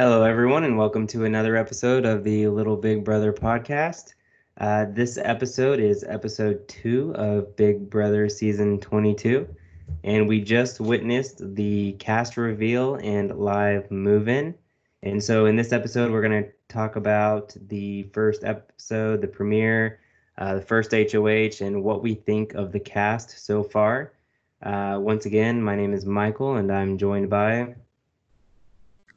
Hello, 0.00 0.22
everyone, 0.22 0.64
and 0.64 0.78
welcome 0.78 1.06
to 1.08 1.26
another 1.26 1.56
episode 1.56 2.06
of 2.06 2.24
the 2.24 2.48
Little 2.48 2.74
Big 2.74 3.04
Brother 3.04 3.34
podcast. 3.34 4.14
Uh, 4.56 4.86
this 4.88 5.18
episode 5.18 5.78
is 5.78 6.04
episode 6.04 6.66
two 6.68 7.14
of 7.16 7.54
Big 7.54 7.90
Brother 7.90 8.26
season 8.30 8.80
22, 8.80 9.46
and 10.02 10.26
we 10.26 10.40
just 10.40 10.80
witnessed 10.80 11.54
the 11.54 11.92
cast 11.98 12.38
reveal 12.38 12.94
and 12.94 13.38
live 13.38 13.90
move 13.90 14.26
in. 14.26 14.54
And 15.02 15.22
so, 15.22 15.44
in 15.44 15.54
this 15.54 15.70
episode, 15.70 16.10
we're 16.10 16.26
going 16.26 16.44
to 16.44 16.50
talk 16.70 16.96
about 16.96 17.54
the 17.68 18.04
first 18.04 18.42
episode, 18.42 19.20
the 19.20 19.28
premiere, 19.28 20.00
uh, 20.38 20.54
the 20.54 20.62
first 20.62 20.92
HOH, 20.92 21.62
and 21.62 21.84
what 21.84 22.02
we 22.02 22.14
think 22.14 22.54
of 22.54 22.72
the 22.72 22.80
cast 22.80 23.44
so 23.44 23.62
far. 23.62 24.14
Uh, 24.62 24.96
once 24.98 25.26
again, 25.26 25.62
my 25.62 25.76
name 25.76 25.92
is 25.92 26.06
Michael, 26.06 26.56
and 26.56 26.72
I'm 26.72 26.96
joined 26.96 27.28
by 27.28 27.74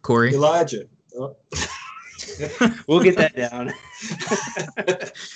Corey. 0.03 0.33
Elijah. 0.33 0.85
Oh. 1.17 1.35
we'll 2.87 3.01
get 3.01 3.17
that 3.17 3.35
down. 3.35 3.73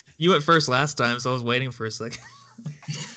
you 0.18 0.30
went 0.30 0.44
first 0.44 0.70
last 0.70 0.98
time, 0.98 1.20
so 1.20 1.32
I 1.32 1.34
was 1.34 1.44
waiting 1.44 1.72
for 1.72 1.86
a 1.86 1.92
second. 1.92 2.22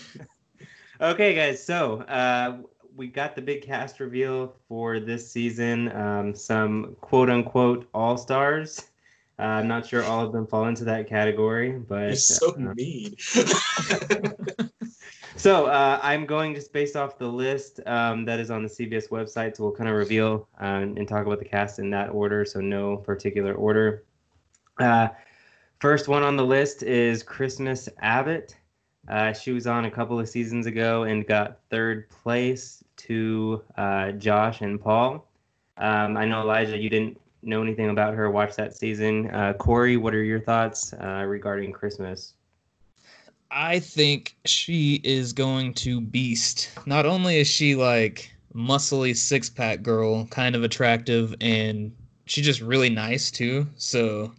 okay, 1.01 1.35
guys. 1.35 1.63
So 1.63 2.01
uh, 2.03 2.59
we 2.97 3.09
got 3.09 3.35
the 3.35 3.43
big 3.43 3.63
cast 3.63 4.01
reveal 4.01 4.55
for 4.69 5.01
this 5.01 5.31
season. 5.31 5.93
Um, 5.93 6.35
some 6.35 6.97
quote 7.01 7.29
unquote 7.29 7.89
all 7.93 8.17
stars. 8.17 8.87
Uh, 9.39 9.43
I'm 9.43 9.69
not 9.69 9.87
sure 9.87 10.05
all 10.05 10.25
of 10.25 10.33
them 10.33 10.47
fall 10.47 10.67
into 10.67 10.85
that 10.85 11.09
category, 11.09 11.73
but 11.73 12.09
You're 12.09 12.17
so 12.17 12.55
uh, 12.55 12.75
mean. 12.75 13.17
So 15.41 15.69
uh, 15.69 15.99
I'm 16.03 16.27
going 16.27 16.55
just 16.55 16.71
based 16.71 16.97
off 16.97 17.17
the 17.17 17.27
list 17.27 17.81
um, 17.87 18.27
that 18.27 18.39
is 18.41 18.51
on 18.51 18.63
the 18.63 18.69
CBS 18.69 19.09
website. 19.09 19.57
So 19.57 19.63
we'll 19.65 19.73
kind 19.73 19.89
of 19.89 19.97
reveal 19.97 20.47
um, 20.59 20.99
and 20.99 21.09
talk 21.09 21.25
about 21.25 21.39
the 21.39 21.47
cast 21.47 21.79
in 21.79 21.89
that 21.93 22.11
order. 22.11 22.45
So 22.45 22.61
no 22.61 22.99
particular 22.99 23.55
order. 23.55 24.05
Uh, 24.79 25.09
first 25.79 26.09
one 26.09 26.23
on 26.23 26.37
the 26.37 26.45
list 26.45 26.83
is 26.83 27.23
Christmas 27.23 27.89
Abbott. 28.03 28.55
Uh, 29.09 29.33
she 29.33 29.53
was 29.53 29.67
on 29.67 29.87
a 29.87 29.91
couple 29.91 30.21
of 30.21 30.29
seasons 30.29 30.67
ago 30.67 31.05
and 31.05 31.27
got 31.27 31.61
third 31.71 32.11
place 32.11 32.85
to 32.99 33.63
uh, 33.79 34.13
Josh 34.13 34.61
and 34.61 34.79
Paul. 34.79 35.27
Um, 35.79 36.19
I 36.19 36.27
know 36.27 36.43
Elijah, 36.43 36.77
you 36.77 36.91
didn't 36.91 37.19
know 37.43 37.63
anything 37.63 37.89
about 37.89 38.13
her. 38.13 38.31
Watch 38.31 38.57
that 38.57 38.77
season. 38.77 39.31
Uh, 39.31 39.55
Corey, 39.55 39.97
what 39.97 40.15
are 40.15 40.23
your 40.23 40.41
thoughts 40.41 40.93
uh, 40.93 41.25
regarding 41.27 41.73
Christmas? 41.73 42.35
I 43.51 43.81
think 43.81 44.37
she 44.45 45.01
is 45.03 45.33
going 45.33 45.75
to 45.75 46.01
beast. 46.01 46.71
Not 46.87 47.07
only 47.07 47.39
is 47.39 47.49
she 47.49 47.75
like 47.75 48.33
muscly 48.55 49.17
six 49.17 49.51
pack 49.51 49.83
girl, 49.83 50.27
kind 50.27 50.55
of 50.55 50.63
attractive, 50.63 51.35
and 51.41 51.93
she's 52.27 52.45
just 52.45 52.61
really 52.61 52.91
nice 52.91 53.31
too. 53.31 53.67
So 53.77 54.33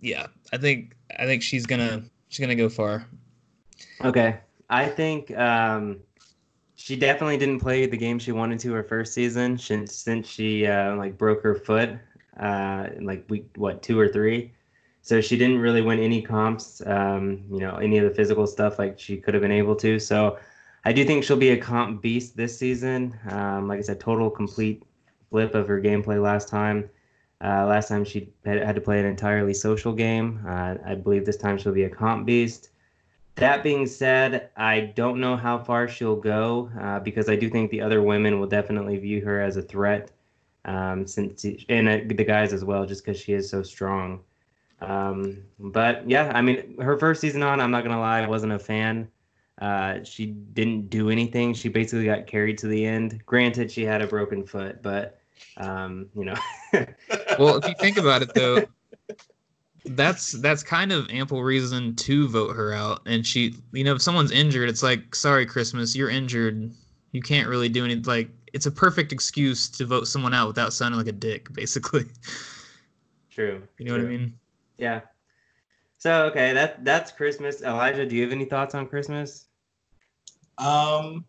yeah, 0.00 0.26
I 0.52 0.56
think 0.56 0.96
I 1.18 1.26
think 1.26 1.42
she's 1.42 1.66
gonna 1.66 2.04
she's 2.28 2.40
gonna 2.40 2.54
go 2.54 2.68
far. 2.68 3.06
Okay, 4.02 4.38
I 4.70 4.86
think 4.86 5.36
um, 5.36 6.00
she 6.76 6.96
definitely 6.96 7.36
didn't 7.36 7.60
play 7.60 7.86
the 7.86 7.96
game 7.96 8.18
she 8.18 8.32
wanted 8.32 8.58
to 8.60 8.72
her 8.72 8.82
first 8.82 9.12
season 9.14 9.58
since 9.58 9.94
since 9.94 10.26
she 10.28 10.66
uh, 10.66 10.96
like 10.96 11.18
broke 11.18 11.42
her 11.42 11.54
foot 11.54 11.90
uh, 12.38 12.88
like 13.00 13.24
week 13.28 13.46
what 13.56 13.82
two 13.82 13.98
or 13.98 14.08
three. 14.08 14.52
So 15.04 15.20
she 15.20 15.36
didn't 15.36 15.58
really 15.58 15.82
win 15.82 15.98
any 15.98 16.22
comps, 16.22 16.80
um, 16.86 17.44
you 17.52 17.60
know, 17.60 17.76
any 17.76 17.98
of 17.98 18.08
the 18.08 18.14
physical 18.14 18.46
stuff 18.46 18.78
like 18.78 18.98
she 18.98 19.18
could 19.18 19.34
have 19.34 19.42
been 19.42 19.52
able 19.52 19.76
to. 19.76 19.98
So 20.00 20.38
I 20.86 20.94
do 20.94 21.04
think 21.04 21.24
she'll 21.24 21.36
be 21.36 21.50
a 21.50 21.58
comp 21.58 22.00
beast 22.00 22.38
this 22.38 22.58
season. 22.58 23.14
Um, 23.28 23.68
like 23.68 23.78
I 23.78 23.82
said, 23.82 24.00
total 24.00 24.30
complete 24.30 24.82
flip 25.28 25.54
of 25.54 25.68
her 25.68 25.78
gameplay 25.78 26.22
last 26.22 26.48
time. 26.48 26.88
Uh, 27.44 27.66
last 27.66 27.88
time 27.88 28.02
she 28.02 28.32
had, 28.46 28.74
to 28.74 28.80
play 28.80 28.98
an 28.98 29.04
entirely 29.04 29.52
social 29.52 29.92
game. 29.92 30.42
Uh, 30.48 30.76
I 30.86 30.94
believe 30.94 31.26
this 31.26 31.36
time 31.36 31.58
she'll 31.58 31.74
be 31.74 31.84
a 31.84 31.90
comp 31.90 32.24
beast. 32.24 32.70
That 33.34 33.62
being 33.62 33.86
said, 33.86 34.48
I 34.56 34.80
don't 34.80 35.20
know 35.20 35.36
how 35.36 35.58
far 35.58 35.86
she'll 35.86 36.16
go 36.16 36.70
uh, 36.80 37.00
because 37.00 37.28
I 37.28 37.36
do 37.36 37.50
think 37.50 37.70
the 37.70 37.82
other 37.82 38.00
women 38.00 38.40
will 38.40 38.46
definitely 38.46 38.96
view 38.96 39.22
her 39.26 39.42
as 39.42 39.58
a 39.58 39.62
threat, 39.62 40.12
um, 40.64 41.06
since 41.06 41.44
and 41.68 41.88
uh, 41.90 41.98
the 42.06 42.24
guys 42.24 42.54
as 42.54 42.64
well, 42.64 42.86
just 42.86 43.04
because 43.04 43.20
she 43.20 43.34
is 43.34 43.50
so 43.50 43.62
strong. 43.62 44.20
Um, 44.84 45.38
but 45.58 46.08
yeah, 46.08 46.30
I 46.34 46.42
mean, 46.42 46.78
her 46.80 46.98
first 46.98 47.20
season 47.20 47.42
on, 47.42 47.60
I'm 47.60 47.70
not 47.70 47.84
gonna 47.84 48.00
lie, 48.00 48.22
I 48.22 48.28
wasn't 48.28 48.52
a 48.52 48.58
fan. 48.58 49.08
Uh, 49.60 50.02
she 50.02 50.26
didn't 50.26 50.90
do 50.90 51.10
anything. 51.10 51.54
She 51.54 51.68
basically 51.68 52.06
got 52.06 52.26
carried 52.26 52.58
to 52.58 52.66
the 52.66 52.84
end. 52.84 53.24
Granted, 53.24 53.70
she 53.70 53.84
had 53.84 54.02
a 54.02 54.06
broken 54.06 54.44
foot, 54.44 54.82
but 54.82 55.20
um, 55.56 56.08
you 56.14 56.24
know. 56.24 56.34
well, 57.38 57.56
if 57.56 57.68
you 57.68 57.74
think 57.78 57.96
about 57.96 58.22
it, 58.22 58.34
though, 58.34 58.64
that's 59.86 60.32
that's 60.32 60.62
kind 60.62 60.92
of 60.92 61.08
ample 61.08 61.42
reason 61.42 61.94
to 61.96 62.28
vote 62.28 62.56
her 62.56 62.74
out. 62.74 63.02
And 63.06 63.26
she, 63.26 63.54
you 63.72 63.84
know, 63.84 63.94
if 63.94 64.02
someone's 64.02 64.32
injured, 64.32 64.68
it's 64.68 64.82
like, 64.82 65.14
sorry, 65.14 65.46
Christmas, 65.46 65.94
you're 65.94 66.10
injured. 66.10 66.72
You 67.12 67.22
can't 67.22 67.48
really 67.48 67.68
do 67.68 67.84
anything. 67.84 68.02
Like, 68.04 68.30
it's 68.52 68.66
a 68.66 68.72
perfect 68.72 69.12
excuse 69.12 69.68
to 69.68 69.86
vote 69.86 70.08
someone 70.08 70.34
out 70.34 70.48
without 70.48 70.72
sounding 70.72 70.98
like 70.98 71.06
a 71.06 71.12
dick, 71.12 71.52
basically. 71.52 72.06
True. 73.30 73.62
You 73.78 73.86
know 73.86 73.94
true. 73.94 74.04
what 74.04 74.12
I 74.12 74.16
mean? 74.16 74.34
Yeah. 74.78 75.00
So 75.98 76.26
okay, 76.26 76.52
that 76.52 76.84
that's 76.84 77.12
Christmas. 77.12 77.62
Elijah, 77.62 78.06
do 78.06 78.14
you 78.14 78.22
have 78.22 78.32
any 78.32 78.44
thoughts 78.44 78.74
on 78.74 78.86
Christmas? 78.86 79.46
Um, 80.58 81.24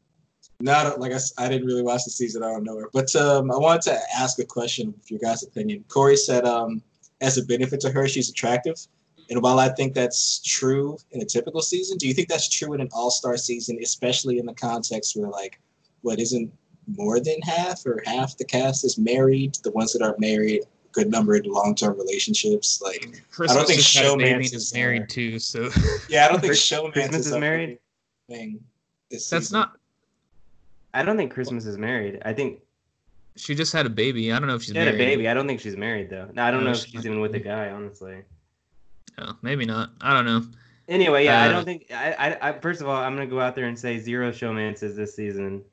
not 0.59 0.99
like 0.99 1.11
I, 1.11 1.19
I 1.37 1.47
didn't 1.47 1.67
really 1.67 1.81
watch 1.81 2.03
the 2.03 2.11
season. 2.11 2.43
I 2.43 2.47
don't 2.47 2.63
know 2.63 2.77
her, 2.79 2.89
but 2.93 3.15
um, 3.15 3.51
I 3.51 3.57
wanted 3.57 3.81
to 3.83 3.99
ask 4.15 4.39
a 4.39 4.45
question 4.45 4.93
for 4.93 5.13
your 5.13 5.19
guys' 5.19 5.43
opinion. 5.43 5.83
Corey 5.87 6.17
said, 6.17 6.45
um, 6.45 6.81
as 7.21 7.37
a 7.37 7.45
benefit 7.45 7.79
to 7.81 7.89
her, 7.89 8.07
she's 8.07 8.29
attractive. 8.29 8.75
And 9.29 9.41
while 9.41 9.59
I 9.59 9.69
think 9.69 9.93
that's 9.93 10.41
true 10.43 10.97
in 11.11 11.21
a 11.21 11.25
typical 11.25 11.61
season, 11.61 11.97
do 11.97 12.07
you 12.07 12.13
think 12.13 12.27
that's 12.27 12.47
true 12.47 12.73
in 12.73 12.81
an 12.81 12.89
all-star 12.93 13.37
season, 13.37 13.79
especially 13.81 14.37
in 14.37 14.45
the 14.45 14.53
context 14.53 15.15
where 15.15 15.29
like 15.29 15.59
what 16.01 16.19
isn't 16.19 16.51
more 16.87 17.19
than 17.19 17.41
half 17.41 17.85
or 17.85 18.03
half 18.05 18.37
the 18.37 18.45
cast 18.45 18.85
is 18.85 18.97
married? 18.97 19.57
The 19.63 19.71
ones 19.71 19.93
that 19.93 20.03
are 20.03 20.15
married 20.19 20.63
good 20.95 21.11
number 21.11 21.35
of 21.35 21.45
long-term 21.45 21.97
relationships. 21.97 22.81
Like 22.81 23.21
Christmas 23.29 23.51
I 23.51 23.59
don't 23.59 23.67
think 23.67 23.81
showman 23.81 24.41
is 24.41 24.73
married 24.73 25.09
too. 25.09 25.37
So 25.37 25.69
yeah, 26.09 26.25
I 26.25 26.29
don't 26.29 26.39
think 26.39 26.55
showman 26.55 27.13
is, 27.13 27.27
is 27.27 27.35
married. 27.35 27.77
Thing 28.29 28.59
That's 29.11 29.25
season. 29.27 29.59
not. 29.59 29.77
I 30.93 31.03
don't 31.03 31.17
think 31.17 31.31
Christmas 31.31 31.65
is 31.65 31.77
married. 31.77 32.21
I 32.25 32.33
think 32.33 32.61
she 33.35 33.53
just 33.53 33.73
had 33.73 33.85
a 33.85 33.89
baby. 33.89 34.31
I 34.31 34.39
don't 34.39 34.47
know 34.47 34.55
if 34.55 34.63
she's 34.63 34.71
she 34.71 34.79
had 34.79 34.87
a 34.87 34.97
baby. 34.97 35.27
I 35.27 35.33
don't 35.33 35.45
think 35.45 35.59
she's 35.59 35.77
married 35.77 36.09
though. 36.09 36.29
No, 36.33 36.43
I 36.43 36.49
don't 36.49 36.61
no, 36.61 36.67
know 36.67 36.71
if 36.71 36.85
she's 36.85 37.05
even 37.05 37.19
with 37.19 37.35
a 37.35 37.39
guy. 37.39 37.69
Honestly. 37.69 38.23
Oh, 39.19 39.33
maybe 39.41 39.65
not. 39.65 39.91
I 40.01 40.13
don't 40.13 40.25
know. 40.25 40.43
Anyway, 40.87 41.25
yeah, 41.25 41.41
uh, 41.41 41.45
I 41.45 41.47
don't 41.49 41.65
think. 41.65 41.87
I, 41.91 42.13
I, 42.13 42.49
I, 42.49 42.59
first 42.59 42.81
of 42.81 42.87
all, 42.87 42.95
I'm 42.95 43.15
gonna 43.15 43.27
go 43.27 43.39
out 43.39 43.55
there 43.55 43.65
and 43.65 43.77
say 43.77 43.99
zero 43.99 44.31
showmances 44.31 44.95
this 44.95 45.15
season. 45.15 45.63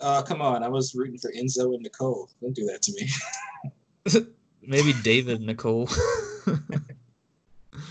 Uh, 0.00 0.22
come 0.22 0.42
on! 0.42 0.62
I 0.62 0.68
was 0.68 0.94
rooting 0.94 1.18
for 1.18 1.32
Enzo 1.32 1.74
and 1.74 1.82
Nicole. 1.82 2.28
Don't 2.40 2.54
do 2.54 2.66
that 2.66 2.82
to 2.82 2.92
me. 2.92 3.08
Maybe 4.62 4.92
David 5.02 5.40
Nicole. 5.40 5.88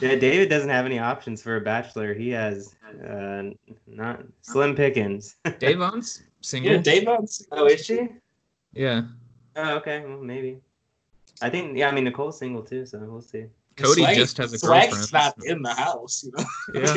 yeah, 0.02 0.16
David 0.16 0.50
doesn't 0.50 0.70
have 0.70 0.86
any 0.86 1.00
options 1.00 1.42
for 1.42 1.58
a 1.58 1.62
bachelor. 1.62 2.14
He 2.14 2.30
has 2.30 2.76
uh, 3.08 3.44
not 3.88 4.24
slim 4.42 4.76
pickings. 4.76 5.36
Da'Vonne's 5.46 6.24
single. 6.42 6.74
Yeah, 6.74 6.80
Da'Vonne's. 6.80 7.46
Oh, 7.52 7.66
is 7.66 7.86
she? 7.86 8.08
Yeah. 8.74 9.04
Oh, 9.56 9.76
okay. 9.76 10.04
Well, 10.06 10.22
maybe. 10.22 10.60
I 11.42 11.50
think. 11.50 11.78
Yeah, 11.78 11.90
I 11.90 11.92
mean 11.92 12.06
Nicole's 12.06 12.40
single 12.40 12.64
too, 12.64 12.86
so 12.86 13.00
we'll 13.00 13.22
see. 13.22 13.46
Cody 13.76 14.04
Swag, 14.04 14.16
just 14.16 14.38
has 14.38 14.54
a 14.54 14.60
Swag's 14.60 14.94
girlfriend. 14.94 15.14
not 15.14 15.46
in 15.46 15.62
the 15.62 15.74
house, 15.74 16.24
you 16.24 16.32
know. 16.32 16.44
Yeah. 16.74 16.94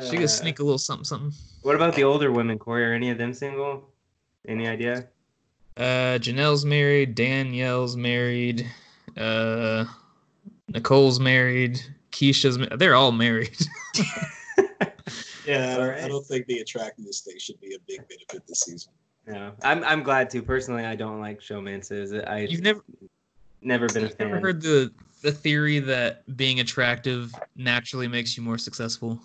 she 0.10 0.16
could 0.16 0.30
sneak 0.30 0.58
a 0.58 0.62
little 0.62 0.78
something, 0.78 1.04
something. 1.04 1.32
What 1.62 1.76
about 1.76 1.94
the 1.94 2.04
older 2.04 2.32
women, 2.32 2.58
Corey? 2.58 2.84
Are 2.84 2.92
any 2.92 3.10
of 3.10 3.18
them 3.18 3.32
single? 3.32 3.88
Any 4.46 4.66
idea? 4.66 5.08
Uh, 5.76 6.18
Janelle's 6.18 6.64
married. 6.64 7.14
Danielle's 7.14 7.96
married. 7.96 8.66
Uh, 9.16 9.84
Nicole's 10.68 11.20
married. 11.20 11.80
Keesha's. 12.12 12.58
Ma- 12.58 12.76
they're 12.76 12.94
all 12.94 13.12
married. 13.12 13.56
yeah, 15.46 15.74
I 15.74 15.76
don't, 15.76 15.90
I 16.04 16.08
don't, 16.08 16.26
think 16.26 16.46
the 16.46 16.58
attractiveness 16.58 17.20
thing 17.20 17.36
should 17.38 17.60
be 17.60 17.74
a 17.74 17.78
big 17.86 18.06
benefit 18.08 18.46
this 18.46 18.60
season. 18.60 18.92
Yeah, 19.26 19.52
I'm. 19.62 19.84
I'm 19.84 20.02
glad 20.02 20.30
to. 20.30 20.42
Personally, 20.42 20.84
I 20.84 20.96
don't 20.96 21.20
like 21.20 21.40
showmances. 21.40 22.26
I. 22.28 22.40
You've 22.40 22.62
never. 22.62 22.84
Never 23.62 23.88
been 23.88 24.04
a 24.04 24.08
fan. 24.08 24.28
Never 24.28 24.40
heard 24.40 24.62
the 24.62 24.90
the 25.22 25.32
theory 25.32 25.80
that 25.80 26.36
being 26.36 26.60
attractive 26.60 27.34
naturally 27.56 28.08
makes 28.08 28.36
you 28.36 28.42
more 28.42 28.58
successful. 28.58 29.20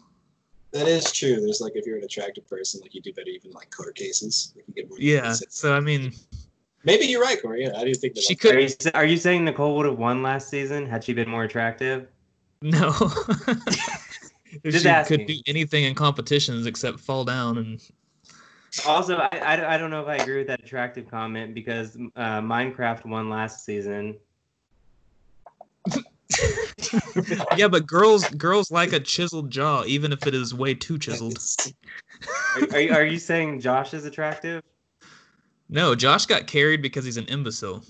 That 0.72 0.88
is 0.90 1.10
true. 1.12 1.40
There's 1.40 1.62
like 1.62 1.74
if 1.76 1.86
you're 1.86 1.98
an 1.98 2.04
attractive 2.04 2.48
person, 2.50 2.82
like 2.82 2.94
you 2.94 3.02
do 3.02 3.14
better 3.14 3.30
even 3.30 3.52
like 3.52 3.72
court 3.72 3.96
cases. 3.96 4.52
Like 4.56 4.66
you 4.68 4.74
get 4.74 4.90
more. 4.90 5.00
Yeah. 5.00 5.34
So 5.50 5.74
I 5.74 5.80
mean, 5.80 6.12
maybe 6.86 7.06
you're 7.06 7.22
right, 7.22 7.42
Corey. 7.42 7.64
Yeah, 7.64 7.78
I 7.78 7.84
didn't 7.84 7.98
think 7.98 8.16
that. 8.16 8.24
She 8.24 8.36
could. 8.36 8.56
Are 8.56 8.60
you, 8.60 8.70
are 8.94 9.06
you 9.06 9.18
saying 9.18 9.46
Nicole 9.46 9.76
would 9.78 9.86
have 9.86 9.98
won 9.98 10.22
last 10.24 10.50
season 10.50 10.88
had 10.88 11.04
she 11.04 11.14
been 11.14 11.30
more 11.30 11.44
attractive? 11.44 12.08
No. 12.62 12.94
if 14.64 14.76
she 14.82 14.88
asking. 14.88 15.20
could 15.20 15.28
do 15.28 15.40
anything 15.48 15.84
in 15.84 15.96
competitions 15.96 16.66
except 16.66 17.00
fall 17.00 17.26
down 17.26 17.58
and. 17.58 17.82
Also, 18.86 19.16
I, 19.16 19.30
I, 19.38 19.76
I 19.76 19.78
don't 19.78 19.90
know 19.90 20.02
if 20.02 20.08
I 20.08 20.18
agree 20.18 20.40
with 20.40 20.48
that 20.48 20.60
attractive 20.60 21.10
comment 21.10 21.56
because 21.56 21.96
uh, 22.18 22.42
Minecraft 22.42 23.06
won 23.06 23.30
last 23.30 23.64
season. 23.64 24.18
yeah, 27.56 27.70
but 27.70 27.88
girls 27.88 28.28
girls 28.32 28.72
like 28.72 28.92
a 28.92 29.00
chiseled 29.00 29.50
jaw, 29.50 29.86
even 29.86 30.12
if 30.12 30.28
it 30.28 30.34
is 30.34 30.54
way 30.54 30.74
too 30.74 30.98
chiseled. 30.98 31.40
Are, 32.56 32.74
are, 32.74 32.80
you, 32.82 32.94
are 32.94 33.06
you 33.06 33.18
saying 33.18 33.62
Josh 33.62 33.94
is 33.94 34.04
attractive? 34.04 34.62
No, 35.68 35.96
Josh 35.96 36.26
got 36.28 36.46
carried 36.48 36.82
because 36.82 37.06
he's 37.06 37.18
an 37.18 37.26
imbecile. 37.26 37.84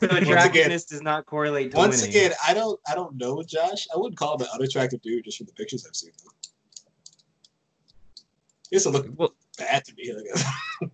So 0.00 0.06
attractiveness 0.08 0.84
does 0.84 1.02
not 1.02 1.26
correlate 1.26 1.72
to 1.72 1.76
Once 1.76 2.00
winning. 2.02 2.16
again, 2.16 2.32
I 2.46 2.54
don't 2.54 2.78
I 2.88 2.94
don't 2.94 3.16
know 3.16 3.42
Josh. 3.42 3.86
I 3.94 3.98
wouldn't 3.98 4.16
call 4.16 4.36
him 4.36 4.42
an 4.42 4.48
unattractive 4.54 5.02
dude 5.02 5.24
just 5.24 5.36
from 5.38 5.46
the 5.46 5.52
pictures 5.52 5.84
I've 5.86 5.94
seen. 5.96 6.12
He 8.70 8.76
doesn't 8.76 8.92
look 8.92 9.06
well, 9.16 9.34
bad 9.58 9.84
to 9.84 9.94
me. 9.94 10.12
I 10.16 10.22
guess. 10.22 10.90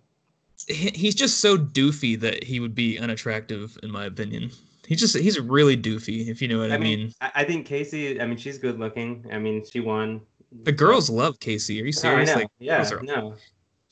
he's 0.67 1.15
just 1.15 1.39
so 1.39 1.57
doofy 1.57 2.19
that 2.19 2.43
he 2.43 2.59
would 2.59 2.73
be 2.75 2.97
unattractive, 2.97 3.77
in 3.83 3.91
my 3.91 4.05
opinion. 4.05 4.51
He's 4.87 4.99
just 4.99 5.15
he's 5.17 5.39
really 5.39 5.77
doofy, 5.77 6.27
if 6.27 6.41
you 6.41 6.47
know 6.47 6.59
what 6.59 6.71
I, 6.71 6.75
I 6.75 6.77
mean. 6.77 6.99
mean, 6.99 7.13
I, 7.21 7.31
I 7.35 7.43
think 7.43 7.67
Kaycee. 7.67 8.21
I 8.21 8.25
mean, 8.25 8.37
she's 8.37 8.57
good 8.57 8.79
looking. 8.79 9.25
I 9.31 9.37
mean, 9.37 9.63
she 9.69 9.79
won. 9.79 10.21
The 10.63 10.71
girls 10.71 11.09
love 11.09 11.39
Kaycee. 11.39 11.81
Are 11.81 11.85
you 11.85 11.93
No, 12.03 12.17
I 12.17 12.25
serious? 12.25 12.29
know. 12.29 12.35
like, 12.35 12.47
yeah, 12.59 12.89
no. 13.03 13.35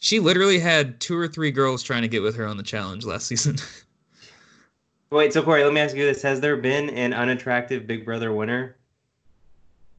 She 0.05 0.19
literally 0.19 0.59
had 0.59 0.99
two 0.99 1.17
or 1.17 1.27
three 1.27 1.49
girls 1.49 1.81
trying 1.81 2.03
to 2.03 2.07
get 2.07 2.21
with 2.21 2.35
her 2.35 2.45
on 2.45 2.57
the 2.57 2.63
challenge 2.63 3.05
last 3.05 3.25
season. 3.25 3.57
Wait, 5.09 5.33
so 5.33 5.41
Corey, 5.41 5.63
let 5.63 5.73
me 5.73 5.81
ask 5.81 5.95
you 5.95 6.05
this: 6.05 6.21
Has 6.21 6.39
there 6.39 6.57
been 6.57 6.91
an 6.91 7.11
unattractive 7.11 7.87
Big 7.87 8.05
Brother 8.05 8.31
winner? 8.31 8.77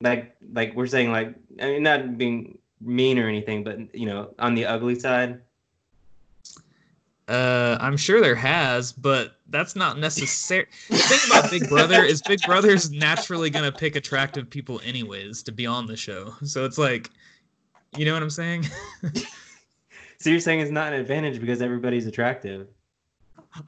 Like, 0.01 0.37
like 0.53 0.77
we're 0.77 0.87
saying, 0.87 1.11
like, 1.11 1.35
I 1.61 1.67
mean, 1.67 1.83
not 1.83 2.19
being 2.19 2.57
mean 2.81 3.19
or 3.19 3.27
anything, 3.27 3.65
but 3.65 3.93
you 3.97 4.07
know, 4.07 4.33
on 4.39 4.55
the 4.55 4.65
ugly 4.65 4.97
side. 4.97 5.41
Uh, 7.27 7.77
I'm 7.81 7.97
sure 7.97 8.21
there 8.21 8.37
has, 8.37 8.93
but 8.93 9.39
that's 9.49 9.75
not 9.75 9.99
necessary. 9.99 10.67
the 10.89 10.99
thing 10.99 11.19
about 11.29 11.51
Big 11.51 11.69
Brother 11.69 12.05
is 12.05 12.23
Big 12.23 12.41
Brother's 12.43 12.93
naturally 12.93 13.51
gonna 13.51 13.73
pick 13.73 13.97
attractive 13.97 14.49
people 14.49 14.81
anyways 14.85 15.43
to 15.43 15.51
be 15.51 15.67
on 15.67 15.87
the 15.87 15.97
show. 15.97 16.33
So 16.45 16.65
it's 16.65 16.79
like, 16.79 17.11
you 17.97 18.05
know 18.05 18.13
what 18.13 18.23
I'm 18.23 18.31
saying? 18.31 18.67
So 20.19 20.31
you're 20.31 20.41
saying 20.41 20.61
it's 20.61 20.71
not 20.71 20.93
an 20.93 21.01
advantage 21.01 21.41
because 21.41 21.61
everybody's 21.61 22.07
attractive? 22.07 22.69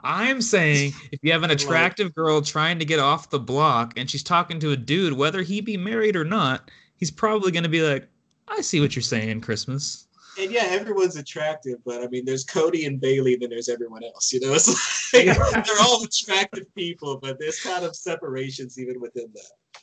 I'm 0.00 0.42
saying 0.42 0.92
if 1.12 1.20
you 1.22 1.32
have 1.32 1.42
an 1.42 1.50
attractive 1.58 2.14
girl 2.14 2.42
trying 2.42 2.78
to 2.78 2.84
get 2.84 2.98
off 2.98 3.30
the 3.30 3.38
block 3.38 3.94
and 3.96 4.10
she's 4.10 4.22
talking 4.22 4.60
to 4.60 4.72
a 4.72 4.76
dude, 4.76 5.12
whether 5.12 5.42
he 5.42 5.60
be 5.60 5.76
married 5.76 6.16
or 6.16 6.24
not, 6.24 6.70
he's 6.96 7.10
probably 7.10 7.52
gonna 7.52 7.68
be 7.68 7.82
like, 7.82 8.08
I 8.48 8.60
see 8.60 8.80
what 8.80 8.96
you're 8.96 9.02
saying, 9.02 9.40
Christmas. 9.40 10.06
and 10.40 10.50
yeah, 10.50 10.64
everyone's 10.64 11.16
attractive, 11.16 11.78
but 11.84 12.02
I 12.02 12.06
mean, 12.08 12.24
there's 12.24 12.44
Cody 12.44 12.86
and 12.86 13.00
Bayleigh, 13.00 13.34
and 13.34 13.42
then 13.42 13.50
there's 13.50 13.68
everyone 13.68 14.04
else. 14.04 14.32
You 14.32 14.40
know, 14.40 14.54
it's 14.54 15.12
like 15.12 15.24
they're 15.66 15.80
all 15.82 16.04
attractive 16.04 16.72
people, 16.74 17.18
but 17.20 17.38
there's 17.38 17.60
kind 17.60 17.84
of 17.84 17.96
separations 17.96 18.78
even 18.78 19.00
within 19.00 19.30
that. 19.34 19.80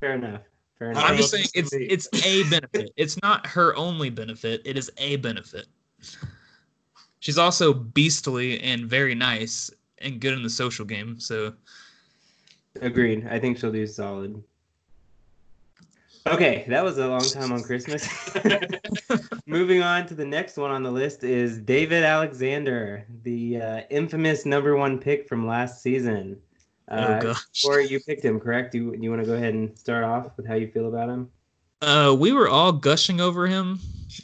Fair 0.00 0.14
enough. 0.14 0.42
Fair 0.82 0.88
I 0.88 0.90
enough. 0.90 1.10
I'm 1.10 1.16
just 1.16 1.30
saying 1.30 1.46
it's 1.54 1.72
it's 1.72 2.08
it's 2.12 2.26
a 2.26 2.42
benefit. 2.50 2.92
It's 2.96 3.22
not 3.22 3.46
her 3.46 3.76
only 3.76 4.10
benefit. 4.10 4.62
It 4.64 4.76
is 4.76 4.90
a 4.98 5.14
benefit. 5.16 5.66
She's 7.20 7.38
also 7.38 7.72
beastly 7.72 8.60
and 8.60 8.86
very 8.86 9.14
nice 9.14 9.70
and 9.98 10.20
good 10.20 10.34
in 10.34 10.42
the 10.42 10.50
social 10.50 10.84
game. 10.84 11.20
So 11.20 11.54
Agreed. 12.80 13.28
I 13.30 13.38
think 13.38 13.58
she'll 13.58 13.70
do 13.70 13.86
solid. 13.86 14.42
Okay, 16.26 16.64
that 16.68 16.82
was 16.82 16.98
a 16.98 17.06
long 17.06 17.20
time 17.20 17.52
on 17.52 17.62
Christmas. 17.62 18.08
Moving 19.46 19.82
on 19.82 20.06
to 20.06 20.14
the 20.14 20.24
next 20.24 20.56
one 20.56 20.72
on 20.72 20.82
the 20.82 20.90
list 20.90 21.22
is 21.22 21.58
David 21.58 22.02
Alexander, 22.02 23.06
the 23.22 23.60
uh, 23.60 23.80
infamous 23.90 24.46
number 24.46 24.76
one 24.76 24.98
pick 24.98 25.28
from 25.28 25.46
last 25.46 25.80
season. 25.80 26.40
Oh 26.92 26.96
Uh, 26.96 27.20
gosh. 27.20 27.62
Corey, 27.64 27.88
you 27.88 28.00
picked 28.00 28.24
him, 28.24 28.38
correct? 28.38 28.74
You 28.74 28.94
you 28.94 29.10
want 29.10 29.22
to 29.22 29.26
go 29.26 29.34
ahead 29.34 29.54
and 29.54 29.76
start 29.78 30.04
off 30.04 30.36
with 30.36 30.46
how 30.46 30.54
you 30.54 30.68
feel 30.70 30.88
about 30.88 31.08
him? 31.08 31.28
Uh, 31.80 32.14
we 32.16 32.32
were 32.32 32.48
all 32.48 32.70
gushing 32.72 33.20
over 33.20 33.46
him. 33.46 33.80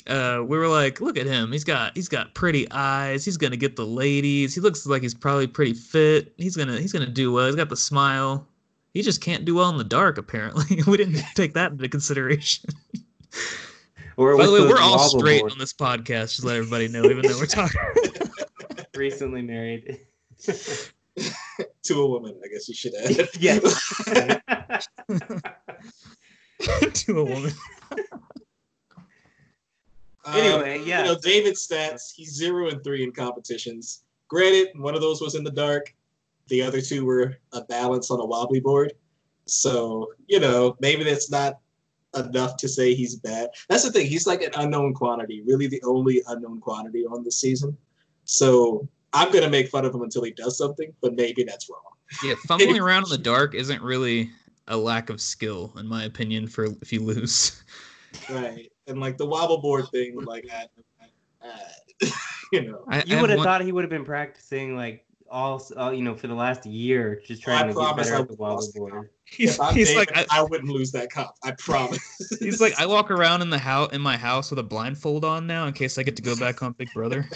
Uh, 0.06 0.42
we 0.46 0.56
were 0.58 0.68
like, 0.68 1.00
"Look 1.00 1.16
at 1.16 1.26
him! 1.26 1.50
He's 1.50 1.64
got 1.64 1.96
he's 1.96 2.08
got 2.08 2.34
pretty 2.34 2.70
eyes. 2.70 3.24
He's 3.24 3.36
gonna 3.36 3.56
get 3.56 3.74
the 3.74 3.86
ladies. 3.86 4.54
He 4.54 4.60
looks 4.60 4.86
like 4.86 5.02
he's 5.02 5.14
probably 5.14 5.46
pretty 5.46 5.72
fit. 5.74 6.32
He's 6.36 6.56
gonna 6.56 6.78
he's 6.78 6.92
gonna 6.92 7.06
do 7.06 7.32
well. 7.32 7.46
He's 7.46 7.56
got 7.56 7.68
the 7.70 7.76
smile. 7.76 8.46
He 8.94 9.02
just 9.02 9.20
can't 9.20 9.44
do 9.44 9.54
well 9.56 9.70
in 9.70 9.78
the 9.78 9.84
dark. 9.84 10.18
Apparently, 10.18 10.82
we 10.86 10.96
didn't 10.98 11.22
take 11.34 11.54
that 11.54 11.72
into 11.72 11.88
consideration. 11.88 12.70
Or 14.16 14.36
By 14.36 14.46
the 14.46 14.52
way, 14.52 14.60
we're 14.60 14.80
all 14.80 14.98
straight 14.98 15.40
boards, 15.40 15.54
on 15.54 15.58
this 15.58 15.72
podcast. 15.72 16.34
Just 16.36 16.44
let 16.44 16.56
everybody 16.56 16.88
know, 16.88 17.04
even 17.04 17.22
though 17.22 17.38
we're 17.38 17.46
talking 17.46 17.80
recently 18.96 19.42
married. 19.42 20.00
to 21.82 22.02
a 22.02 22.06
woman, 22.06 22.38
I 22.44 22.48
guess 22.48 22.68
you 22.68 22.74
should 22.74 22.94
add. 22.94 23.28
yes. 23.38 23.62
to 27.04 27.18
a 27.18 27.24
woman. 27.24 27.52
Anyway, 30.34 30.82
yeah. 30.84 31.00
Um, 31.00 31.06
You 31.06 31.12
know, 31.12 31.18
David's 31.20 31.66
stats, 31.66 32.12
he's 32.14 32.34
zero 32.34 32.68
and 32.68 32.82
three 32.84 33.02
in 33.02 33.12
competitions. 33.12 34.04
Granted, 34.28 34.68
one 34.76 34.94
of 34.94 35.00
those 35.00 35.20
was 35.20 35.34
in 35.34 35.44
the 35.44 35.50
dark. 35.50 35.94
The 36.48 36.62
other 36.62 36.80
two 36.80 37.04
were 37.04 37.36
a 37.52 37.62
balance 37.62 38.10
on 38.10 38.20
a 38.20 38.24
wobbly 38.24 38.60
board. 38.60 38.92
So, 39.46 40.12
you 40.26 40.40
know, 40.40 40.76
maybe 40.80 41.04
that's 41.04 41.30
not 41.30 41.60
enough 42.14 42.56
to 42.58 42.68
say 42.68 42.94
he's 42.94 43.16
bad. 43.16 43.48
That's 43.68 43.84
the 43.84 43.92
thing. 43.92 44.06
He's 44.06 44.26
like 44.26 44.42
an 44.42 44.52
unknown 44.56 44.94
quantity, 44.94 45.42
really 45.46 45.66
the 45.66 45.82
only 45.84 46.22
unknown 46.28 46.60
quantity 46.60 47.04
on 47.06 47.22
the 47.22 47.32
season. 47.32 47.76
So 48.24 48.88
I'm 49.12 49.30
going 49.32 49.44
to 49.44 49.50
make 49.50 49.68
fun 49.68 49.84
of 49.84 49.94
him 49.94 50.02
until 50.02 50.22
he 50.24 50.30
does 50.32 50.58
something, 50.58 50.92
but 51.00 51.14
maybe 51.14 51.44
that's 51.44 51.68
wrong. 51.68 51.80
Yeah, 52.22 52.34
fumbling 52.46 52.78
around 52.78 53.04
in 53.04 53.10
the 53.10 53.18
dark 53.18 53.54
isn't 53.54 53.82
really 53.82 54.30
a 54.66 54.76
lack 54.76 55.10
of 55.10 55.20
skill, 55.20 55.72
in 55.78 55.86
my 55.86 56.04
opinion. 56.04 56.46
For 56.46 56.66
if 56.82 56.92
you 56.92 57.00
lose, 57.00 57.62
Right. 58.30 58.70
And 58.86 59.00
like 59.00 59.18
the 59.18 59.26
wobble 59.26 59.58
board 59.58 59.88
thing, 59.90 60.18
like, 60.24 60.46
I, 60.52 60.66
I, 61.42 61.48
I- 62.02 62.10
you 62.52 62.62
know. 62.62 62.84
I, 62.88 63.02
you 63.06 63.20
would 63.20 63.30
have 63.30 63.38
one- 63.38 63.44
thought 63.44 63.60
he 63.62 63.72
would 63.72 63.84
have 63.84 63.90
been 63.90 64.04
practicing 64.04 64.76
like 64.76 65.04
all, 65.30 65.62
all 65.76 65.92
you 65.92 66.02
know 66.02 66.14
for 66.14 66.26
the 66.26 66.34
last 66.34 66.64
year, 66.64 67.20
just 67.26 67.42
I 67.42 67.44
trying 67.44 67.68
to 67.68 67.74
get 67.74 67.96
better 67.96 68.14
at 68.14 68.28
the 68.28 68.34
wobble 68.34 68.56
lost 68.56 68.72
the 68.72 68.80
board. 68.80 69.10
He's, 69.24 69.62
he's 69.72 69.88
David, 69.88 69.96
like 69.96 70.16
I, 70.16 70.38
I, 70.38 70.42
wouldn't 70.42 70.70
lose 70.70 70.90
that 70.92 71.10
cup. 71.10 71.34
I 71.44 71.50
promise. 71.50 72.00
he's 72.40 72.62
like 72.62 72.80
I 72.80 72.86
walk 72.86 73.10
around 73.10 73.42
in 73.42 73.50
the 73.50 73.58
house 73.58 73.92
in 73.92 74.00
my 74.00 74.16
house 74.16 74.48
with 74.48 74.58
a 74.58 74.62
blindfold 74.62 75.26
on 75.26 75.46
now 75.46 75.66
in 75.66 75.74
case 75.74 75.98
I 75.98 76.02
get 76.02 76.16
to 76.16 76.22
go 76.22 76.34
back 76.34 76.62
on 76.62 76.72
Big 76.72 76.88
Brother. 76.94 77.28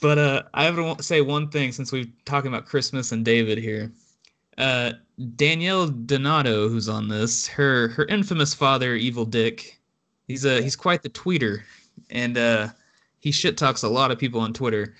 But 0.00 0.18
uh, 0.18 0.42
I 0.54 0.64
have 0.64 0.76
to 0.76 1.02
say 1.02 1.20
one 1.20 1.48
thing 1.48 1.72
since 1.72 1.92
we're 1.92 2.06
talking 2.24 2.48
about 2.48 2.66
Christmas 2.66 3.12
and 3.12 3.24
David 3.24 3.58
here. 3.58 3.90
Uh, 4.56 4.92
Danielle 5.36 5.88
Donato, 5.88 6.68
who's 6.68 6.88
on 6.88 7.08
this, 7.08 7.46
her 7.48 7.88
her 7.88 8.04
infamous 8.06 8.54
father, 8.54 8.94
Evil 8.94 9.24
Dick, 9.24 9.78
he's 10.26 10.44
a 10.44 10.62
he's 10.62 10.76
quite 10.76 11.02
the 11.02 11.10
tweeter, 11.10 11.62
and 12.10 12.38
uh, 12.38 12.68
he 13.18 13.32
shit 13.32 13.56
talks 13.56 13.82
a 13.82 13.88
lot 13.88 14.10
of 14.10 14.18
people 14.18 14.40
on 14.40 14.52
Twitter. 14.52 14.94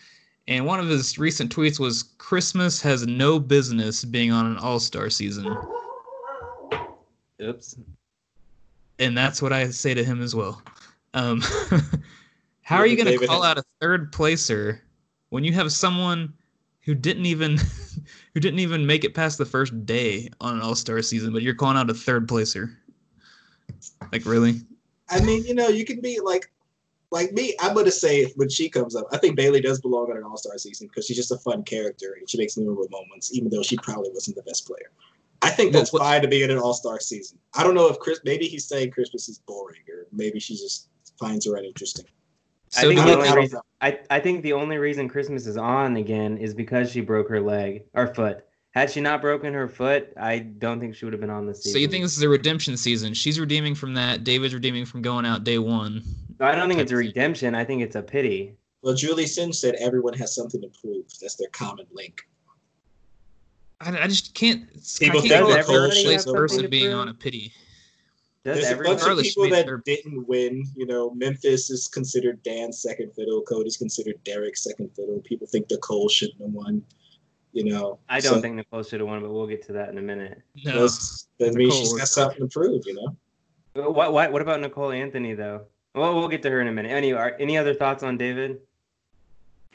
And 0.49 0.65
one 0.65 0.81
of 0.81 0.89
his 0.89 1.19
recent 1.19 1.55
tweets 1.55 1.79
was 1.79 2.05
Christmas 2.17 2.81
has 2.81 3.07
no 3.07 3.39
business 3.39 4.05
being 4.05 4.33
on 4.33 4.47
an 4.47 4.57
All 4.57 4.81
Star 4.81 5.11
season. 5.11 5.57
Oops. 7.41 7.77
and 8.99 9.17
that's 9.17 9.41
what 9.41 9.53
I 9.53 9.71
say 9.71 9.95
to 9.95 10.03
him 10.03 10.21
as 10.21 10.35
well. 10.35 10.61
Um, 11.15 11.41
how 12.63 12.79
are 12.79 12.87
you 12.87 12.97
going 12.97 13.17
to 13.17 13.27
call 13.27 13.45
out 13.45 13.59
a 13.59 13.63
third 13.81 14.11
placer 14.11 14.83
when 15.31 15.45
you 15.45 15.53
have 15.53 15.73
someone 15.73 16.33
who 16.81 16.95
didn't 16.95 17.27
even 17.27 17.59
who 18.35 18.41
didn't 18.41 18.61
even 18.61 18.87
make 18.87 19.05
it 19.05 19.15
past 19.15 19.39
the 19.39 19.45
first 19.45 19.85
day 19.87 20.29
on 20.41 20.55
an 20.57 20.63
All 20.63 20.75
Star 20.75 21.03
season, 21.03 21.33
but 21.33 21.43
you're 21.43 21.55
calling 21.55 21.77
out 21.77 21.91
a 21.91 21.95
third 21.95 22.29
placer? 22.29 22.77
Like 24.13 24.25
really? 24.25 24.61
I 25.11 25.21
mean, 25.21 25.45
you 25.45 25.55
know, 25.55 25.69
you 25.69 25.85
can 25.85 26.01
be 26.01 26.21
like, 26.21 26.51
like 27.11 27.33
me. 27.33 27.55
I'm 27.61 27.75
gonna 27.75 27.91
say 27.91 28.27
when 28.37 28.49
she 28.49 28.69
comes 28.69 28.95
up, 28.97 29.07
I 29.13 29.19
think 29.19 29.39
Bayleigh 29.39 29.63
does 29.63 29.81
belong 29.81 30.11
on 30.11 30.17
an 30.17 30.25
All 30.25 30.37
Star 30.37 30.57
season 30.59 30.89
because 30.89 31.07
she's 31.07 31.17
just 31.17 31.33
a 31.33 31.39
fun 31.39 31.63
character 31.63 32.17
and 32.19 32.29
she 32.29 32.39
makes 32.39 32.57
memorable 32.57 32.89
moments, 32.91 33.35
even 33.35 33.51
though 33.51 33.63
she 33.63 33.77
probably 33.79 34.11
wasn't 34.13 34.37
the 34.37 34.43
best 34.43 34.67
player. 34.67 34.91
I 35.41 35.51
think 35.51 35.73
Well, 35.73 35.81
that's 35.83 35.93
what- 35.93 36.03
fine 36.03 36.23
to 36.23 36.29
be 36.29 36.43
in 36.43 36.51
an 36.51 36.59
All 36.59 36.75
Star 36.75 37.01
season. 37.01 37.39
I 37.55 37.63
don't 37.65 37.75
know 37.75 37.89
if 37.89 37.99
Chris. 37.99 38.21
Maybe 38.25 38.47
he's 38.47 38.67
saying 38.67 38.91
Christmas 38.91 39.29
is 39.29 39.39
boring, 39.41 39.81
or 39.89 40.07
maybe 40.13 40.41
she 40.41 40.55
just 40.57 40.89
finds 41.19 41.47
her 41.47 41.57
uninteresting. 41.57 42.07
I 42.77 42.83
So 42.83 42.89
think 42.89 43.01
the 43.01 43.07
I 43.13 43.15
only 43.15 43.37
reason. 43.37 43.61
I, 43.81 43.99
I 44.11 44.21
think 44.21 44.43
the 44.43 44.53
only 44.53 44.77
reason 44.79 45.09
Christmas 45.09 45.47
is 45.47 45.57
on 45.57 45.97
again 45.97 46.37
is 46.39 46.53
because 46.55 46.91
she 46.91 47.01
broke 47.01 47.29
her 47.29 47.41
leg 47.41 47.85
or 47.95 48.13
foot. 48.15 48.45
Had 48.73 48.91
she 48.91 49.01
not 49.01 49.21
broken 49.23 49.55
her 49.55 49.69
foot, 49.69 50.13
I 50.21 50.39
don't 50.41 50.79
think 50.79 50.95
she 50.95 51.05
would 51.05 51.13
have 51.13 51.21
been 51.21 51.31
on 51.31 51.47
this 51.47 51.59
season. 51.63 51.73
so 51.73 51.79
you 51.79 51.89
think 51.89 52.05
this 52.05 52.17
is 52.17 52.23
a 52.23 52.29
redemption 52.29 52.77
season? 52.77 53.15
She's 53.15 53.41
redeeming 53.41 53.75
from 53.75 53.95
that. 53.95 54.25
David's 54.25 54.55
redeeming 54.55 54.85
from 54.85 55.01
going 55.03 55.25
out 55.25 55.43
day 55.45 55.59
one. 55.59 56.03
I 56.41 56.55
don't 56.55 56.69
think 56.69 56.81
it's 56.81 56.93
a 56.93 56.97
redemption. 56.97 57.55
I 57.55 57.65
think 57.65 57.83
it's 57.83 57.97
a 57.97 58.03
pity. 58.03 58.55
Well, 58.83 58.95
Julie 58.95 59.27
Chen 59.27 59.53
said 59.53 59.75
everyone 59.77 60.15
has 60.15 60.35
something 60.35 60.61
to 60.61 60.69
prove. 60.81 61.05
That's 61.21 61.35
their 61.37 61.49
common 61.49 61.87
link. 61.93 62.29
I, 63.81 63.97
I 64.03 64.07
just 64.07 64.35
can't. 64.35 64.69
People 64.99 65.19
I 65.19 65.23
think 65.23 65.33
can't 65.33 65.45
call 65.45 65.51
we're 65.55 65.61
a 65.61 65.65
cold, 65.65 65.93
place 66.05 66.25
so- 66.25 66.33
person 66.35 66.69
being 66.71 66.91
prove? 66.91 67.01
on 67.01 67.09
a 67.09 67.15
pity. 67.15 67.53
Does 68.49 68.63
There's 68.63 68.81
a 68.81 68.83
bunch 68.83 69.03
of 69.03 69.19
people 69.23 69.45
I 69.45 69.51
that 69.51 69.67
they're- 69.67 69.83
didn't 69.85 70.27
win. 70.27 70.65
You 70.75 70.87
know, 70.87 71.11
Memphis 71.11 71.69
is 71.69 71.87
considered 71.87 72.43
Dan's 72.43 72.81
second 72.81 73.13
fiddle. 73.15 73.43
Cody's 73.43 73.77
considered 73.77 74.23
Derek's 74.25 74.65
second 74.65 74.91
fiddle. 74.97 75.21
People 75.21 75.47
think 75.47 75.71
Nicole 75.71 76.09
shouldn't 76.09 76.41
have 76.41 76.51
won. 76.51 76.83
You 77.53 77.65
know, 77.65 77.99
I 78.09 78.21
don't 78.21 78.35
so 78.37 78.41
think 78.41 78.57
Nicole 78.57 78.83
should 78.83 79.01
have 79.01 79.09
won, 79.09 79.21
but 79.21 79.31
we'll 79.31 79.47
get 79.47 79.63
to 79.67 79.73
that 79.73 79.91
in 79.91 79.99
a 79.99 80.03
minute. 80.03 80.41
No. 80.65 80.87
that 80.87 81.55
means 81.55 81.57
Nicole 81.57 81.71
she's 81.79 81.93
got 81.93 82.09
something 82.09 82.41
to 82.41 82.47
prove. 82.47 82.83
You 82.87 82.95
know. 82.95 83.17
What, 83.91 84.13
what, 84.13 84.33
what 84.33 84.43
about 84.43 84.61
Nicole 84.61 84.93
Anthony, 84.93 85.35
though? 85.35 85.67
Well, 85.95 86.15
we'll 86.15 86.29
get 86.29 86.43
to 86.43 86.51
her 86.51 86.61
in 86.61 86.69
a 86.69 86.73
minute. 86.73 86.91
Any, 86.91 87.13
are, 87.13 87.37
any 87.39 87.59
other 87.59 87.75
thoughts 87.75 88.03
on 88.03 88.17
David? 88.17 88.61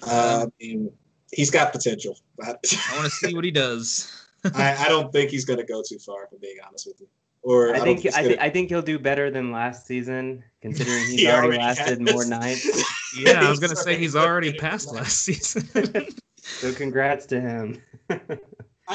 Uh, 0.01 0.48
I 0.48 0.51
mean, 0.60 0.92
he's 1.32 1.51
got 1.51 1.72
potential, 1.72 2.18
I 2.42 2.56
want 2.96 3.06
to 3.06 3.10
see 3.10 3.34
what 3.36 3.44
he 3.44 3.51
does. 3.51 4.27
I, 4.56 4.75
I 4.75 4.88
don't 4.88 5.12
think 5.13 5.32
he's 5.32 5.46
going 5.46 5.60
to 5.60 5.65
go 5.65 5.82
too 5.88 6.00
far. 6.00 6.24
If 6.24 6.32
I'm 6.32 6.39
being 6.39 6.58
honest 6.65 6.88
with 6.88 7.00
you. 7.00 7.08
Or 7.44 7.76
I 7.76 7.80
don't 7.80 7.86
think 8.00 8.08
I, 8.08 8.18
gonna- 8.18 8.28
th- 8.30 8.40
I 8.40 8.50
think 8.50 8.70
he'll 8.70 8.82
do 8.82 8.98
better 8.98 9.30
than 9.30 9.52
last 9.52 9.86
season, 9.86 10.44
considering 10.62 11.00
he's 11.08 11.20
He 11.22 11.28
already, 11.28 11.48
already 11.48 11.58
lasted 11.60 12.00
has. 12.02 12.14
more 12.14 12.26
nights. 12.26 13.14
yeah, 13.18 13.46
I 13.46 13.50
was 13.50 13.60
gonna 13.60 13.76
say 13.76 13.98
he's 13.98 14.16
already 14.16 14.52
better 14.52 14.62
past 14.62 14.92
last 14.94 15.22
season. 15.22 16.08
So 16.46 16.74
congrats 16.74 17.26
to 17.28 17.40
him. 17.40 17.82
I 18.10 18.18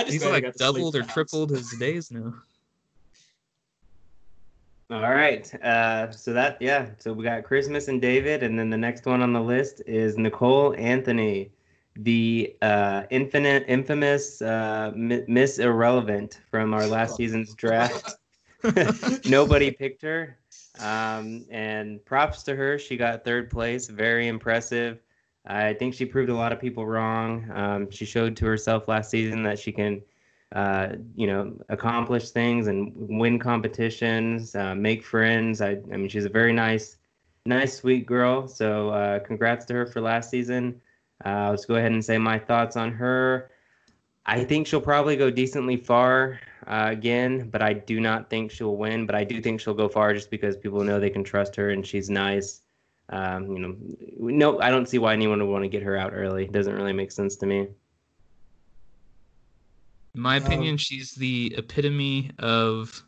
just 0.00 0.12
he's 0.12 0.24
like 0.26 0.42
got 0.44 0.54
doubled 0.56 0.94
or 0.96 1.02
tripled 1.02 1.48
his 1.48 1.70
days 1.78 2.10
now. 2.10 2.34
All 4.90 5.00
right. 5.00 5.52
Uh, 5.62 6.10
so 6.10 6.32
that 6.34 6.60
yeah. 6.60 6.88
So 6.98 7.12
we 7.14 7.24
got 7.24 7.44
Christmas 7.44 7.88
and 7.88 8.00
David, 8.02 8.42
and 8.42 8.58
then 8.58 8.68
the 8.70 8.76
next 8.76 9.06
one 9.06 9.22
on 9.22 9.32
the 9.32 9.40
list 9.40 9.80
is 9.86 10.16
Nicole 10.18 10.74
Anthony, 10.76 11.50
the 11.96 12.54
uh, 12.62 13.04
infinite, 13.10 13.64
infamous 13.68 14.40
uh, 14.42 14.92
Miss 14.94 15.58
Irrelevant 15.58 16.40
from 16.50 16.74
our 16.74 16.86
last 16.86 17.16
season's 17.16 17.54
draft. 17.54 18.16
Nobody 19.28 19.70
picked 19.70 20.02
her, 20.02 20.38
um, 20.80 21.44
and 21.50 22.04
props 22.04 22.42
to 22.44 22.56
her. 22.56 22.78
She 22.78 22.96
got 22.96 23.24
third 23.24 23.50
place. 23.50 23.88
Very 23.88 24.28
impressive. 24.28 25.00
I 25.46 25.72
think 25.74 25.94
she 25.94 26.04
proved 26.04 26.30
a 26.30 26.34
lot 26.34 26.52
of 26.52 26.60
people 26.60 26.86
wrong. 26.86 27.50
Um, 27.54 27.90
she 27.90 28.04
showed 28.04 28.36
to 28.36 28.46
herself 28.46 28.88
last 28.88 29.10
season 29.10 29.42
that 29.44 29.58
she 29.58 29.72
can 29.72 30.02
uh, 30.54 30.88
you 31.14 31.26
know, 31.26 31.52
accomplish 31.68 32.30
things 32.30 32.68
and 32.68 32.92
win 32.96 33.38
competitions, 33.38 34.54
uh, 34.54 34.74
make 34.74 35.04
friends. 35.04 35.60
I, 35.60 35.72
I 35.92 35.96
mean, 35.96 36.08
she's 36.08 36.24
a 36.24 36.30
very 36.30 36.52
nice, 36.52 36.96
nice, 37.44 37.76
sweet 37.76 38.06
girl. 38.06 38.48
So, 38.48 38.90
uh, 38.90 39.18
congrats 39.20 39.66
to 39.66 39.74
her 39.74 39.86
for 39.86 40.00
last 40.00 40.30
season. 40.30 40.80
Uh, 41.24 41.50
let's 41.50 41.66
go 41.66 41.74
ahead 41.74 41.92
and 41.92 42.04
say 42.04 42.16
my 42.16 42.38
thoughts 42.38 42.76
on 42.76 42.92
her. 42.92 43.50
I 44.28 44.44
think 44.44 44.66
she'll 44.66 44.80
probably 44.82 45.16
go 45.16 45.30
decently 45.30 45.78
far 45.78 46.38
uh, 46.66 46.88
again, 46.90 47.48
but 47.48 47.62
I 47.62 47.72
do 47.72 47.98
not 47.98 48.28
think 48.28 48.50
she'll 48.50 48.76
win. 48.76 49.06
But 49.06 49.14
I 49.14 49.24
do 49.24 49.40
think 49.40 49.58
she'll 49.58 49.74
go 49.74 49.88
far 49.88 50.12
just 50.12 50.30
because 50.30 50.54
people 50.56 50.84
know 50.84 51.00
they 51.00 51.08
can 51.10 51.24
trust 51.24 51.56
her 51.56 51.70
and 51.70 51.84
she's 51.84 52.10
nice. 52.10 52.60
Um, 53.08 53.46
you 53.50 53.58
know, 53.58 53.76
no, 54.18 54.60
I 54.60 54.68
don't 54.70 54.86
see 54.86 54.98
why 54.98 55.14
anyone 55.14 55.40
would 55.40 55.50
want 55.50 55.64
to 55.64 55.68
get 55.68 55.82
her 55.82 55.96
out 55.96 56.12
early. 56.14 56.44
It 56.44 56.52
doesn't 56.52 56.74
really 56.74 56.92
make 56.92 57.10
sense 57.10 57.36
to 57.36 57.46
me. 57.46 57.68
In 60.14 60.20
my 60.20 60.36
Um, 60.36 60.44
opinion, 60.44 60.76
she's 60.76 61.12
the 61.12 61.54
epitome 61.56 62.30
of 62.38 63.02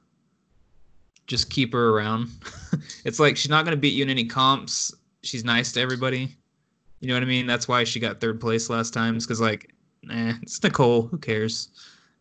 just 1.27 1.51
keep 1.51 1.75
her 1.75 1.91
around. 1.91 2.29
it's 3.05 3.21
like 3.21 3.37
she's 3.37 3.51
not 3.51 3.67
going 3.67 3.77
to 3.77 3.81
beat 3.81 3.93
you 3.93 4.03
in 4.05 4.11
any 4.11 4.25
comps. 4.25 4.95
She's 5.23 5.45
nice 5.45 5.71
to 5.73 5.81
everybody. 5.81 6.35
You 7.01 7.09
know 7.09 7.15
what 7.15 7.23
I 7.23 7.27
mean? 7.27 7.47
That's 7.47 7.69
why 7.69 7.85
she 7.85 8.01
got 8.01 8.21
third 8.21 8.41
place 8.41 8.71
last 8.71 8.95
time. 8.95 9.17
It's 9.17 9.27
because, 9.27 9.41
like, 9.41 9.75
eh, 10.11 10.35
it's 10.43 10.63
Nicole. 10.63 11.03
Who 11.03 11.19
cares? 11.19 11.69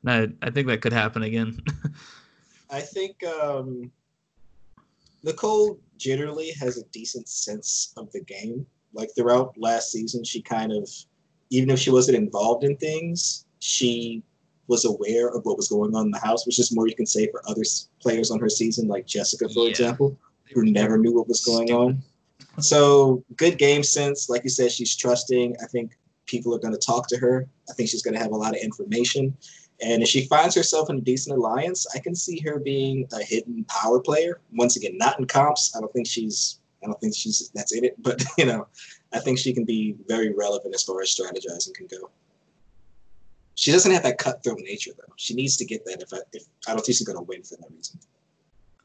And 0.04 0.34
I, 0.42 0.48
I 0.48 0.50
think 0.50 0.68
that 0.68 0.82
could 0.82 0.94
happen 0.94 1.24
again. 1.24 1.60
I 2.70 2.82
think 2.82 3.24
um, 3.26 3.92
Nicole 5.24 5.80
generally 5.98 6.52
has 6.60 6.78
a 6.78 6.84
decent 6.92 7.28
sense 7.28 7.94
of 7.98 8.12
the 8.12 8.22
game. 8.22 8.66
Like 8.94 9.10
throughout 9.16 9.58
last 9.58 9.92
season, 9.92 10.24
she 10.24 10.42
kind 10.42 10.72
of, 10.72 10.90
even 11.50 11.70
if 11.70 11.80
she 11.80 11.92
wasn't 11.92 12.18
involved 12.18 12.64
in 12.64 12.76
things, 12.78 13.46
she 13.60 14.24
was 14.68 14.86
aware 14.86 15.30
of 15.30 15.44
what 15.46 15.58
was 15.58 15.68
going 15.68 15.96
on 15.96 16.06
in 16.06 16.12
the 16.12 16.20
house, 16.20 16.46
which 16.46 16.60
is 16.60 16.74
more 16.74 16.88
you 16.88 16.96
can 16.96 17.06
say 17.06 17.28
for 17.32 17.42
other 17.48 17.64
players 18.02 18.30
on 18.32 18.40
her 18.40 18.50
season, 18.50 18.88
like 18.88 19.06
Jessica, 19.08 19.50
for 19.50 19.64
Yeah. 19.66 19.70
example, 19.72 20.18
who 20.54 20.64
never 20.66 20.98
knew 20.98 21.14
what 21.14 21.28
was 21.28 21.44
going 21.44 21.72
on. 21.72 22.02
So 22.60 23.24
good 23.36 23.58
game 23.58 23.84
sense. 23.84 24.30
Like 24.30 24.44
you 24.44 24.50
said, 24.50 24.72
she's 24.72 24.96
trusting. 24.96 25.56
I 25.62 25.68
think 25.68 25.98
people 26.30 26.54
are 26.54 26.60
going 26.60 26.74
to 26.74 26.80
talk 26.80 27.08
to 27.10 27.18
her. 27.18 27.48
I 27.70 27.74
think 27.74 27.90
she's 27.90 28.04
going 28.04 28.14
to 28.14 28.20
have 28.20 28.32
a 28.32 28.36
lot 28.36 28.56
of 28.56 28.62
information. 28.62 29.36
And 29.82 30.04
if 30.04 30.10
she 30.10 30.28
finds 30.28 30.56
herself 30.56 30.90
in 30.90 30.98
a 30.98 31.02
decent 31.02 31.38
alliance, 31.38 31.88
I 31.96 32.00
can 32.00 32.14
see 32.14 32.40
her 32.42 32.60
being 32.60 33.08
a 33.14 33.24
hidden 33.24 33.64
power 33.66 34.00
player. 34.00 34.42
Once 34.54 34.76
again, 34.76 34.98
not 34.98 35.20
in 35.20 35.26
comps. 35.26 35.74
I 35.76 35.80
don't 35.80 35.92
think 35.92 36.08
she's. 36.08 36.60
I 36.84 36.88
don't 36.88 37.00
think 37.02 37.14
she's 37.16 37.50
that's 37.54 37.74
in 37.74 37.86
it. 37.86 37.96
But 38.02 38.24
you 38.38 38.46
know, 38.46 38.68
I 39.14 39.20
think 39.20 39.40
she 39.40 39.54
can 39.54 39.66
be 39.66 39.96
very 40.08 40.34
relevant 40.34 40.76
as 40.76 40.84
far 40.84 41.02
as 41.02 41.10
strategizing 41.10 41.74
can 41.74 41.88
go. 41.88 42.10
She 43.56 43.72
doesn't 43.72 43.92
have 43.92 44.04
that 44.04 44.18
cutthroat 44.18 44.60
nature 44.60 44.92
though. 44.98 45.14
She 45.18 45.34
needs 45.34 45.58
to 45.58 45.66
get 45.66 45.86
that. 45.86 46.02
If 46.02 46.14
I, 46.14 46.20
if 46.34 46.44
I 46.68 46.72
don't 46.72 46.86
think 46.86 46.98
she's 46.98 47.08
going 47.08 47.18
to 47.18 47.24
win 47.24 47.44
for 47.44 47.56
that 47.58 47.70
reason. 47.76 48.00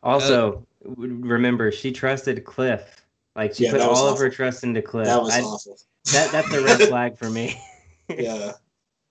Also, 0.02 0.66
remember 0.84 1.72
she 1.72 1.92
trusted 1.92 2.44
Cliff. 2.44 3.04
Like 3.36 3.54
she 3.54 3.64
Yeah, 3.64 3.72
put 3.72 3.80
all 3.80 4.08
of 4.08 4.18
her 4.18 4.30
trust 4.30 4.62
into 4.62 4.82
Cliff. 4.82 5.06
That 5.06 5.22
was 5.22 5.34
I- 5.34 5.40
awful. 5.40 5.78
That 6.12 6.30
that's 6.32 6.52
a 6.52 6.62
red 6.62 6.80
flag 6.88 7.18
for 7.18 7.30
me. 7.30 7.60
Yeah. 8.18 8.52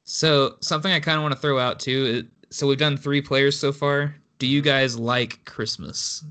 so, 0.04 0.58
something 0.60 0.92
I 0.92 1.00
kind 1.00 1.18
of 1.18 1.24
want 1.24 1.34
to 1.34 1.40
throw 1.40 1.58
out 1.58 1.80
too. 1.80 2.06
Is, 2.52 2.56
so, 2.56 2.68
we've 2.68 2.78
done 2.78 2.96
three 2.96 3.22
players 3.22 3.60
so 3.60 3.72
far. 3.72 4.16
Do 4.38 4.46
you 4.46 4.62
guys 4.62 5.00
like 5.00 5.44
Christmas? 5.46 6.24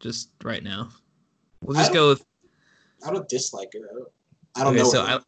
Just 0.00 0.30
right 0.42 0.64
now. 0.64 0.88
We'll 1.62 1.76
just 1.76 1.92
go 1.92 2.08
with 2.08 2.24
I 3.06 3.12
don't 3.12 3.28
dislike 3.28 3.70
her. 3.74 3.88
I 3.88 3.94
don't, 3.94 4.08
I 4.56 4.64
don't 4.64 4.74
okay, 4.74 4.82
know. 4.82 4.90
so 4.90 5.04
her. 5.04 5.20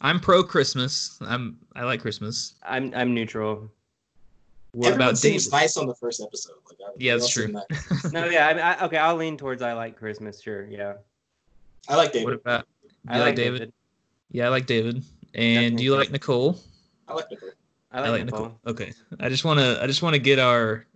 I, 0.00 0.08
I'm 0.08 0.18
pro 0.18 0.42
Christmas. 0.42 1.16
I'm 1.20 1.58
I 1.76 1.84
like 1.84 2.00
Christmas. 2.00 2.54
I'm 2.64 2.92
I'm 2.94 3.14
neutral. 3.14 3.70
What 4.72 4.88
Everyone 4.88 5.08
about 5.10 5.18
seems 5.18 5.44
David? 5.46 5.60
nice 5.62 5.76
on 5.76 5.86
the 5.86 5.94
first 5.94 6.20
episode. 6.20 6.54
Like, 6.68 6.78
I, 6.84 6.90
Yeah, 6.98 7.14
they 7.14 7.20
that's 7.20 7.32
true. 7.32 7.44
seem 7.44 7.52
nice. 7.70 8.12
No, 8.12 8.24
yeah, 8.24 8.48
I, 8.48 8.54
mean, 8.54 8.62
I, 8.64 8.84
okay. 8.86 8.96
I'll 8.96 9.16
lean 9.16 9.36
towards 9.36 9.62
I 9.62 9.74
like 9.74 9.96
Christmas. 9.96 10.40
Sure, 10.40 10.66
yeah. 10.66 10.94
I 11.88 11.94
like 11.96 12.12
David. 12.12 12.24
what 12.24 12.34
about 12.34 12.66
I 13.06 13.14
you 13.14 13.20
like 13.20 13.26
like 13.28 13.36
David? 13.36 13.72
Yeah, 14.32 14.46
I 14.46 14.48
like 14.48 14.66
David. 14.66 15.04
And 15.34 15.78
do 15.78 15.84
you 15.84 15.96
like 15.96 16.10
Nicole? 16.10 16.58
I 17.06 17.14
like 17.14 17.30
Nicole. 17.30 17.50
I 17.92 18.08
like, 18.08 18.24
Nicole. 18.24 18.58
Okay. 18.66 18.92
I 19.20 19.28
just 19.28 19.44
want 19.44 19.60
to 19.60 19.78
I 19.82 19.86
just 19.86 20.02
want 20.02 20.14
to 20.14 20.18
get 20.18 20.38
our 20.38 20.86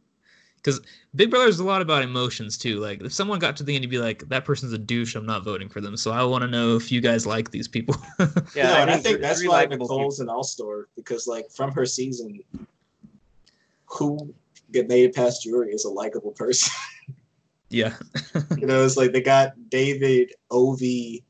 cuz 0.63 0.81
Big 1.15 1.31
Brother 1.31 1.47
is 1.47 1.61
a 1.61 1.65
lot 1.65 1.83
about 1.83 2.03
emotions 2.03 2.57
too. 2.57 2.81
Like 2.81 3.03
if 3.03 3.13
someone 3.13 3.39
got 3.39 3.57
to 3.59 3.63
the 3.63 3.75
end 3.75 3.85
you'd 3.85 3.91
be 3.91 3.99
like 3.99 4.27
that 4.31 4.45
person's 4.45 4.73
a 4.73 4.79
douche, 4.79 5.15
I'm 5.15 5.27
not 5.27 5.45
voting 5.45 5.69
for 5.69 5.83
them. 5.83 5.97
So 5.97 6.11
I 6.11 6.25
want 6.25 6.43
to 6.43 6.49
know 6.49 6.77
if 6.77 6.91
you 6.91 7.03
guys 7.03 7.27
like 7.27 7.51
these 7.51 7.69
people. 7.69 7.97
Yeah, 8.55 8.69
no, 8.69 8.75
and 8.77 8.91
I 8.91 8.97
think 8.97 9.21
that's 9.21 9.45
why 9.45 9.65
likable 9.65 9.87
Nicole's 9.87 10.21
an 10.21 10.31
all-star 10.31 10.89
because, 10.97 11.27
like, 11.27 11.51
from 11.51 11.71
her 11.73 11.85
season, 11.85 12.41
who 13.85 14.33
get 14.73 14.89
made 14.89 15.05
it 15.05 15.15
past 15.15 15.43
jury 15.43 15.73
is 15.73 15.85
a 15.85 15.91
likable 15.91 16.33
person. 16.33 16.73
yeah. 17.69 17.95
you 18.57 18.67
know, 18.67 18.85
it's 18.85 18.97
like 18.97 19.13
they 19.13 19.21
got 19.21 19.53
David, 19.69 20.33
Ovi, 20.51 21.23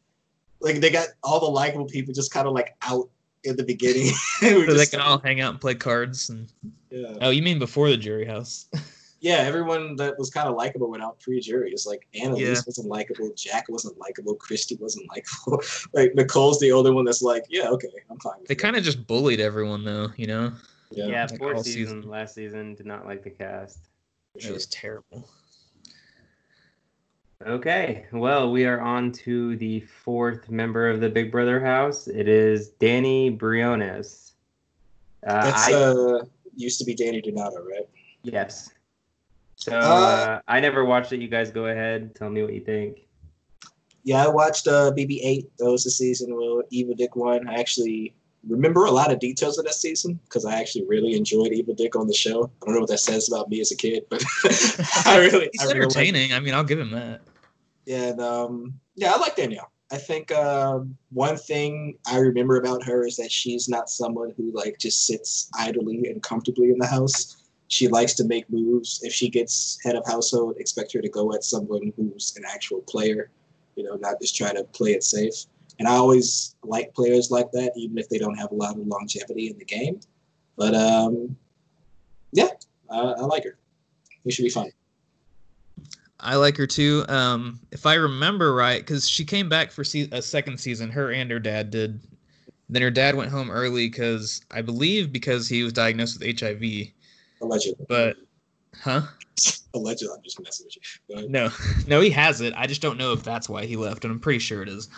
like 0.60 0.80
they 0.80 0.90
got 0.90 1.08
all 1.22 1.40
the 1.40 1.46
likable 1.46 1.86
people 1.86 2.12
just 2.14 2.32
kind 2.32 2.46
of 2.46 2.52
like 2.54 2.74
out 2.82 3.08
in 3.44 3.56
the 3.56 3.64
beginning. 3.64 4.12
So 4.40 4.74
they 4.74 4.86
can 4.86 5.00
like, 5.00 5.08
all 5.08 5.18
hang 5.18 5.40
out 5.40 5.52
and 5.52 5.60
play 5.60 5.74
cards 5.74 6.30
and 6.30 6.52
yeah. 6.90 7.14
Oh, 7.20 7.30
you 7.30 7.42
mean 7.42 7.58
before 7.58 7.88
the 7.90 7.96
jury 7.96 8.24
house? 8.24 8.68
yeah, 9.20 9.38
everyone 9.38 9.96
that 9.96 10.18
was 10.18 10.30
kind 10.30 10.48
of 10.48 10.54
likable 10.56 10.90
went 10.90 11.02
out 11.02 11.18
pre-jury. 11.20 11.70
It's 11.72 11.86
like 11.86 12.06
Annalise 12.14 12.40
Yeah. 12.40 12.60
wasn't 12.66 12.88
likable, 12.88 13.30
Jack 13.36 13.66
wasn't 13.68 13.98
likable, 13.98 14.34
Christie 14.34 14.76
wasn't 14.80 15.06
likable. 15.10 15.62
like 15.92 16.14
Nicole's 16.14 16.60
the 16.60 16.72
only 16.72 16.90
one 16.90 17.04
that's 17.04 17.22
like, 17.22 17.44
yeah, 17.48 17.68
okay, 17.70 17.88
I'm 18.10 18.18
fine. 18.20 18.38
With 18.40 18.48
They 18.48 18.54
kind 18.54 18.76
of 18.76 18.84
just 18.84 19.06
bullied 19.06 19.40
everyone 19.40 19.84
though, 19.84 20.08
you 20.16 20.26
know? 20.26 20.52
yeah. 20.90 21.06
Yeah, 21.06 21.26
Like 21.30 21.38
fourth 21.38 21.62
season, 21.64 21.96
season. 21.98 22.10
last 22.10 22.34
season 22.34 22.74
did 22.74 22.86
not 22.86 23.04
like 23.06 23.22
the 23.24 23.30
cast. 23.30 23.80
It 24.36 24.52
was 24.52 24.66
terrible. 24.66 25.28
Okay, 27.44 28.06
well, 28.12 28.50
we 28.50 28.64
are 28.64 28.80
on 28.80 29.12
to 29.12 29.56
the 29.56 29.80
fourth 29.80 30.48
member 30.48 30.88
of 30.88 31.00
the 31.00 31.08
Big 31.08 31.30
Brother 31.30 31.60
house. 31.60 32.08
It 32.08 32.28
is 32.28 32.70
Dani 32.80 33.36
Briones. 33.36 34.32
Uh, 35.26 35.42
That's 35.42 35.68
I, 35.68 35.72
uh 35.74 36.24
used 36.54 36.78
to 36.78 36.86
be 36.86 36.94
Dani 36.94 37.22
Donato, 37.22 37.62
right? 37.62 37.86
yes. 38.22 38.70
So 39.56 39.72
Uh, 39.72 39.84
uh, 39.84 40.40
I 40.48 40.60
never 40.60 40.84
watched 40.84 41.12
it. 41.12 41.20
You 41.20 41.28
guys 41.28 41.50
go 41.50 41.66
ahead. 41.66 42.14
Tell 42.14 42.30
me 42.30 42.42
what 42.42 42.54
you 42.54 42.60
think. 42.60 43.06
Yeah, 44.04 44.24
I 44.24 44.28
watched 44.28 44.66
uh 44.66 44.92
BB8. 44.96 45.46
That 45.58 45.70
was 45.70 45.84
the 45.84 45.90
season 45.90 46.34
where 46.34 46.64
Evil 46.70 46.94
Dick 46.94 47.16
won. 47.16 47.48
I 47.48 47.54
actually 47.60 48.14
remember 48.48 48.84
a 48.84 48.90
lot 48.90 49.12
of 49.12 49.18
details 49.18 49.58
of 49.58 49.64
that 49.64 49.74
season 49.74 50.18
because 50.24 50.44
I 50.44 50.54
actually 50.54 50.86
really 50.86 51.16
enjoyed 51.16 51.52
Evil 51.52 51.74
Dick 51.74 51.96
on 51.96 52.06
the 52.06 52.14
show. 52.14 52.50
I 52.62 52.66
don't 52.66 52.74
know 52.74 52.80
what 52.80 52.90
that 52.90 53.00
says 53.00 53.28
about 53.28 53.48
me 53.48 53.60
as 53.60 53.72
a 53.72 53.76
kid, 53.76 54.04
but 54.08 54.22
I 55.06 55.18
really, 55.18 55.50
He's 55.52 55.62
I 55.62 55.66
really 55.66 55.82
entertaining. 55.82 56.32
I 56.32 56.40
mean, 56.40 56.54
I'll 56.54 56.64
give 56.64 56.78
him 56.78 56.90
that. 56.92 57.22
Yeah, 57.84 58.08
and, 58.08 58.20
um, 58.20 58.74
yeah, 58.94 59.12
I 59.14 59.18
like 59.18 59.36
Danielle. 59.36 59.70
I 59.92 59.98
think 59.98 60.32
um, 60.32 60.96
one 61.10 61.36
thing 61.36 61.96
I 62.08 62.18
remember 62.18 62.56
about 62.56 62.82
her 62.84 63.06
is 63.06 63.16
that 63.16 63.30
she's 63.30 63.68
not 63.68 63.88
someone 63.88 64.32
who 64.36 64.50
like 64.52 64.78
just 64.78 65.06
sits 65.06 65.48
idly 65.56 66.08
and 66.08 66.22
comfortably 66.22 66.70
in 66.70 66.78
the 66.78 66.86
house. 66.86 67.36
She 67.68 67.86
likes 67.86 68.14
to 68.14 68.24
make 68.24 68.50
moves. 68.50 69.00
If 69.02 69.12
she 69.12 69.28
gets 69.28 69.78
head 69.84 69.94
of 69.94 70.04
household, 70.06 70.56
expect 70.58 70.92
her 70.92 71.00
to 71.00 71.08
go 71.08 71.32
at 71.34 71.44
someone 71.44 71.92
who's 71.96 72.34
an 72.36 72.44
actual 72.48 72.80
player, 72.82 73.30
you 73.76 73.84
know, 73.84 73.94
not 73.94 74.20
just 74.20 74.36
try 74.36 74.52
to 74.52 74.64
play 74.64 74.92
it 74.92 75.04
safe. 75.04 75.46
And 75.78 75.86
I 75.86 75.92
always 75.92 76.56
like 76.62 76.94
players 76.94 77.30
like 77.30 77.50
that, 77.52 77.72
even 77.76 77.98
if 77.98 78.08
they 78.08 78.18
don't 78.18 78.36
have 78.36 78.50
a 78.50 78.54
lot 78.54 78.76
of 78.76 78.86
longevity 78.86 79.48
in 79.48 79.58
the 79.58 79.64
game. 79.64 80.00
But 80.56 80.74
um, 80.74 81.36
yeah, 82.32 82.48
I, 82.90 82.98
I 82.98 83.20
like 83.22 83.44
her. 83.44 83.58
It 84.24 84.32
should 84.32 84.44
be 84.44 84.50
fun. 84.50 84.70
I 86.18 86.36
like 86.36 86.56
her 86.56 86.66
too. 86.66 87.04
Um, 87.08 87.60
if 87.70 87.86
I 87.86 87.94
remember 87.94 88.54
right, 88.54 88.80
because 88.80 89.08
she 89.08 89.24
came 89.24 89.48
back 89.48 89.70
for 89.70 89.84
se- 89.84 90.08
a 90.12 90.22
second 90.22 90.58
season, 90.58 90.90
her 90.90 91.12
and 91.12 91.30
her 91.30 91.38
dad 91.38 91.70
did. 91.70 92.00
Then 92.68 92.82
her 92.82 92.90
dad 92.90 93.14
went 93.14 93.30
home 93.30 93.50
early 93.50 93.88
because 93.88 94.40
I 94.50 94.60
believe 94.60 95.12
because 95.12 95.48
he 95.48 95.62
was 95.62 95.72
diagnosed 95.72 96.18
with 96.18 96.40
HIV. 96.40 96.88
Allegedly. 97.40 97.86
But, 97.88 98.16
huh? 98.82 99.02
Allegedly, 99.74 100.14
I'm 100.16 100.22
just 100.24 100.42
messing 100.42 100.66
with 100.66 101.22
you. 101.22 101.28
No, 101.28 101.50
no, 101.86 102.00
he 102.00 102.10
has 102.10 102.40
it. 102.40 102.54
I 102.56 102.66
just 102.66 102.82
don't 102.82 102.98
know 102.98 103.12
if 103.12 103.22
that's 103.22 103.48
why 103.48 103.66
he 103.66 103.76
left, 103.76 104.04
and 104.04 104.12
I'm 104.12 104.18
pretty 104.18 104.40
sure 104.40 104.62
it 104.62 104.68
is. 104.68 104.88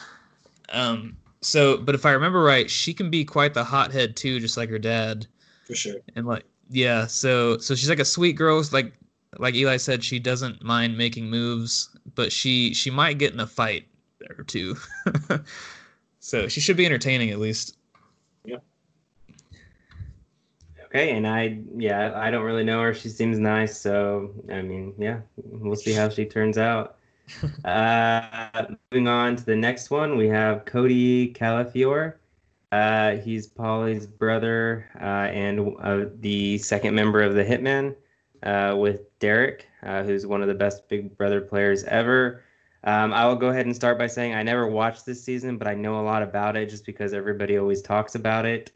Um, 0.70 1.16
so, 1.40 1.76
but 1.78 1.94
if 1.94 2.04
I 2.04 2.12
remember 2.12 2.42
right, 2.42 2.70
she 2.70 2.92
can 2.92 3.10
be 3.10 3.24
quite 3.24 3.54
the 3.54 3.64
hothead 3.64 4.16
too, 4.16 4.40
just 4.40 4.56
like 4.56 4.70
her 4.70 4.78
dad. 4.78 5.26
For 5.66 5.74
sure. 5.74 5.96
And 6.16 6.26
like, 6.26 6.44
yeah, 6.70 7.06
so 7.06 7.58
so 7.58 7.74
she's 7.74 7.88
like 7.88 7.98
a 7.98 8.04
sweet 8.04 8.34
girl. 8.34 8.62
Like 8.72 8.92
like 9.38 9.54
Eli 9.54 9.76
said, 9.76 10.02
she 10.02 10.18
doesn't 10.18 10.62
mind 10.62 10.96
making 10.96 11.30
moves, 11.30 11.90
but 12.14 12.32
she 12.32 12.74
she 12.74 12.90
might 12.90 13.18
get 13.18 13.32
in 13.32 13.40
a 13.40 13.46
fight 13.46 13.86
or 14.36 14.44
two. 14.44 14.76
so 16.20 16.48
she 16.48 16.60
should 16.60 16.76
be 16.76 16.86
entertaining 16.86 17.30
at 17.30 17.38
least. 17.38 17.76
Yeah. 18.44 18.58
Okay, 20.86 21.10
and 21.10 21.26
I 21.26 21.60
yeah, 21.76 22.12
I 22.16 22.30
don't 22.30 22.44
really 22.44 22.64
know 22.64 22.82
her. 22.82 22.94
She 22.94 23.08
seems 23.08 23.38
nice, 23.38 23.78
so 23.78 24.32
I 24.50 24.62
mean, 24.62 24.94
yeah, 24.98 25.20
we'll 25.36 25.76
see 25.76 25.92
how 25.92 26.08
she 26.08 26.24
turns 26.24 26.58
out. 26.58 26.97
uh, 27.64 28.64
moving 28.90 29.08
on 29.08 29.36
to 29.36 29.44
the 29.44 29.56
next 29.56 29.90
one, 29.90 30.16
we 30.16 30.28
have 30.28 30.64
Cody 30.64 31.32
Calafiore. 31.32 32.14
Uh, 32.70 33.16
he's 33.16 33.46
Paulie's 33.46 34.06
brother 34.06 34.90
uh, 35.00 35.30
and 35.32 35.74
uh, 35.80 36.04
the 36.20 36.58
second 36.58 36.94
member 36.94 37.22
of 37.22 37.34
the 37.34 37.44
Hitmen 37.44 37.94
uh, 38.42 38.76
with 38.76 39.18
Derek, 39.20 39.66
uh, 39.82 40.02
who's 40.02 40.26
one 40.26 40.42
of 40.42 40.48
the 40.48 40.54
best 40.54 40.88
Big 40.88 41.16
Brother 41.16 41.40
players 41.40 41.84
ever. 41.84 42.44
Um, 42.84 43.12
I 43.12 43.26
will 43.26 43.36
go 43.36 43.48
ahead 43.48 43.66
and 43.66 43.74
start 43.74 43.98
by 43.98 44.06
saying 44.06 44.34
I 44.34 44.42
never 44.42 44.66
watched 44.66 45.04
this 45.06 45.22
season, 45.22 45.56
but 45.56 45.66
I 45.66 45.74
know 45.74 46.00
a 46.00 46.02
lot 46.02 46.22
about 46.22 46.56
it 46.56 46.68
just 46.68 46.84
because 46.84 47.12
everybody 47.12 47.58
always 47.58 47.82
talks 47.82 48.14
about 48.14 48.44
it. 48.44 48.70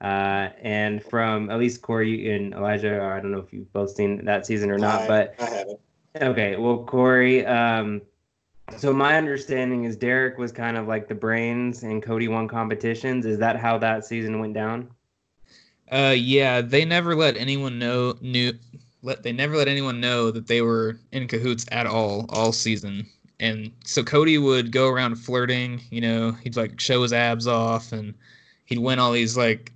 Uh, 0.00 0.50
and 0.62 1.02
from 1.02 1.50
at 1.50 1.58
least 1.58 1.82
Corey 1.82 2.32
and 2.32 2.54
Elijah, 2.54 3.02
I 3.02 3.18
don't 3.20 3.32
know 3.32 3.40
if 3.40 3.52
you've 3.52 3.72
both 3.72 3.90
seen 3.90 4.24
that 4.26 4.46
season 4.46 4.70
or 4.70 4.78
not, 4.78 5.02
I, 5.02 5.08
but 5.08 5.34
I 5.40 5.50
haven't. 5.50 5.80
Okay, 6.16 6.56
well, 6.56 6.84
Corey. 6.84 7.44
Um, 7.46 8.02
so 8.76 8.92
my 8.92 9.16
understanding 9.16 9.84
is 9.84 9.96
Derek 9.96 10.38
was 10.38 10.52
kind 10.52 10.76
of 10.76 10.86
like 10.86 11.08
the 11.08 11.14
brains, 11.14 11.82
and 11.82 12.02
Cody 12.02 12.28
won 12.28 12.48
competitions. 12.48 13.26
Is 13.26 13.38
that 13.38 13.56
how 13.56 13.78
that 13.78 14.04
season 14.04 14.40
went 14.40 14.54
down? 14.54 14.88
Uh, 15.90 16.14
yeah, 16.16 16.60
they 16.60 16.84
never 16.84 17.14
let 17.14 17.36
anyone 17.36 17.78
know 17.78 18.14
knew 18.20 18.52
let 19.02 19.22
they 19.22 19.32
never 19.32 19.56
let 19.56 19.68
anyone 19.68 20.00
know 20.00 20.30
that 20.30 20.46
they 20.46 20.60
were 20.60 20.98
in 21.12 21.26
cahoots 21.28 21.64
at 21.72 21.86
all 21.86 22.26
all 22.28 22.52
season. 22.52 23.06
And 23.40 23.72
so 23.84 24.02
Cody 24.02 24.36
would 24.36 24.72
go 24.72 24.88
around 24.88 25.14
flirting, 25.14 25.80
you 25.90 26.00
know, 26.00 26.32
he'd 26.32 26.56
like 26.56 26.80
show 26.80 27.02
his 27.02 27.12
abs 27.12 27.46
off 27.46 27.92
and 27.92 28.14
he'd 28.64 28.80
win 28.80 28.98
all 28.98 29.12
these 29.12 29.36
like 29.36 29.72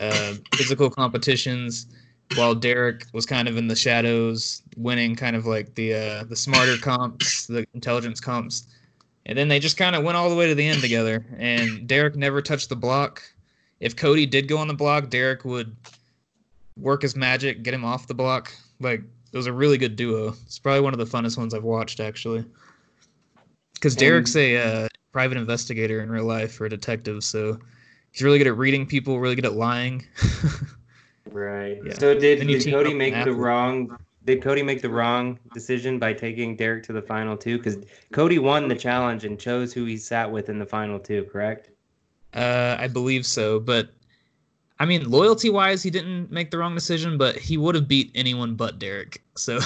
uh, 0.00 0.34
physical 0.54 0.88
competitions 0.88 1.86
while 2.36 2.54
Derek 2.54 3.06
was 3.12 3.26
kind 3.26 3.48
of 3.48 3.56
in 3.56 3.68
the 3.68 3.76
shadows, 3.76 4.62
winning 4.76 5.16
kind 5.16 5.36
of 5.36 5.46
like 5.46 5.74
the 5.74 5.94
uh, 5.94 6.24
the 6.24 6.36
smarter 6.36 6.76
comps, 6.76 7.46
the 7.46 7.66
intelligence 7.74 8.20
comps, 8.20 8.66
and 9.26 9.36
then 9.36 9.48
they 9.48 9.58
just 9.58 9.76
kind 9.76 9.94
of 9.96 10.02
went 10.02 10.16
all 10.16 10.28
the 10.28 10.36
way 10.36 10.46
to 10.46 10.54
the 10.54 10.66
end 10.66 10.80
together. 10.80 11.24
And 11.38 11.86
Derek 11.86 12.16
never 12.16 12.42
touched 12.42 12.68
the 12.68 12.76
block. 12.76 13.22
If 13.80 13.96
Cody 13.96 14.26
did 14.26 14.48
go 14.48 14.58
on 14.58 14.68
the 14.68 14.74
block, 14.74 15.10
Derek 15.10 15.44
would 15.44 15.74
work 16.76 17.02
his 17.02 17.16
magic, 17.16 17.62
get 17.62 17.74
him 17.74 17.84
off 17.84 18.06
the 18.06 18.14
block. 18.14 18.52
Like 18.80 19.02
it 19.32 19.36
was 19.36 19.46
a 19.46 19.52
really 19.52 19.78
good 19.78 19.96
duo. 19.96 20.34
It's 20.44 20.58
probably 20.58 20.82
one 20.82 20.92
of 20.92 20.98
the 20.98 21.06
funnest 21.06 21.38
ones 21.38 21.54
I've 21.54 21.64
watched 21.64 22.00
actually. 22.00 22.44
Because 23.74 23.96
Derek's 23.96 24.36
a 24.36 24.56
uh, 24.56 24.88
private 25.10 25.36
investigator 25.36 26.02
in 26.02 26.10
real 26.10 26.24
life 26.24 26.60
or 26.60 26.66
a 26.66 26.70
detective, 26.70 27.24
so 27.24 27.58
he's 28.12 28.22
really 28.22 28.38
good 28.38 28.46
at 28.46 28.56
reading 28.56 28.86
people, 28.86 29.18
really 29.18 29.34
good 29.34 29.44
at 29.44 29.54
lying. 29.54 30.06
Right. 31.30 31.78
Yeah. 31.84 31.94
So 31.94 32.18
did, 32.18 32.46
did 32.46 32.70
Cody 32.70 32.94
make 32.94 33.14
the 33.24 33.32
wrong? 33.32 33.96
Did 34.24 34.42
Cody 34.42 34.62
make 34.62 34.82
the 34.82 34.90
wrong 34.90 35.38
decision 35.52 35.98
by 35.98 36.12
taking 36.12 36.56
Derek 36.56 36.84
to 36.84 36.92
the 36.92 37.02
final 37.02 37.36
two? 37.36 37.58
Because 37.58 37.78
Cody 38.12 38.38
won 38.38 38.68
the 38.68 38.76
challenge 38.76 39.24
and 39.24 39.38
chose 39.38 39.72
who 39.72 39.84
he 39.84 39.96
sat 39.96 40.30
with 40.30 40.48
in 40.48 40.58
the 40.58 40.66
final 40.66 40.98
two. 40.98 41.24
Correct. 41.24 41.70
Uh, 42.34 42.76
I 42.78 42.88
believe 42.88 43.26
so, 43.26 43.60
but 43.60 43.90
I 44.78 44.84
mean, 44.84 45.08
loyalty 45.08 45.50
wise, 45.50 45.82
he 45.82 45.90
didn't 45.90 46.32
make 46.32 46.50
the 46.50 46.58
wrong 46.58 46.74
decision, 46.74 47.16
but 47.16 47.36
he 47.36 47.56
would 47.56 47.74
have 47.74 47.86
beat 47.86 48.10
anyone 48.14 48.54
but 48.54 48.78
Derek. 48.78 49.22
So, 49.36 49.60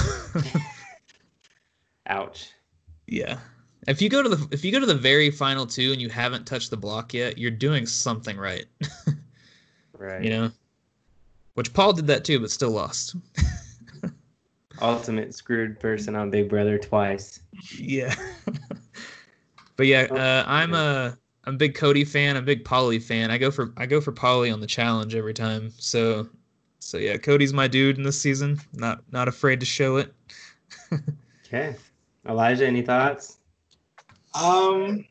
Ouch. 2.06 2.50
yeah. 3.06 3.38
If 3.86 4.02
you 4.02 4.08
go 4.08 4.22
to 4.22 4.28
the 4.28 4.48
if 4.50 4.64
you 4.64 4.72
go 4.72 4.80
to 4.80 4.86
the 4.86 4.94
very 4.94 5.30
final 5.30 5.66
two 5.66 5.92
and 5.92 6.02
you 6.02 6.08
haven't 6.08 6.46
touched 6.46 6.70
the 6.70 6.76
block 6.76 7.14
yet, 7.14 7.38
you're 7.38 7.50
doing 7.50 7.86
something 7.86 8.36
right. 8.36 8.66
Right. 9.98 10.22
you 10.22 10.28
know, 10.28 10.50
which 11.56 11.72
Paul 11.72 11.94
did 11.94 12.06
that 12.06 12.24
too, 12.24 12.38
but 12.38 12.50
still 12.50 12.70
lost. 12.70 13.16
Ultimate 14.82 15.34
screwed 15.34 15.80
person 15.80 16.14
on 16.14 16.30
Big 16.30 16.50
Brother 16.50 16.78
twice. 16.78 17.40
yeah. 17.78 18.14
but 19.76 19.86
yeah, 19.86 20.02
uh, 20.02 20.44
I'm 20.46 20.74
a 20.74 21.16
I'm 21.44 21.54
a 21.54 21.56
big 21.56 21.74
Cody 21.74 22.04
fan. 22.04 22.36
I'm 22.36 22.42
a 22.42 22.46
big 22.46 22.62
Paulie 22.62 23.02
fan. 23.02 23.30
I 23.30 23.38
go 23.38 23.50
for 23.50 23.72
I 23.78 23.86
go 23.86 24.02
for 24.02 24.12
Paulie 24.12 24.52
on 24.52 24.60
the 24.60 24.66
challenge 24.66 25.14
every 25.14 25.32
time. 25.32 25.72
So 25.78 26.28
so 26.78 26.98
yeah, 26.98 27.16
Cody's 27.16 27.54
my 27.54 27.68
dude 27.68 27.96
in 27.96 28.02
this 28.02 28.20
season. 28.20 28.60
Not 28.74 29.02
not 29.10 29.26
afraid 29.26 29.60
to 29.60 29.66
show 29.66 29.96
it. 29.96 30.12
Okay. 31.46 31.76
Elijah, 32.28 32.66
any 32.66 32.82
thoughts? 32.82 33.38
Um, 34.34 35.04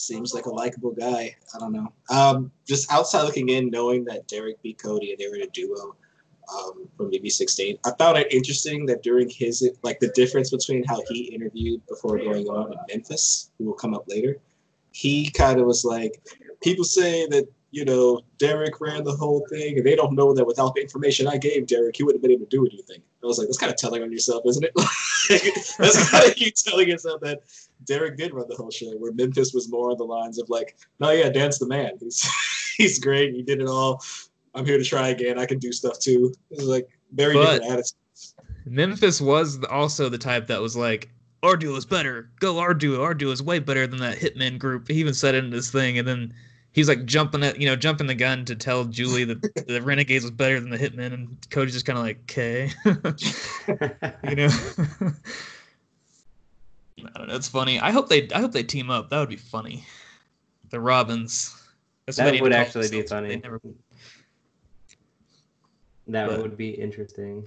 seems 0.00 0.34
like 0.34 0.46
a 0.46 0.50
likable 0.50 0.92
guy. 0.92 1.36
I 1.54 1.58
don't 1.58 1.72
know. 1.72 1.92
Um, 2.08 2.50
just 2.66 2.90
outside 2.92 3.22
looking 3.22 3.48
in, 3.50 3.70
knowing 3.70 4.04
that 4.06 4.26
Derek 4.28 4.60
beat 4.62 4.82
Cody 4.82 5.10
and 5.10 5.18
they 5.18 5.28
were 5.28 5.36
in 5.36 5.42
a 5.42 5.48
duo 5.48 5.96
um, 6.52 6.88
from 6.96 7.10
maybe 7.10 7.30
16, 7.30 7.78
I 7.84 7.92
found 7.98 8.18
it 8.18 8.32
interesting 8.32 8.86
that 8.86 9.02
during 9.02 9.28
his 9.28 9.68
like 9.82 10.00
the 10.00 10.08
difference 10.08 10.50
between 10.50 10.84
how 10.84 11.02
he 11.08 11.24
interviewed 11.34 11.86
before 11.86 12.18
going 12.18 12.46
on 12.46 12.72
in 12.72 12.78
Memphis, 12.88 13.50
who 13.58 13.66
will 13.66 13.74
come 13.74 13.94
up 13.94 14.04
later. 14.08 14.38
He 14.92 15.30
kind 15.30 15.60
of 15.60 15.66
was 15.66 15.84
like, 15.84 16.20
people 16.62 16.84
say 16.84 17.26
that 17.28 17.46
you 17.70 17.84
know 17.84 18.20
Derek 18.38 18.80
ran 18.80 19.04
the 19.04 19.14
whole 19.14 19.46
thing, 19.48 19.76
and 19.76 19.86
they 19.86 19.94
don't 19.94 20.14
know 20.14 20.34
that 20.34 20.44
without 20.44 20.74
the 20.74 20.80
information 20.80 21.28
I 21.28 21.36
gave 21.36 21.66
Derek, 21.66 21.96
he 21.96 22.02
wouldn't 22.02 22.18
have 22.18 22.28
been 22.28 22.36
able 22.36 22.46
to 22.46 22.56
do 22.56 22.66
anything. 22.66 23.00
I 23.22 23.26
was 23.26 23.38
like, 23.38 23.46
that's 23.46 23.58
kind 23.58 23.70
of 23.70 23.78
telling 23.78 24.02
on 24.02 24.10
yourself, 24.10 24.42
isn't 24.46 24.64
it? 24.64 24.72
that's 25.78 26.10
kind 26.10 26.28
of 26.28 26.36
you 26.38 26.50
telling 26.50 26.88
yourself 26.88 27.20
that 27.20 27.42
Derek 27.84 28.16
did 28.16 28.34
run 28.34 28.46
the 28.48 28.54
whole 28.56 28.70
show, 28.70 28.90
where 28.98 29.12
Memphis 29.12 29.52
was 29.54 29.70
more 29.70 29.90
on 29.90 29.96
the 29.96 30.04
lines 30.04 30.38
of 30.38 30.48
like, 30.50 30.76
no, 30.98 31.10
yeah, 31.10 31.30
Dan's 31.30 31.58
the 31.58 31.66
man. 31.66 31.92
He's 32.00 32.28
he's 32.76 32.98
great. 32.98 33.34
He 33.34 33.42
did 33.42 33.60
it 33.60 33.68
all. 33.68 34.02
I'm 34.54 34.66
here 34.66 34.78
to 34.78 34.84
try 34.84 35.08
again. 35.08 35.38
I 35.38 35.46
can 35.46 35.58
do 35.58 35.72
stuff 35.72 35.98
too. 35.98 36.32
It 36.50 36.58
was 36.58 36.66
like 36.66 36.88
very 37.12 37.34
But- 37.34 37.60
different 37.60 37.72
attitude. 37.72 37.96
Memphis 38.66 39.20
was 39.20 39.58
also 39.70 40.08
the 40.08 40.18
type 40.18 40.46
that 40.48 40.60
was 40.60 40.76
like, 40.76 41.10
our 41.42 41.56
duo 41.56 41.74
is 41.76 41.86
better. 41.86 42.30
Go 42.38 42.58
our 42.58 42.74
duo. 42.74 43.02
Our 43.02 43.14
duo 43.14 43.32
is 43.32 43.42
way 43.42 43.58
better 43.58 43.86
than 43.86 43.98
that 44.00 44.18
Hitman 44.18 44.58
group. 44.58 44.88
He 44.88 44.94
even 44.94 45.14
said 45.14 45.34
it 45.34 45.42
in 45.42 45.50
this 45.50 45.70
thing, 45.70 45.98
and 45.98 46.06
then 46.06 46.34
he's 46.72 46.88
like 46.88 47.06
jumping 47.06 47.42
at 47.42 47.58
you 47.58 47.66
know 47.66 47.76
jumping 47.76 48.06
the 48.06 48.14
gun 48.14 48.44
to 48.44 48.54
tell 48.54 48.84
Julie 48.84 49.24
that 49.24 49.40
the 49.66 49.80
Renegades 49.80 50.24
was 50.24 50.30
better 50.30 50.60
than 50.60 50.70
the 50.70 50.78
Hitman, 50.78 51.14
and 51.14 51.50
Cody's 51.50 51.72
just 51.72 51.86
kind 51.86 51.98
of 51.98 52.04
like, 52.04 52.18
okay, 52.24 52.70
you 54.28 54.36
know. 54.36 54.48
I 57.14 57.18
don't 57.18 57.28
know. 57.28 57.34
It's 57.36 57.48
funny. 57.48 57.78
I 57.80 57.90
hope 57.90 58.08
they. 58.08 58.28
I 58.30 58.40
hope 58.40 58.52
they 58.52 58.62
team 58.62 58.90
up. 58.90 59.10
That 59.10 59.20
would 59.20 59.28
be 59.28 59.36
funny. 59.36 59.84
The 60.70 60.80
Robins. 60.80 61.56
That's 62.06 62.16
That 62.18 62.40
would 62.40 62.52
actually 62.52 62.88
be 62.88 63.02
funny. 63.02 63.36
Never, 63.36 63.60
that 66.08 66.28
But- 66.28 66.42
would 66.42 66.56
be 66.56 66.70
interesting. 66.70 67.46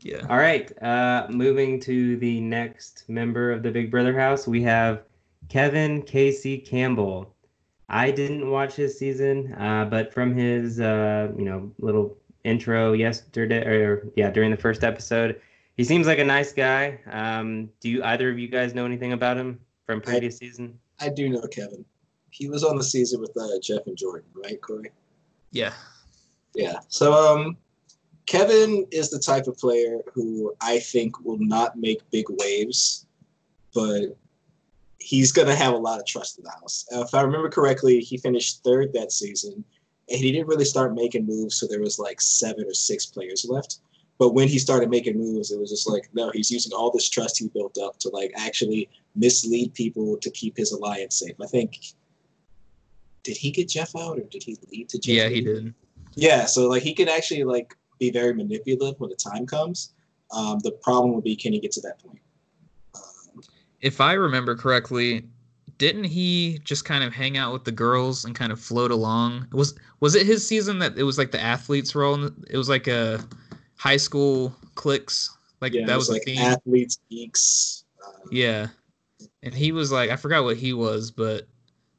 yeah. 0.00 0.26
All 0.28 0.36
right. 0.38 0.70
Uh, 0.82 1.26
moving 1.30 1.80
to 1.80 2.16
the 2.16 2.40
next 2.40 3.04
member 3.08 3.52
of 3.52 3.62
the 3.62 3.70
Big 3.70 3.90
Brother 3.90 4.18
house, 4.18 4.46
we 4.46 4.62
have 4.62 5.02
Kevin 5.48 6.02
Casey 6.02 6.58
Campbell. 6.58 7.34
I 7.88 8.10
didn't 8.10 8.50
watch 8.50 8.74
his 8.74 8.98
season, 8.98 9.52
uh, 9.54 9.84
but 9.84 10.12
from 10.12 10.34
his 10.34 10.80
uh, 10.80 11.30
you 11.36 11.44
know 11.44 11.70
little 11.78 12.16
intro 12.44 12.92
yesterday, 12.92 13.64
or 13.66 14.08
yeah, 14.16 14.30
during 14.30 14.50
the 14.50 14.56
first 14.56 14.82
episode, 14.82 15.40
he 15.82 15.86
seems 15.86 16.06
like 16.06 16.20
a 16.20 16.24
nice 16.24 16.52
guy. 16.52 17.00
Um, 17.10 17.68
do 17.80 17.90
you 17.90 18.04
either 18.04 18.30
of 18.30 18.38
you 18.38 18.46
guys 18.46 18.72
know 18.72 18.86
anything 18.86 19.14
about 19.14 19.36
him 19.36 19.58
from 19.84 20.00
previous 20.00 20.36
season? 20.36 20.78
I 21.00 21.08
do 21.08 21.28
know 21.28 21.42
Kevin. 21.48 21.84
He 22.30 22.48
was 22.48 22.62
on 22.62 22.76
the 22.76 22.84
season 22.84 23.20
with 23.20 23.36
uh, 23.36 23.58
Jeff 23.60 23.84
and 23.88 23.96
Jordan, 23.96 24.28
right, 24.32 24.60
Corey? 24.60 24.92
Yeah. 25.50 25.72
Yeah. 26.54 26.78
So 26.86 27.12
um, 27.14 27.56
Kevin 28.26 28.86
is 28.92 29.10
the 29.10 29.18
type 29.18 29.48
of 29.48 29.58
player 29.58 29.98
who 30.14 30.54
I 30.60 30.78
think 30.78 31.18
will 31.24 31.40
not 31.40 31.76
make 31.76 32.08
big 32.12 32.26
waves, 32.28 33.04
but 33.74 34.16
he's 35.00 35.32
going 35.32 35.48
to 35.48 35.56
have 35.56 35.74
a 35.74 35.76
lot 35.76 35.98
of 35.98 36.06
trust 36.06 36.38
in 36.38 36.44
the 36.44 36.50
house. 36.52 36.86
Uh, 36.94 37.00
if 37.00 37.12
I 37.12 37.22
remember 37.22 37.48
correctly, 37.48 37.98
he 37.98 38.18
finished 38.18 38.62
third 38.62 38.92
that 38.92 39.10
season, 39.10 39.64
and 40.08 40.18
he 40.20 40.30
didn't 40.30 40.46
really 40.46 40.64
start 40.64 40.94
making 40.94 41.26
moves, 41.26 41.56
so 41.56 41.66
there 41.66 41.80
was 41.80 41.98
like 41.98 42.20
seven 42.20 42.66
or 42.68 42.72
six 42.72 43.04
players 43.04 43.44
left. 43.48 43.80
But 44.22 44.34
when 44.34 44.46
he 44.46 44.60
started 44.60 44.88
making 44.88 45.18
moves, 45.18 45.50
it 45.50 45.58
was 45.58 45.70
just 45.70 45.90
like, 45.90 46.08
no, 46.14 46.30
he's 46.32 46.48
using 46.48 46.72
all 46.72 46.92
this 46.92 47.08
trust 47.08 47.40
he 47.40 47.48
built 47.48 47.76
up 47.82 47.98
to 47.98 48.08
like 48.10 48.32
actually 48.36 48.88
mislead 49.16 49.74
people 49.74 50.16
to 50.18 50.30
keep 50.30 50.56
his 50.56 50.70
alliance 50.70 51.18
safe. 51.18 51.34
I 51.42 51.46
think. 51.46 51.76
Did 53.24 53.36
he 53.36 53.50
get 53.50 53.68
Jeff 53.68 53.96
out, 53.96 54.20
or 54.20 54.22
did 54.22 54.44
he 54.44 54.56
lead 54.70 54.88
to 54.90 55.00
Jeff? 55.00 55.12
Yeah, 55.12 55.28
he 55.28 55.40
did. 55.40 55.74
Yeah, 56.14 56.44
so 56.44 56.68
like 56.68 56.84
he 56.84 56.94
can 56.94 57.08
actually 57.08 57.42
like 57.42 57.76
be 57.98 58.12
very 58.12 58.32
manipulative 58.32 59.00
when 59.00 59.10
the 59.10 59.16
time 59.16 59.44
comes. 59.44 59.92
Um, 60.30 60.60
the 60.60 60.70
problem 60.70 61.16
would 61.16 61.24
be 61.24 61.34
can 61.34 61.52
he 61.52 61.58
get 61.58 61.72
to 61.72 61.80
that 61.80 62.00
point? 62.00 62.20
Um, 62.94 63.42
If 63.80 64.00
I 64.00 64.12
remember 64.12 64.54
correctly, 64.54 65.24
didn't 65.78 66.04
he 66.04 66.60
just 66.62 66.84
kind 66.84 67.02
of 67.02 67.12
hang 67.12 67.36
out 67.36 67.52
with 67.52 67.64
the 67.64 67.72
girls 67.72 68.24
and 68.24 68.36
kind 68.36 68.52
of 68.52 68.60
float 68.60 68.92
along? 68.92 69.48
Was 69.50 69.74
was 69.98 70.14
it 70.14 70.28
his 70.28 70.46
season 70.46 70.78
that 70.78 70.96
it 70.96 71.02
was 71.02 71.18
like 71.18 71.32
the 71.32 71.42
athletes 71.42 71.96
role? 71.96 72.10
all? 72.10 72.14
In 72.14 72.20
the, 72.20 72.34
it 72.50 72.56
was 72.56 72.68
like 72.68 72.86
a 72.86 73.18
high 73.82 73.96
school 73.96 74.54
cliques. 74.76 75.36
Like 75.60 75.74
yeah, 75.74 75.86
that 75.86 75.96
was 75.96 76.06
the 76.06 76.14
like 76.14 76.22
theme. 76.24 76.38
athletes, 76.38 77.00
geeks. 77.10 77.84
Um, 78.04 78.28
Yeah. 78.30 78.68
And 79.42 79.52
he 79.52 79.72
was 79.72 79.90
like, 79.90 80.10
I 80.10 80.16
forgot 80.16 80.44
what 80.44 80.56
he 80.56 80.72
was, 80.72 81.10
but 81.10 81.48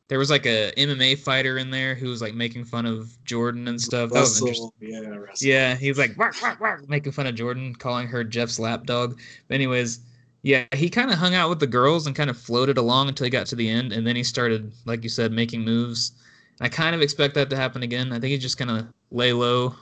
there 0.07 0.17
was 0.17 0.29
like 0.29 0.45
a 0.45 0.71
MMA 0.77 1.17
fighter 1.19 1.57
in 1.57 1.71
there 1.71 1.93
who 1.93 2.07
was 2.07 2.21
like 2.21 2.35
making 2.35 2.63
fun 2.63 2.85
of 2.85 3.13
Jordan 3.25 3.67
and 3.67 3.81
stuff. 3.81 4.11
That 4.11 4.21
was 4.21 4.39
interesting. 4.39 4.71
Russell, 4.81 5.03
yeah, 5.03 5.09
Russell. 5.17 5.47
Yeah, 5.47 5.75
he 5.75 5.89
was 5.89 5.97
like 5.97 6.15
bark, 6.15 6.39
bark, 6.39 6.59
bark, 6.59 6.87
making 6.87 7.11
fun 7.11 7.27
of 7.27 7.35
Jordan, 7.35 7.75
calling 7.75 8.07
her 8.07 8.23
Jeff's 8.23 8.59
lapdog. 8.59 9.19
But 9.49 9.55
anyways, 9.55 9.99
yeah, 10.41 10.63
he 10.73 10.89
kind 10.89 11.11
of 11.11 11.17
hung 11.17 11.35
out 11.35 11.49
with 11.49 11.59
the 11.59 11.67
girls 11.67 12.07
and 12.07 12.15
kind 12.15 12.29
of 12.29 12.37
floated 12.37 12.77
along 12.77 13.09
until 13.09 13.25
he 13.25 13.29
got 13.29 13.45
to 13.47 13.55
the 13.57 13.69
end, 13.69 13.91
and 13.91 14.07
then 14.07 14.15
he 14.15 14.23
started, 14.23 14.71
like 14.85 15.03
you 15.03 15.09
said, 15.09 15.33
making 15.33 15.65
moves. 15.65 16.13
I 16.61 16.69
kind 16.69 16.95
of 16.95 17.01
expect 17.01 17.33
that 17.35 17.49
to 17.49 17.57
happen 17.57 17.83
again. 17.83 18.13
I 18.13 18.19
think 18.19 18.31
he's 18.31 18.41
just 18.41 18.57
gonna 18.57 18.87
lay 19.11 19.33
low 19.33 19.75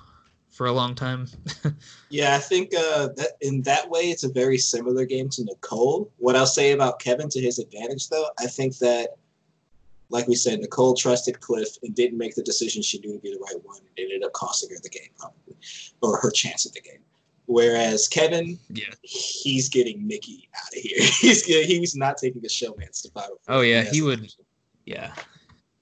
for 0.51 0.67
a 0.67 0.71
long 0.71 0.95
time. 0.95 1.27
Yeah, 2.09 2.35
I 2.35 2.39
think 2.39 2.73
uh, 2.75 3.07
that 3.15 3.37
in 3.39 3.61
that 3.61 3.89
way, 3.89 4.11
it's 4.11 4.25
a 4.25 4.29
very 4.29 4.57
similar 4.57 5.05
game 5.05 5.29
to 5.29 5.45
Nicole. 5.45 6.11
What 6.17 6.35
I'll 6.35 6.45
say 6.45 6.73
about 6.73 6.99
Kevin 6.99 7.29
to 7.29 7.39
his 7.39 7.57
advantage, 7.57 8.09
though, 8.09 8.27
I 8.37 8.47
think 8.47 8.77
that, 8.79 9.11
like 10.09 10.27
we 10.27 10.35
said, 10.35 10.59
Nicole 10.59 10.93
trusted 10.93 11.39
Cliff 11.39 11.69
and 11.83 11.95
didn't 11.95 12.17
make 12.17 12.35
the 12.35 12.43
decision 12.43 12.81
she 12.81 12.99
knew 12.99 13.13
to 13.13 13.19
be 13.19 13.31
the 13.31 13.39
right 13.39 13.63
one. 13.63 13.79
It 13.95 14.01
ended 14.01 14.25
up 14.25 14.33
costing 14.33 14.71
her 14.71 14.75
the 14.83 14.89
game, 14.89 15.07
probably, 15.17 15.55
or 16.01 16.17
her 16.19 16.29
chance 16.31 16.65
at 16.65 16.73
the 16.73 16.81
game. 16.81 16.99
Whereas 17.45 18.09
Kevin, 18.09 18.59
yeah. 18.69 18.93
he's 19.03 19.69
getting 19.69 20.05
Michie 20.05 20.49
out 20.53 20.67
of 20.75 20.81
here. 20.81 20.97
he's 21.21 21.45
get- 21.45 21.65
he's 21.65 21.95
not 21.95 22.17
taking 22.17 22.43
a 22.43 22.49
showmance 22.49 23.03
to 23.03 23.09
Oh 23.47 23.61
yeah, 23.61 23.83
has 23.83 23.91
he 23.91 24.01
would. 24.01 24.29
Yeah. 24.85 25.13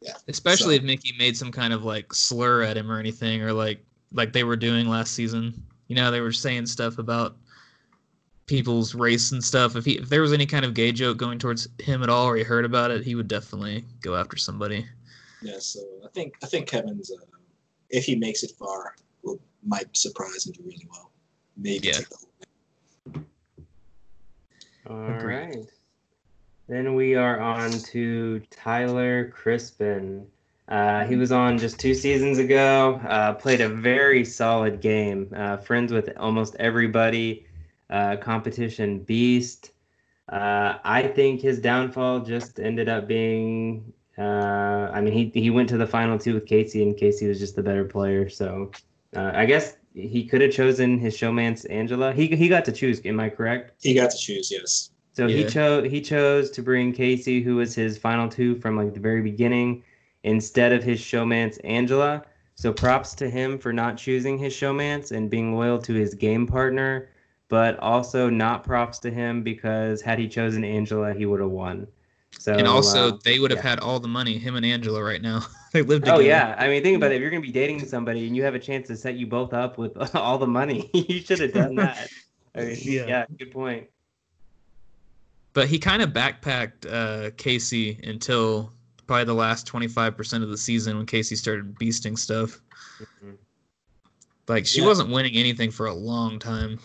Yeah, 0.02 0.14
Especially 0.28 0.76
so- 0.76 0.82
if 0.82 0.84
Michie 0.84 1.16
made 1.18 1.36
some 1.36 1.52
kind 1.52 1.74
of 1.74 1.84
like 1.84 2.14
slur 2.14 2.62
at 2.62 2.78
him 2.78 2.92
or 2.92 3.00
anything, 3.00 3.42
or 3.42 3.52
like 3.52 3.84
like 4.14 4.34
they 4.34 4.44
were 4.44 4.56
doing 4.56 4.88
last 4.88 5.14
season. 5.14 5.54
You 5.88 5.96
know, 5.96 6.12
they 6.12 6.22
were 6.22 6.32
saying 6.32 6.66
stuff 6.68 6.98
about 6.98 7.36
people's 8.46 8.96
race 8.96 9.32
and 9.32 9.44
stuff. 9.44 9.76
If 9.76 9.86
he 9.86 9.94
if 10.00 10.10
there 10.10 10.22
was 10.22 10.34
any 10.34 10.46
kind 10.46 10.66
of 10.66 10.74
gay 10.74 10.92
joke 10.92 11.18
going 11.18 11.40
towards 11.40 11.68
him 11.80 12.04
at 12.04 12.10
all, 12.10 12.28
or 12.28 12.36
he 12.36 12.44
heard 12.44 12.66
about 12.66 12.92
it, 12.92 13.04
he 13.04 13.16
would 13.16 13.28
definitely 13.28 13.86
go 14.02 14.16
after 14.16 14.38
somebody. 14.38 14.86
Yeah, 15.42 15.60
so 15.60 15.80
I 16.04 16.10
think 16.14 16.34
I 16.44 16.48
think 16.48 16.68
Kevin's, 16.68 17.12
uh, 17.12 17.16
if 17.90 18.06
he 18.06 18.16
makes 18.16 18.44
it 18.44 18.52
far, 18.58 18.96
will 19.24 19.40
might 19.66 19.96
surprise 19.96 20.46
and 20.46 20.56
do 20.56 20.64
really 20.64 20.88
well. 20.92 21.12
Maybe 21.58 21.88
Yeah. 21.88 21.94
take 21.94 22.10
the 22.10 22.18
whole 22.18 23.24
All 24.88 25.16
Agreed. 25.16 25.36
right. 25.36 25.66
Then 26.68 26.94
we 26.96 27.16
are 27.16 27.40
on 27.40 27.72
to 27.72 28.42
Tyler 28.52 29.32
Crispen. 29.36 30.26
Uh, 30.70 31.04
he 31.06 31.16
was 31.16 31.32
on 31.32 31.58
just 31.58 31.80
two 31.80 31.96
seasons 31.96 32.38
ago. 32.38 33.02
Uh, 33.08 33.34
played 33.34 33.60
a 33.60 33.68
very 33.70 34.24
solid 34.24 34.80
game. 34.80 35.28
Uh, 35.36 35.58
friends 35.58 35.92
with 35.92 36.10
almost 36.18 36.56
everybody. 36.60 37.46
Uh, 37.90 38.16
competition 38.18 39.00
beast. 39.00 39.72
Uh, 40.32 40.78
I 40.84 41.08
think 41.08 41.42
his 41.42 41.60
downfall 41.60 42.20
just 42.20 42.60
ended 42.60 42.88
up 42.88 43.08
being. 43.08 43.92
Uh, 44.16 44.92
I 44.94 45.02
mean, 45.02 45.14
he 45.14 45.42
he 45.42 45.50
went 45.50 45.70
to 45.70 45.78
the 45.78 45.88
final 45.88 46.20
two 46.20 46.36
with 46.36 46.46
Kaycee, 46.46 46.84
and 46.84 46.96
Kaycee 46.96 47.28
was 47.28 47.40
just 47.40 47.56
the 47.56 47.64
better 47.64 47.86
player. 47.86 48.30
So, 48.30 48.72
uh, 49.16 49.32
I 49.34 49.48
guess 49.48 49.78
he 49.96 50.24
could 50.24 50.42
have 50.42 50.52
chosen 50.52 51.00
his 51.00 51.18
showmance 51.18 51.66
Angela. 51.72 52.14
He 52.14 52.28
he 52.28 52.48
got 52.48 52.64
to 52.66 52.72
choose. 52.72 53.02
Am 53.06 53.20
I 53.20 53.30
correct? 53.30 53.74
He 53.82 53.96
got 53.96 54.12
to 54.12 54.18
choose, 54.18 54.52
yes. 54.52 54.92
So 55.14 55.28
he 55.28 55.46
chose 55.46 55.90
he 55.90 56.00
chose 56.00 56.52
to 56.52 56.62
bring 56.62 56.94
Kaycee, 56.94 57.44
who 57.44 57.56
was 57.56 57.74
his 57.74 57.98
final 57.98 58.30
two 58.30 58.56
from 58.60 58.78
like 58.78 58.94
the 58.94 59.00
very 59.00 59.24
beginning, 59.24 59.84
instead 60.24 60.72
of 60.74 60.84
his 60.84 61.00
showmance 61.00 61.60
Angela. 61.64 62.24
So 62.56 62.74
props 62.74 63.14
to 63.16 63.30
him 63.30 63.58
for 63.58 63.72
not 63.72 63.98
choosing 63.98 64.38
his 64.38 64.54
showmance 64.54 65.12
and 65.14 65.30
being 65.30 65.56
loyal 65.56 65.78
to 65.80 65.94
his 65.94 66.14
game 66.14 66.46
partner, 66.46 67.10
but 67.48 67.80
also 67.80 68.30
not 68.30 68.66
props 68.66 69.00
to 69.00 69.10
him 69.12 69.44
because 69.44 70.02
had 70.02 70.20
he 70.20 70.28
chosen 70.28 70.66
Angela, 70.66 71.14
he 71.14 71.26
would 71.26 71.40
have 71.40 71.52
won. 71.52 71.88
So 72.38 72.54
and 72.54 72.68
also, 72.68 73.14
uh, 73.14 73.18
they 73.24 73.40
would 73.40 73.50
have 73.52 73.64
yeah. 73.64 73.70
had 73.70 73.80
all 73.80 74.00
the 74.00 74.08
money. 74.10 74.38
Him 74.38 74.56
and 74.56 74.66
Angela 74.66 75.02
right 75.02 75.22
now, 75.22 75.42
they 75.74 75.82
live 75.82 76.04
Oh 76.04 76.18
together. 76.18 76.24
yeah, 76.24 76.56
I 76.60 76.68
mean 76.68 76.84
think 76.84 76.98
about 76.98 77.12
it. 77.12 77.16
If 77.16 77.22
you're 77.22 77.32
gonna 77.32 77.42
be 77.42 77.52
dating 77.52 77.80
somebody 77.86 78.28
and 78.28 78.36
you 78.36 78.44
have 78.44 78.56
a 78.56 78.60
chance 78.60 78.88
to 78.88 78.96
set 78.98 79.16
you 79.16 79.26
both 79.26 79.54
up 79.54 79.78
with 79.78 79.96
all 80.16 80.38
the 80.38 80.48
money, 80.48 80.90
you 80.94 81.22
should 81.22 81.40
have 81.40 81.54
done 81.54 81.76
that. 81.76 82.10
I 82.56 82.66
mean, 82.66 82.78
Yeah. 82.82 83.06
yeah, 83.08 83.26
good 83.38 83.52
point. 83.52 83.88
But 85.54 85.68
he 85.68 85.80
kind 85.80 86.02
of 86.02 86.12
backpacked 86.12 86.86
uh, 86.86 87.32
Kaycee 87.32 88.08
until 88.08 88.72
probably 89.10 89.26
the 89.26 89.34
last 89.34 89.66
25% 89.66 90.44
of 90.44 90.50
the 90.50 90.58
season 90.58 90.96
when 90.96 91.06
Kaycee 91.08 91.36
started 91.36 91.74
beasting 91.80 92.16
stuff. 92.16 92.62
Mhm. 93.24 93.38
Like 94.48 94.68
she 94.68 94.82
Yeah. 94.82 94.86
wasn't 94.86 95.10
winning 95.10 95.34
anything 95.34 95.72
for 95.72 95.88
a 95.88 95.94
long 95.96 96.38
time. 96.38 96.80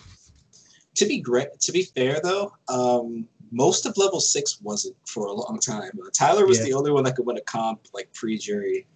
To 0.95 1.05
be 1.05 1.19
great, 1.21 1.61
to 1.61 1.71
be 1.71 1.83
fair 1.83 2.21
though, 2.23 2.51
um, 2.69 3.29
most 3.53 3.85
of 3.85 3.99
level 3.99 4.21
six 4.21 4.59
wasn't 4.63 4.97
for 5.07 5.27
a 5.27 5.33
long 5.35 5.59
time. 5.61 5.91
Uh, 6.03 6.09
Tyler 6.15 6.47
was 6.47 6.61
Yeah. 6.61 6.65
the 6.65 6.73
only 6.73 6.93
one 6.93 7.05
that 7.05 7.15
could 7.15 7.27
win 7.27 7.37
a 7.37 7.43
comp 7.43 7.89
like 7.93 8.11
pre-jury, 8.15 8.87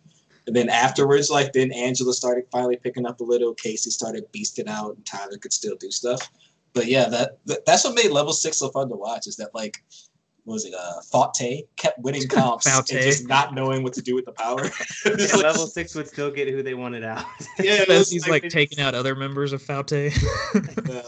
and 0.46 0.56
then 0.56 0.70
afterwards, 0.70 1.28
like 1.28 1.52
then 1.52 1.70
Angela 1.70 2.14
started 2.14 2.46
finally 2.50 2.76
picking 2.76 3.04
up 3.04 3.20
a 3.20 3.24
little. 3.24 3.54
Kaycee 3.56 3.92
started 3.92 4.24
beasting 4.32 4.68
out, 4.68 4.96
and 4.96 5.04
Tyler 5.04 5.36
could 5.36 5.52
still 5.52 5.76
do 5.76 5.90
stuff. 5.90 6.30
But 6.72 6.86
yeah, 6.86 7.10
that, 7.10 7.40
that 7.44 7.66
that's 7.66 7.84
what 7.84 7.94
made 7.94 8.10
level 8.10 8.32
six 8.32 8.56
so 8.56 8.70
fun 8.70 8.88
to 8.88 8.96
watch. 8.96 9.26
Is 9.26 9.36
that 9.36 9.54
like. 9.54 9.84
What 10.48 10.54
Was 10.54 10.64
it 10.64 10.72
uh 10.72 11.00
Foutte 11.12 11.66
kept 11.76 11.98
winning 11.98 12.26
comps 12.28 12.66
and 12.66 12.86
just 12.86 13.28
not 13.28 13.54
knowing 13.54 13.82
what 13.82 13.92
to 13.92 14.00
do 14.02 14.14
with 14.14 14.24
the 14.24 14.32
power? 14.32 14.62
It's 15.04 15.04
And 15.04 15.20
like- 15.34 15.42
level 15.42 15.66
six 15.78 15.94
would 15.94 16.08
still 16.08 16.30
get 16.30 16.48
who 16.48 16.62
they 16.62 16.72
wanted 16.72 17.04
out. 17.04 17.26
Yeah, 17.58 17.84
was 17.86 18.10
he's 18.10 18.26
like- 18.26 18.44
like 18.44 18.50
taking 18.50 18.80
out 18.80 18.94
other 18.94 19.14
members 19.14 19.52
of 19.52 19.62
Foutte. 19.62 20.10
Yeah, 20.88 21.02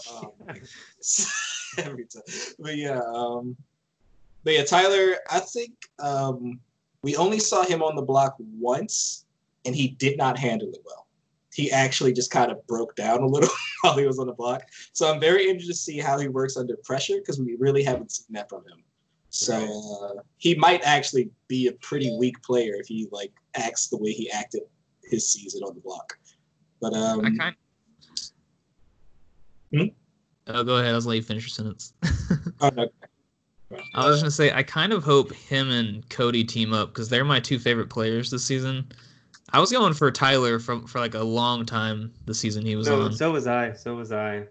my 0.46 0.53
goodness. 0.53 1.33
every 1.79 2.05
time. 2.05 2.22
But 2.59 2.76
yeah, 2.76 3.00
um, 3.14 3.57
but 4.44 4.53
yeah, 4.53 4.64
Tyler. 4.64 5.16
I 5.31 5.40
think 5.40 5.72
um, 6.00 6.61
we 7.03 7.16
only 7.16 7.38
saw 7.38 7.64
him 7.64 7.83
on 7.83 7.96
the 7.96 8.03
block 8.03 8.37
once, 8.38 9.24
and 9.64 9.74
he 9.74 9.88
did 9.88 10.18
not 10.18 10.38
handle 10.38 10.68
it 10.68 10.81
well. 10.85 11.07
He 11.55 11.70
actually 11.72 12.12
just 12.12 12.31
kind 12.31 12.53
of 12.53 12.64
broke 12.66 12.94
down 12.94 13.22
a 13.22 13.26
little 13.26 13.48
while 13.81 13.96
he 13.96 14.05
was 14.07 14.18
on 14.18 14.26
the 14.26 14.35
block. 14.35 14.64
So 14.92 15.11
I'm 15.11 15.18
very 15.18 15.44
interested 15.48 15.72
to 15.72 15.79
see 15.79 15.98
how 15.98 16.18
he 16.18 16.29
works 16.29 16.59
under 16.59 16.76
pressure 16.85 17.16
because 17.20 17.40
we 17.40 17.57
really 17.59 17.83
haven't 17.83 18.12
seen 18.12 18.26
that 18.33 18.50
from 18.50 18.61
him. 18.66 18.83
So 19.31 19.55
uh, 20.19 20.23
he 20.38 20.55
might 20.57 20.83
actually 20.85 21.31
be 21.49 21.69
a 21.69 21.73
pretty 21.73 22.14
weak 22.19 22.43
player 22.43 22.75
if 22.75 22.87
he 22.88 23.09
like 23.12 23.33
acts 23.55 23.88
the 23.88 23.97
way 23.97 24.11
he 24.11 24.31
acted 24.31 24.62
his 25.05 25.33
season 25.33 25.62
on 25.62 25.75
the 25.75 25.81
block. 25.81 26.19
But 26.81 26.95
um, 26.95 27.25
I 27.25 27.31
kind. 27.37 27.57
Hmm? 29.73 29.85
Oh, 30.49 30.64
go 30.64 30.77
ahead. 30.77 30.93
I 30.93 30.97
was 30.97 31.07
let 31.07 31.14
you 31.16 31.23
finish 31.23 31.45
your 31.45 31.51
sentence. 31.51 31.95
oh, 32.61 32.71
no. 32.75 32.88
I 33.95 34.09
was 34.09 34.19
gonna 34.19 34.33
say 34.33 34.53
I 34.53 34.64
kind 34.64 34.93
of 34.93 35.05
hope 35.05 35.33
him 35.33 35.71
and 35.71 36.09
Cody 36.11 36.43
team 36.43 36.73
up 36.73 36.88
because 36.88 37.09
they're 37.09 37.25
my 37.25 37.38
two 37.38 37.61
favorite 37.61 37.88
players 37.88 38.29
this 38.31 38.45
season. 38.45 38.90
I 39.53 39.61
was 39.61 39.71
going 39.71 39.95
for 39.95 40.11
Tyler 40.11 40.59
for 40.59 40.81
for 40.88 40.99
like 40.99 41.14
a 41.14 41.23
long 41.23 41.64
time 41.64 42.12
the 42.25 42.35
season 42.35 42.64
he 42.66 42.75
was 42.75 42.88
So, 42.88 43.03
on. 43.03 43.12
so 43.12 43.31
was 43.31 43.47
I. 43.47 43.73
So 43.75 43.95
was 43.95 44.11
I. 44.11 44.49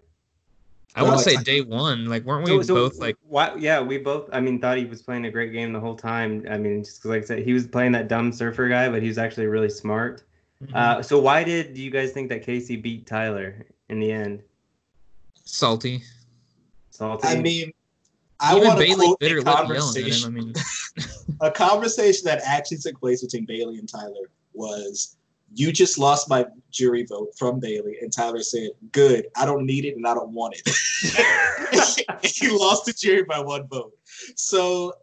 I 0.96 1.04
want 1.04 1.16
Well, 1.16 1.24
to 1.24 1.30
say 1.30 1.38
day 1.38 1.62
one. 1.62 2.06
Like, 2.08 2.24
weren't 2.24 2.44
we 2.46 2.52
So, 2.52 2.62
so 2.64 2.74
both 2.76 3.00
like? 3.00 3.16
why, 3.28 3.56
yeah, 3.56 3.80
we 3.80 3.98
both. 4.00 4.30
I 4.34 4.40
mean, 4.40 4.60
thought 4.60 4.78
he 4.78 4.86
was 4.86 5.02
playing 5.02 5.26
a 5.26 5.32
great 5.32 5.52
game 5.54 5.72
the 5.72 5.80
whole 5.80 5.96
time. 5.96 6.46
I 6.50 6.58
mean, 6.58 6.84
just 6.84 7.06
like 7.06 7.24
I 7.24 7.26
said, 7.26 7.40
he 7.40 7.54
was 7.54 7.68
playing 7.68 7.92
that 7.94 8.08
dumb 8.08 8.32
surfer 8.32 8.68
guy, 8.68 8.90
but 8.90 9.02
he 9.02 9.08
was 9.08 9.18
actually 9.18 9.46
really 9.48 9.70
smart. 9.70 10.24
Mm-hmm. 10.64 10.76
Uh, 10.76 11.02
so 11.02 11.20
why 11.20 11.44
did 11.44 11.78
you 11.78 11.90
guys 11.92 12.12
think 12.12 12.28
that 12.30 12.46
Kaycee 12.46 12.82
beat 12.82 13.06
Tyler 13.06 13.66
in 13.90 14.00
the 14.00 14.12
end? 14.12 14.42
salty? 15.46 16.04
Salty. 16.92 17.28
I 17.28 17.42
mean, 17.42 17.72
I 18.40 18.56
Even 18.56 18.68
want 18.68 18.80
to 18.80 18.86
Bayleigh 18.86 18.96
quote 18.96 19.22
a 19.22 19.26
lip 19.26 19.46
yelling 19.46 19.48
at 19.48 19.48
him. 19.48 19.48
I 19.48 19.56
conversation. 19.56 20.34
mean, 20.34 20.54
a 21.42 21.52
conversation 21.52 22.26
that 22.26 22.42
actually 22.46 22.78
took 22.78 23.00
place 23.00 23.22
between 23.24 23.46
Bayleigh 23.48 23.80
and 23.80 23.88
Tyler 23.88 24.30
was 24.54 25.16
You 25.54 25.72
just 25.72 25.98
lost 25.98 26.30
my 26.30 26.46
jury 26.72 27.06
vote 27.06 27.30
from 27.38 27.60
Bayleigh. 27.60 28.02
and 28.02 28.12
Tyler 28.12 28.42
said, 28.42 28.70
"Good, 28.92 29.28
I 29.36 29.46
don't 29.46 29.66
need 29.66 29.86
it 29.86 29.96
and 29.96 30.06
I 30.08 30.14
don't 30.14 30.32
want 30.32 30.56
it." 30.58 30.68
he 32.24 32.50
lost 32.50 32.86
the 32.86 32.94
jury 32.94 33.24
by 33.24 33.40
one 33.40 33.68
vote. 33.68 33.98
So, 34.36 34.94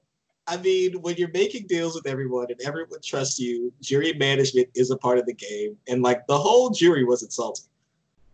I 0.47 0.57
mean, 0.57 1.01
when 1.03 1.17
you're 1.17 1.31
making 1.31 1.67
deals 1.67 1.95
with 1.95 2.07
everyone 2.07 2.47
and 2.51 2.61
everyone 2.63 3.01
trusts 3.03 3.39
you, 3.39 3.73
jury 3.81 4.13
management 4.15 4.69
is 4.75 4.91
a 4.91 4.97
part 4.97 5.19
of 5.19 5.27
the 5.27 5.35
game, 5.35 5.77
and 5.89 6.03
like 6.03 6.27
the 6.27 6.39
whole 6.39 6.71
jury 6.71 7.05
was 7.05 7.23
insulting. 7.23 7.67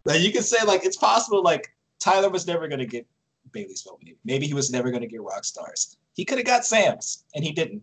Now 0.04 0.14
you 0.14 0.32
can 0.32 0.42
say 0.42 0.64
like 0.66 0.84
it's 0.84 0.96
possible 0.96 1.42
like 1.42 1.72
Tyler 1.98 2.30
was 2.30 2.46
never 2.46 2.68
going 2.68 2.80
to 2.80 2.86
get 2.86 3.06
Bayleigh's 3.52 3.82
vote. 3.82 4.02
Maybe 4.24 4.46
he 4.46 4.54
was 4.54 4.70
never 4.70 4.90
going 4.90 5.02
to 5.02 5.06
get 5.06 5.22
rock 5.22 5.44
stars. 5.44 5.96
He 6.14 6.24
could 6.24 6.38
have 6.38 6.46
got 6.46 6.66
Sam's, 6.66 7.24
and 7.34 7.44
he 7.44 7.52
didn't, 7.52 7.82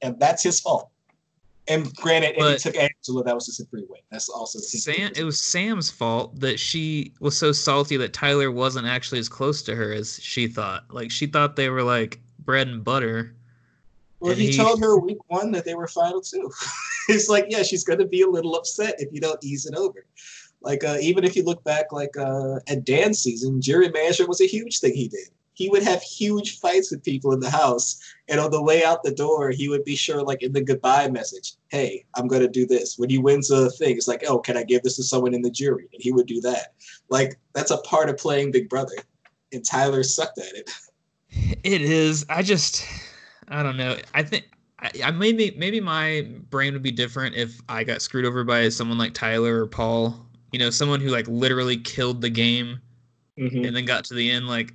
and 0.00 0.18
that's 0.18 0.42
his 0.42 0.60
fault. 0.60 0.91
And 1.68 1.94
granted, 1.94 2.36
and 2.36 2.52
he 2.52 2.58
took 2.58 2.76
Angela. 2.76 3.22
That 3.22 3.34
was 3.34 3.46
just 3.46 3.60
a 3.60 3.64
three 3.64 3.84
way. 3.88 4.02
That's 4.10 4.28
also 4.28 4.58
Sam. 4.58 5.12
It 5.14 5.22
was 5.22 5.40
Sam's 5.40 5.90
fault 5.90 6.38
that 6.40 6.58
she 6.58 7.12
was 7.20 7.38
so 7.38 7.52
salty 7.52 7.96
that 7.98 8.12
Tyler 8.12 8.50
wasn't 8.50 8.86
actually 8.86 9.20
as 9.20 9.28
close 9.28 9.62
to 9.62 9.76
her 9.76 9.92
as 9.92 10.18
she 10.20 10.48
thought. 10.48 10.92
Like 10.92 11.10
she 11.10 11.26
thought 11.26 11.54
they 11.54 11.70
were 11.70 11.84
like 11.84 12.20
bread 12.40 12.66
and 12.66 12.82
butter. 12.82 13.36
Well, 14.18 14.34
he, 14.34 14.48
he, 14.48 14.56
told 14.56 14.80
her 14.80 14.98
week 14.98 15.18
one 15.28 15.52
that 15.52 15.64
they 15.64 15.74
were 15.74 15.86
final 15.86 16.20
two. 16.20 16.50
it's 17.08 17.28
like, 17.28 17.46
yeah, 17.48 17.62
she's 17.62 17.84
going 17.84 17.98
to 17.98 18.06
be 18.06 18.22
a 18.22 18.28
little 18.28 18.54
upset 18.54 18.94
if 18.98 19.12
you 19.12 19.20
don't 19.20 19.42
ease 19.42 19.66
it 19.66 19.74
over. 19.74 20.04
Like 20.62 20.84
uh, 20.84 20.96
even 21.00 21.24
if 21.24 21.36
you 21.36 21.44
look 21.44 21.62
back, 21.64 21.92
like 21.92 22.16
uh, 22.16 22.56
at 22.68 22.84
Dan's 22.84 23.18
season, 23.20 23.60
jury 23.60 23.88
management 23.88 24.28
was 24.28 24.40
a 24.40 24.46
huge 24.46 24.78
thing 24.78 24.94
he 24.94 25.08
did. 25.08 25.28
He 25.62 25.68
would 25.68 25.84
have 25.84 26.02
huge 26.02 26.58
fights 26.58 26.90
with 26.90 27.04
people 27.04 27.32
in 27.32 27.38
the 27.38 27.50
house, 27.50 28.00
and 28.28 28.40
on 28.40 28.50
the 28.50 28.62
way 28.62 28.82
out 28.82 29.04
the 29.04 29.14
door, 29.14 29.50
he 29.50 29.68
would 29.68 29.84
be 29.84 29.94
sure, 29.94 30.22
like 30.22 30.42
in 30.42 30.52
the 30.52 30.60
goodbye 30.60 31.08
message, 31.08 31.54
"Hey, 31.68 32.04
I'm 32.14 32.26
gonna 32.26 32.48
do 32.48 32.66
this." 32.66 32.98
When 32.98 33.08
he 33.08 33.18
wins 33.18 33.50
a 33.50 33.70
thing, 33.70 33.96
it's 33.96 34.08
like, 34.08 34.24
"Oh, 34.26 34.38
can 34.38 34.56
I 34.56 34.64
give 34.64 34.82
this 34.82 34.96
to 34.96 35.04
someone 35.04 35.34
in 35.34 35.42
the 35.42 35.50
jury?" 35.50 35.88
And 35.92 36.02
he 36.02 36.10
would 36.10 36.26
do 36.26 36.40
that. 36.40 36.74
Like 37.08 37.38
that's 37.52 37.70
a 37.70 37.78
part 37.78 38.10
of 38.10 38.16
playing 38.16 38.50
Big 38.50 38.68
Brother, 38.68 38.96
and 39.52 39.64
Tyler 39.64 40.02
sucked 40.02 40.38
at 40.38 40.54
it. 40.54 40.70
It 41.64 41.80
is. 41.80 42.26
I 42.28 42.42
just, 42.42 42.84
I 43.48 43.62
don't 43.62 43.78
know. 43.78 43.96
I 44.12 44.22
think 44.22 44.50
I, 44.80 44.90
I, 45.04 45.10
maybe 45.12 45.54
maybe 45.56 45.80
my 45.80 46.28
brain 46.50 46.74
would 46.74 46.82
be 46.82 46.90
different 46.90 47.36
if 47.36 47.58
I 47.68 47.84
got 47.84 48.02
screwed 48.02 48.26
over 48.26 48.44
by 48.44 48.68
someone 48.68 48.98
like 48.98 49.14
Tyler 49.14 49.62
or 49.62 49.66
Paul 49.66 50.28
you 50.52 50.58
know, 50.58 50.70
someone 50.70 51.00
who 51.00 51.08
like 51.08 51.26
literally 51.26 51.78
killed 51.78 52.20
the 52.20 52.30
game 52.30 52.80
mm-hmm. 53.38 53.64
and 53.64 53.74
then 53.74 53.84
got 53.84 54.04
to 54.04 54.14
the 54.14 54.30
end. 54.30 54.46
Like, 54.46 54.74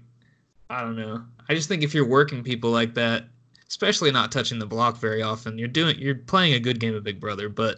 I 0.69 0.81
don't 0.81 0.95
know. 0.95 1.23
I 1.49 1.55
just 1.55 1.69
think 1.69 1.83
if 1.83 1.93
you're 1.93 2.07
working 2.07 2.43
people 2.43 2.71
like 2.71 2.93
that, 2.95 3.25
especially 3.67 4.11
not 4.11 4.31
touching 4.31 4.59
the 4.59 4.65
block 4.65 4.97
very 4.97 5.21
often, 5.21 5.57
you're 5.57 5.67
doing 5.67 5.97
you're 5.97 6.15
playing 6.15 6.53
a 6.53 6.59
good 6.59 6.79
game 6.79 6.95
of 6.95 7.03
Big 7.03 7.19
Brother. 7.19 7.49
But 7.49 7.77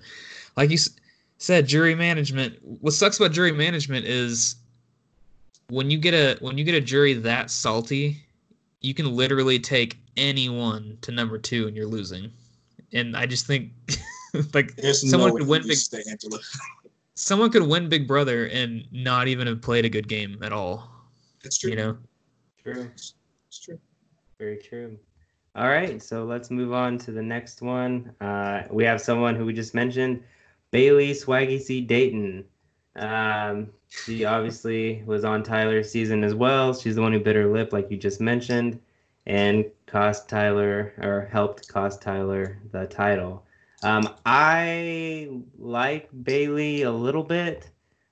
like 0.57 0.69
you 0.69 0.75
s- 0.75 0.89
said, 1.37 1.67
jury 1.67 1.95
management. 1.95 2.57
What 2.63 2.93
sucks 2.93 3.19
about 3.19 3.31
jury 3.31 3.51
management 3.51 4.05
is 4.05 4.55
when 5.69 5.91
you 5.91 5.97
get 5.97 6.13
a 6.13 6.37
when 6.43 6.57
you 6.57 6.63
get 6.63 6.75
a 6.75 6.81
jury 6.81 7.13
that 7.13 7.51
salty, 7.51 8.17
you 8.81 8.93
can 8.93 9.15
literally 9.15 9.59
take 9.59 9.97
anyone 10.17 10.97
to 11.01 11.11
number 11.11 11.37
two 11.37 11.67
and 11.67 11.75
you're 11.75 11.87
losing. 11.87 12.31
And 12.93 13.15
I 13.15 13.25
just 13.25 13.45
think 13.45 13.71
like 14.53 14.75
There's 14.75 15.09
someone 15.09 15.29
no 15.29 15.37
could 15.37 15.47
win 15.47 15.67
big 15.67 15.77
someone 17.15 17.51
could 17.51 17.63
win 17.63 17.89
Big 17.89 18.07
Brother 18.07 18.45
and 18.47 18.83
not 18.91 19.27
even 19.27 19.45
have 19.47 19.61
played 19.61 19.85
a 19.85 19.89
good 19.89 20.07
game 20.07 20.39
at 20.41 20.53
all. 20.53 20.89
That's 21.43 21.57
true. 21.57 21.71
You 21.71 21.75
know. 21.75 21.97
True. 22.63 22.89
It's 22.95 23.59
true. 23.59 23.79
Very 24.37 24.57
true. 24.57 24.97
All 25.55 25.67
right, 25.67 26.01
so 26.01 26.23
let's 26.25 26.51
move 26.51 26.73
on 26.73 26.97
to 26.99 27.11
the 27.11 27.21
next 27.21 27.61
one. 27.61 28.13
Uh, 28.21 28.63
we 28.69 28.83
have 28.85 29.01
someone 29.01 29.35
who 29.35 29.45
we 29.45 29.53
just 29.53 29.73
mentioned, 29.73 30.23
Bayleigh 30.71 31.11
Swaggy 31.11 31.59
C. 31.59 31.81
Dayton. 31.81 32.45
Um, 32.95 33.69
she 33.89 34.25
obviously 34.25 35.03
was 35.05 35.25
on 35.25 35.41
Tyler's 35.41 35.91
season 35.91 36.23
as 36.23 36.35
well. 36.35 36.73
She's 36.73 36.95
the 36.95 37.01
one 37.01 37.13
who 37.13 37.19
bit 37.19 37.35
her 37.35 37.47
lip, 37.47 37.73
like 37.73 37.89
you 37.89 37.97
just 37.97 38.21
mentioned, 38.21 38.79
and 39.25 39.65
cost 39.87 40.29
Tyler 40.29 40.93
or 41.01 41.27
helped 41.31 41.67
cost 41.67 42.01
Tyler 42.01 42.59
the 42.71 42.85
title. 42.85 43.43
Um, 43.81 44.15
I 44.25 45.29
like 45.57 46.09
Bayleigh 46.23 46.83
a 46.85 46.91
little 46.91 47.23
bit. 47.23 47.69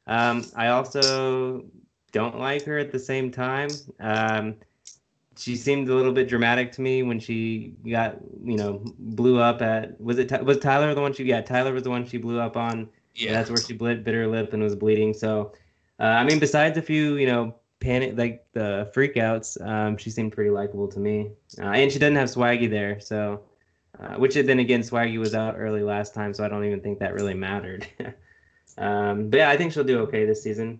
Um, 0.08 0.46
I 0.56 0.68
also 0.70 1.66
don't 2.18 2.40
like 2.40 2.64
her 2.66 2.78
at 2.78 2.92
the 2.92 3.00
same 3.00 3.32
time. 3.32 3.70
Um, 4.00 4.56
she 5.38 5.56
seemed 5.56 5.88
a 5.90 5.94
little 5.94 6.12
bit 6.12 6.28
dramatic 6.28 6.72
to 6.74 6.82
me 6.82 7.04
when 7.04 7.20
she 7.20 7.76
got, 7.90 8.18
you 8.44 8.58
know, 8.58 8.82
blew 8.98 9.40
up 9.40 9.62
at. 9.62 10.00
Was 10.02 10.18
it 10.18 10.44
was 10.44 10.58
Tyler 10.58 10.94
the 10.94 11.02
one 11.02 11.14
she? 11.14 11.24
Yeah, 11.26 11.42
Tyler 11.42 11.74
was 11.74 11.84
the 11.84 11.90
one 11.90 12.06
she 12.06 12.18
blew 12.18 12.40
up 12.40 12.58
on. 12.58 12.90
Yeah, 13.14 13.34
that's 13.34 13.50
where 13.50 13.62
she 13.62 13.74
bit, 13.74 14.04
bit 14.04 14.14
her 14.14 14.28
lip 14.28 14.54
and 14.54 14.62
was 14.62 14.76
bleeding. 14.76 15.14
So, 15.14 15.54
uh, 16.00 16.04
I 16.04 16.24
mean, 16.24 16.40
besides 16.40 16.78
a 16.78 16.82
few, 16.82 17.18
you 17.18 17.28
know, 17.28 17.56
panic 17.80 18.18
like 18.18 18.46
the 18.54 18.92
freakouts, 18.96 19.62
um, 19.66 19.98
she 19.98 20.10
seemed 20.10 20.34
pretty 20.34 20.50
likable 20.50 20.88
to 20.88 21.00
me, 21.00 21.32
uh, 21.60 21.66
and 21.66 21.92
she 21.92 22.00
doesn't 22.00 22.16
have 22.16 22.30
Swaggy 22.30 22.70
there, 22.70 23.00
so 23.00 23.44
uh, 24.00 24.16
which 24.16 24.36
then 24.36 24.60
again, 24.60 24.82
Swaggy 24.82 25.18
was 25.18 25.34
out 25.34 25.56
early 25.58 25.82
last 25.82 26.14
time, 26.14 26.34
so 26.34 26.44
I 26.44 26.48
don't 26.48 26.66
even 26.66 26.82
think 26.82 27.00
that 27.00 27.14
really 27.14 27.34
mattered. 27.34 27.88
um, 28.78 29.30
but 29.30 29.38
yeah, 29.38 29.50
I 29.50 29.58
think 29.58 29.74
she'll 29.74 29.84
do 29.84 30.00
okay 30.02 30.26
this 30.26 30.44
season. 30.44 30.80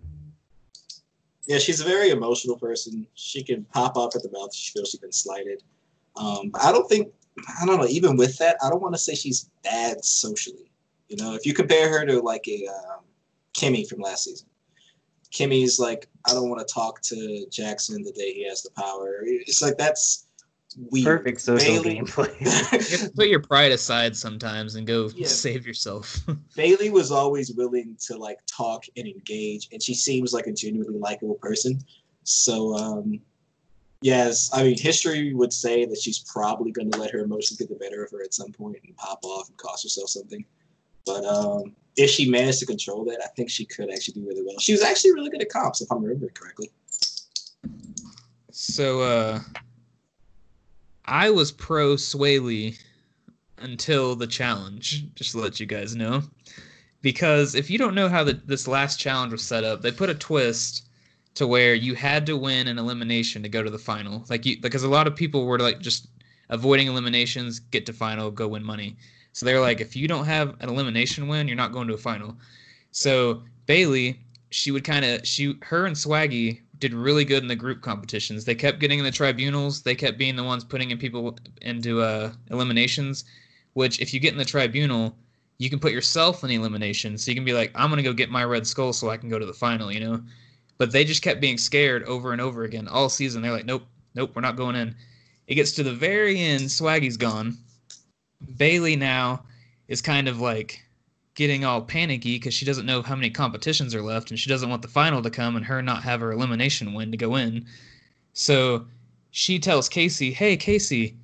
Yeah, 1.48 1.56
she's 1.56 1.80
a 1.80 1.84
very 1.84 2.10
emotional 2.10 2.58
person. 2.58 3.06
She 3.14 3.42
can 3.42 3.64
pop 3.64 3.96
up 3.96 4.12
at 4.14 4.22
the 4.22 4.30
mouth. 4.30 4.54
She 4.54 4.70
feels 4.70 4.90
she's 4.90 5.00
been 5.00 5.10
slighted. 5.10 5.62
Um, 6.14 6.50
I 6.60 6.70
don't 6.70 6.86
think, 6.88 7.10
I 7.60 7.64
don't 7.64 7.80
know, 7.80 7.86
even 7.86 8.18
with 8.18 8.36
that, 8.36 8.58
I 8.62 8.68
don't 8.68 8.82
want 8.82 8.94
to 8.94 8.98
say 9.00 9.14
she's 9.14 9.48
bad 9.64 10.04
socially. 10.04 10.70
You 11.08 11.16
know, 11.16 11.34
if 11.34 11.46
you 11.46 11.54
compare 11.54 11.88
her 11.88 12.04
to 12.04 12.20
like 12.20 12.46
a 12.48 12.66
um, 12.66 13.04
Kemi 13.54 13.88
from 13.88 14.00
last 14.00 14.24
season, 14.24 14.46
Kemi's 15.32 15.78
like, 15.78 16.06
I 16.28 16.34
don't 16.34 16.50
want 16.50 16.66
to 16.66 16.72
talk 16.72 17.00
to 17.02 17.46
Jackson 17.50 18.02
the 18.02 18.12
day 18.12 18.34
he 18.34 18.46
has 18.46 18.62
the 18.62 18.70
power. 18.72 19.20
It's 19.22 19.62
like 19.62 19.78
that's 19.78 20.26
we 20.90 21.04
perfect 21.04 21.40
social 21.40 21.82
Bayleigh, 21.82 22.00
gameplay. 22.00 22.40
you 22.40 22.50
have 22.50 22.86
to 22.88 23.10
put 23.16 23.28
your 23.28 23.40
pride 23.40 23.72
aside 23.72 24.16
sometimes 24.16 24.76
and 24.76 24.86
go 24.86 25.10
yeah. 25.14 25.26
save 25.26 25.66
yourself. 25.66 26.20
Bayleigh 26.56 26.90
was 26.90 27.10
always 27.10 27.52
willing 27.52 27.96
to 28.06 28.16
like 28.16 28.38
talk 28.46 28.84
and 28.96 29.06
engage, 29.06 29.68
and 29.72 29.82
she 29.82 29.94
seems 29.94 30.32
like 30.32 30.46
a 30.46 30.52
genuinely 30.52 30.98
likable 30.98 31.34
person. 31.36 31.80
So, 32.24 32.76
um, 32.76 33.20
yes, 34.02 34.50
I 34.52 34.62
mean, 34.62 34.78
history 34.78 35.34
would 35.34 35.52
say 35.52 35.84
that 35.86 35.98
she's 35.98 36.20
probably 36.20 36.70
going 36.70 36.90
to 36.90 36.98
let 36.98 37.10
her 37.10 37.20
emotions 37.20 37.58
get 37.58 37.68
the 37.68 37.76
better 37.76 38.04
of 38.04 38.10
her 38.12 38.22
at 38.22 38.34
some 38.34 38.52
point 38.52 38.76
and 38.84 38.96
pop 38.96 39.20
off 39.24 39.48
and 39.48 39.56
cost 39.56 39.82
herself 39.84 40.10
something. 40.10 40.44
But 41.06 41.24
um, 41.24 41.74
if 41.96 42.10
she 42.10 42.30
managed 42.30 42.60
to 42.60 42.66
control 42.66 43.04
that, 43.06 43.20
I 43.24 43.28
think 43.34 43.48
she 43.50 43.64
could 43.64 43.90
actually 43.90 44.20
do 44.20 44.28
really 44.28 44.42
well. 44.44 44.58
She 44.58 44.72
was 44.72 44.82
actually 44.82 45.12
really 45.12 45.30
good 45.30 45.40
at 45.40 45.48
comps, 45.48 45.80
if 45.80 45.90
I'm 45.90 46.02
remembering 46.02 46.34
correctly. 46.34 46.70
So, 48.50 49.00
uh, 49.00 49.40
I 51.08 51.30
was 51.30 51.50
pro 51.50 51.96
Swaley 51.96 52.78
until 53.56 54.14
the 54.14 54.26
challenge, 54.26 55.06
just 55.14 55.32
to 55.32 55.38
let 55.38 55.58
you 55.58 55.64
guys 55.64 55.96
know. 55.96 56.22
Because 57.00 57.54
if 57.54 57.70
you 57.70 57.78
don't 57.78 57.94
know 57.94 58.08
how 58.08 58.24
the, 58.24 58.34
this 58.34 58.68
last 58.68 59.00
challenge 59.00 59.32
was 59.32 59.42
set 59.42 59.64
up, 59.64 59.80
they 59.80 59.90
put 59.90 60.10
a 60.10 60.14
twist 60.14 60.88
to 61.34 61.46
where 61.46 61.74
you 61.74 61.94
had 61.94 62.26
to 62.26 62.36
win 62.36 62.68
an 62.68 62.78
elimination 62.78 63.42
to 63.42 63.48
go 63.48 63.62
to 63.62 63.70
the 63.70 63.78
final. 63.78 64.24
Like 64.28 64.44
you, 64.44 64.60
because 64.60 64.82
a 64.82 64.88
lot 64.88 65.06
of 65.06 65.16
people 65.16 65.46
were 65.46 65.58
like 65.58 65.80
just 65.80 66.08
avoiding 66.50 66.88
eliminations, 66.88 67.58
get 67.58 67.86
to 67.86 67.92
final, 67.92 68.30
go 68.30 68.48
win 68.48 68.64
money. 68.64 68.96
So 69.32 69.46
they're 69.46 69.60
like, 69.60 69.80
if 69.80 69.96
you 69.96 70.08
don't 70.08 70.26
have 70.26 70.56
an 70.60 70.68
elimination 70.68 71.28
win, 71.28 71.48
you're 71.48 71.56
not 71.56 71.72
going 71.72 71.88
to 71.88 71.94
a 71.94 71.98
final. 71.98 72.36
So 72.90 73.42
Bayleigh, 73.66 74.18
she 74.50 74.72
would 74.72 74.84
kind 74.84 75.04
of 75.04 75.26
she 75.26 75.56
her 75.62 75.86
and 75.86 75.96
Swaggy 75.96 76.60
did 76.78 76.94
really 76.94 77.24
good 77.24 77.42
in 77.42 77.48
the 77.48 77.56
group 77.56 77.80
competitions. 77.80 78.44
They 78.44 78.54
kept 78.54 78.78
getting 78.78 78.98
in 78.98 79.04
the 79.04 79.10
tribunals. 79.10 79.82
They 79.82 79.94
kept 79.94 80.18
being 80.18 80.36
the 80.36 80.44
ones 80.44 80.64
putting 80.64 80.90
in 80.90 80.98
people 80.98 81.36
into 81.62 82.00
uh, 82.02 82.32
eliminations. 82.50 83.24
Which, 83.74 84.00
if 84.00 84.12
you 84.12 84.20
get 84.20 84.32
in 84.32 84.38
the 84.38 84.44
tribunal, 84.44 85.16
you 85.58 85.70
can 85.70 85.78
put 85.78 85.92
yourself 85.92 86.42
in 86.42 86.48
the 86.48 86.56
elimination. 86.56 87.18
So 87.18 87.30
you 87.30 87.34
can 87.34 87.44
be 87.44 87.52
like, 87.52 87.70
I'm 87.74 87.90
gonna 87.90 88.02
go 88.02 88.12
get 88.12 88.30
my 88.30 88.44
red 88.44 88.66
skull 88.66 88.92
so 88.92 89.10
I 89.10 89.16
can 89.16 89.28
go 89.28 89.38
to 89.38 89.46
the 89.46 89.52
final. 89.52 89.92
You 89.92 90.00
know. 90.00 90.22
But 90.78 90.92
they 90.92 91.04
just 91.04 91.22
kept 91.22 91.40
being 91.40 91.58
scared 91.58 92.04
over 92.04 92.32
and 92.32 92.40
over 92.40 92.62
again 92.62 92.86
all 92.88 93.08
season. 93.08 93.42
They're 93.42 93.52
like, 93.52 93.66
nope, 93.66 93.82
nope, 94.14 94.30
we're 94.34 94.42
not 94.42 94.56
going 94.56 94.76
in. 94.76 94.94
It 95.48 95.56
gets 95.56 95.72
to 95.72 95.82
the 95.82 95.92
very 95.92 96.38
end. 96.38 96.62
Swaggy's 96.62 97.16
gone. 97.16 97.58
Bayleigh 98.56 98.98
now 98.98 99.44
is 99.88 100.00
kind 100.00 100.28
of 100.28 100.40
like 100.40 100.84
getting 101.38 101.64
all 101.64 101.80
panicky 101.80 102.34
because 102.34 102.52
she 102.52 102.64
doesn't 102.64 102.84
know 102.84 103.00
how 103.00 103.14
many 103.14 103.30
competitions 103.30 103.94
are 103.94 104.02
left 104.02 104.30
and 104.30 104.40
she 104.40 104.50
doesn't 104.50 104.70
want 104.70 104.82
the 104.82 104.88
final 104.88 105.22
to 105.22 105.30
come 105.30 105.54
and 105.54 105.64
her 105.64 105.80
not 105.80 106.02
have 106.02 106.18
her 106.18 106.32
elimination 106.32 106.94
win 106.94 107.12
to 107.12 107.16
go 107.16 107.36
in. 107.36 107.64
So 108.32 108.88
she 109.30 109.60
tells 109.60 109.88
Kaycee, 109.88 110.32
Hey, 110.32 110.56
Kaycee, 110.56 111.14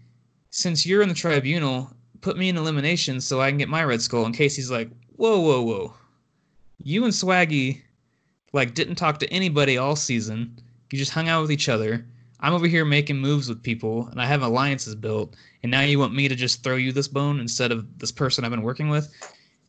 since 0.51 0.87
you're 0.87 1.03
in 1.03 1.09
the 1.09 1.17
tribunal, 1.17 1.91
put 2.21 2.39
me 2.39 2.49
in 2.49 2.57
elimination 2.57 3.21
so 3.21 3.41
I 3.41 3.51
can 3.51 3.59
get 3.59 3.69
my 3.69 3.83
Red 3.83 4.01
Skull. 4.01 4.25
And 4.25 4.33
Kaycee's 4.33 4.71
like, 4.71 4.89
Whoa, 5.17 5.41
whoa, 5.41 5.63
whoa. 5.63 5.95
You 6.79 7.03
and 7.03 7.13
Swaggy, 7.13 7.83
like, 8.53 8.73
didn't 8.73 8.95
talk 8.95 9.19
to 9.19 9.33
anybody 9.33 9.79
all 9.79 9.97
season. 9.97 10.61
You 10.93 10.99
just 10.99 11.11
hung 11.11 11.29
out 11.29 11.43
with 11.43 11.51
each 11.51 11.69
other. 11.69 12.07
I'm 12.39 12.55
over 12.55 12.69
here 12.69 12.85
making 12.85 13.17
moves 13.17 13.49
with 13.49 13.65
people 13.65 14.07
and 14.13 14.23
I 14.23 14.27
have 14.27 14.43
alliances 14.43 14.95
built. 14.95 15.35
And 15.65 15.73
now 15.73 15.81
you 15.81 15.99
want 15.99 16.15
me 16.15 16.29
to 16.29 16.37
just 16.37 16.63
throw 16.63 16.77
you 16.77 16.93
this 16.93 17.09
bone 17.09 17.41
instead 17.41 17.73
of 17.73 17.99
this 17.99 18.13
person 18.13 18.45
I've 18.45 18.53
been 18.53 18.63
working 18.63 18.91
with? 18.91 19.13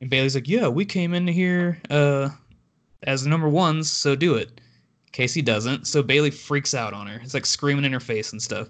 And 0.01 0.09
Bayleigh's 0.09 0.35
like, 0.35 0.47
"Yeah, 0.47 0.67
we 0.67 0.85
came 0.85 1.13
in 1.13 1.27
here 1.27 1.79
uh, 1.89 2.29
as 3.03 3.25
number 3.25 3.49
ones, 3.49 3.89
so 3.89 4.15
do 4.15 4.35
it." 4.35 4.61
Kaycee 5.13 5.45
doesn't, 5.45 5.87
so 5.87 6.03
Bayleigh 6.03 6.33
freaks 6.33 6.73
out 6.73 6.93
on 6.93 7.07
her. 7.07 7.21
It's 7.23 7.33
like 7.33 7.45
screaming 7.45 7.85
in 7.85 7.93
her 7.93 8.01
face 8.01 8.33
and 8.33 8.41
stuff. 8.41 8.67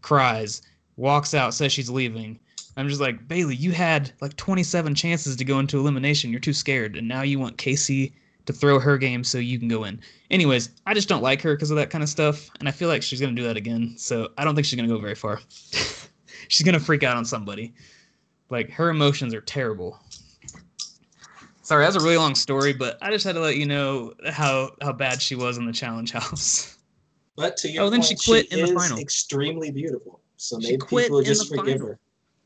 Cries, 0.00 0.62
walks 0.96 1.34
out, 1.34 1.54
says 1.54 1.72
she's 1.72 1.90
leaving. 1.90 2.38
I'm 2.76 2.88
just 2.88 3.00
like, 3.00 3.26
Bayleigh, 3.26 3.58
you 3.58 3.72
had 3.72 4.12
like 4.20 4.36
27 4.36 4.94
chances 4.94 5.34
to 5.34 5.44
go 5.44 5.58
into 5.58 5.78
elimination. 5.78 6.30
You're 6.30 6.38
too 6.38 6.52
scared, 6.52 6.96
and 6.96 7.08
now 7.08 7.22
you 7.22 7.40
want 7.40 7.56
Kaycee 7.56 8.12
to 8.46 8.52
throw 8.52 8.78
her 8.78 8.96
game 8.96 9.24
so 9.24 9.38
you 9.38 9.58
can 9.58 9.66
go 9.66 9.82
in. 9.84 10.00
Anyways, 10.30 10.70
I 10.86 10.94
just 10.94 11.08
don't 11.08 11.22
like 11.22 11.42
her 11.42 11.54
because 11.54 11.72
of 11.72 11.76
that 11.76 11.90
kind 11.90 12.04
of 12.04 12.08
stuff, 12.08 12.48
and 12.60 12.68
I 12.68 12.72
feel 12.72 12.88
like 12.88 13.02
she's 13.02 13.20
gonna 13.20 13.32
do 13.34 13.42
that 13.42 13.56
again. 13.56 13.94
So 13.98 14.28
I 14.38 14.44
don't 14.44 14.54
think 14.54 14.66
she's 14.66 14.76
gonna 14.76 14.88
go 14.88 14.98
very 14.98 15.16
far. 15.16 15.40
she's 16.48 16.64
gonna 16.64 16.78
freak 16.78 17.02
out 17.02 17.16
on 17.16 17.24
somebody. 17.24 17.74
Like 18.50 18.70
her 18.70 18.88
emotions 18.88 19.34
are 19.34 19.40
terrible. 19.40 19.98
Sorry, 21.68 21.84
that's 21.84 21.96
a 21.96 22.00
really 22.00 22.16
long 22.16 22.34
story, 22.34 22.72
but 22.72 22.96
I 23.02 23.10
just 23.10 23.26
had 23.26 23.34
to 23.34 23.40
let 23.42 23.56
you 23.58 23.66
know 23.66 24.14
how 24.30 24.70
how 24.80 24.90
bad 24.90 25.20
she 25.20 25.34
was 25.34 25.58
in 25.58 25.66
the 25.66 25.72
challenge 25.72 26.12
house. 26.12 26.78
But 27.36 27.58
to 27.58 27.68
your 27.68 27.84
Oh, 27.84 27.90
then 27.90 28.00
point, 28.00 28.18
she 28.18 28.30
quit 28.30 28.46
she 28.50 28.58
in 28.58 28.64
the 28.64 28.72
is 28.72 28.74
final. 28.82 28.98
extremely 28.98 29.70
beautiful. 29.70 30.18
So 30.38 30.56
maybe 30.58 30.78
quit 30.78 31.04
people 31.04 31.18
will 31.18 31.24
just 31.24 31.50
forgive 31.54 31.80
final. 31.80 31.86
her. 31.88 31.98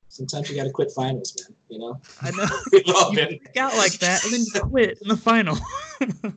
Sometimes 0.08 0.50
you 0.50 0.56
got 0.56 0.64
to 0.64 0.70
quit 0.70 0.90
finals, 0.90 1.36
man. 1.40 1.56
You 1.68 1.78
know, 1.78 2.00
I 2.20 2.30
know 2.32 2.46
we've 2.72 2.82
all 2.96 3.10
you 3.10 3.16
been. 3.16 3.28
freak 3.38 3.56
out 3.58 3.76
like 3.76 3.92
that, 4.00 4.24
and 4.24 4.32
then 4.32 4.44
you 4.52 4.60
quit 4.60 4.98
in 5.00 5.06
the 5.08 5.16
final. 5.16 5.56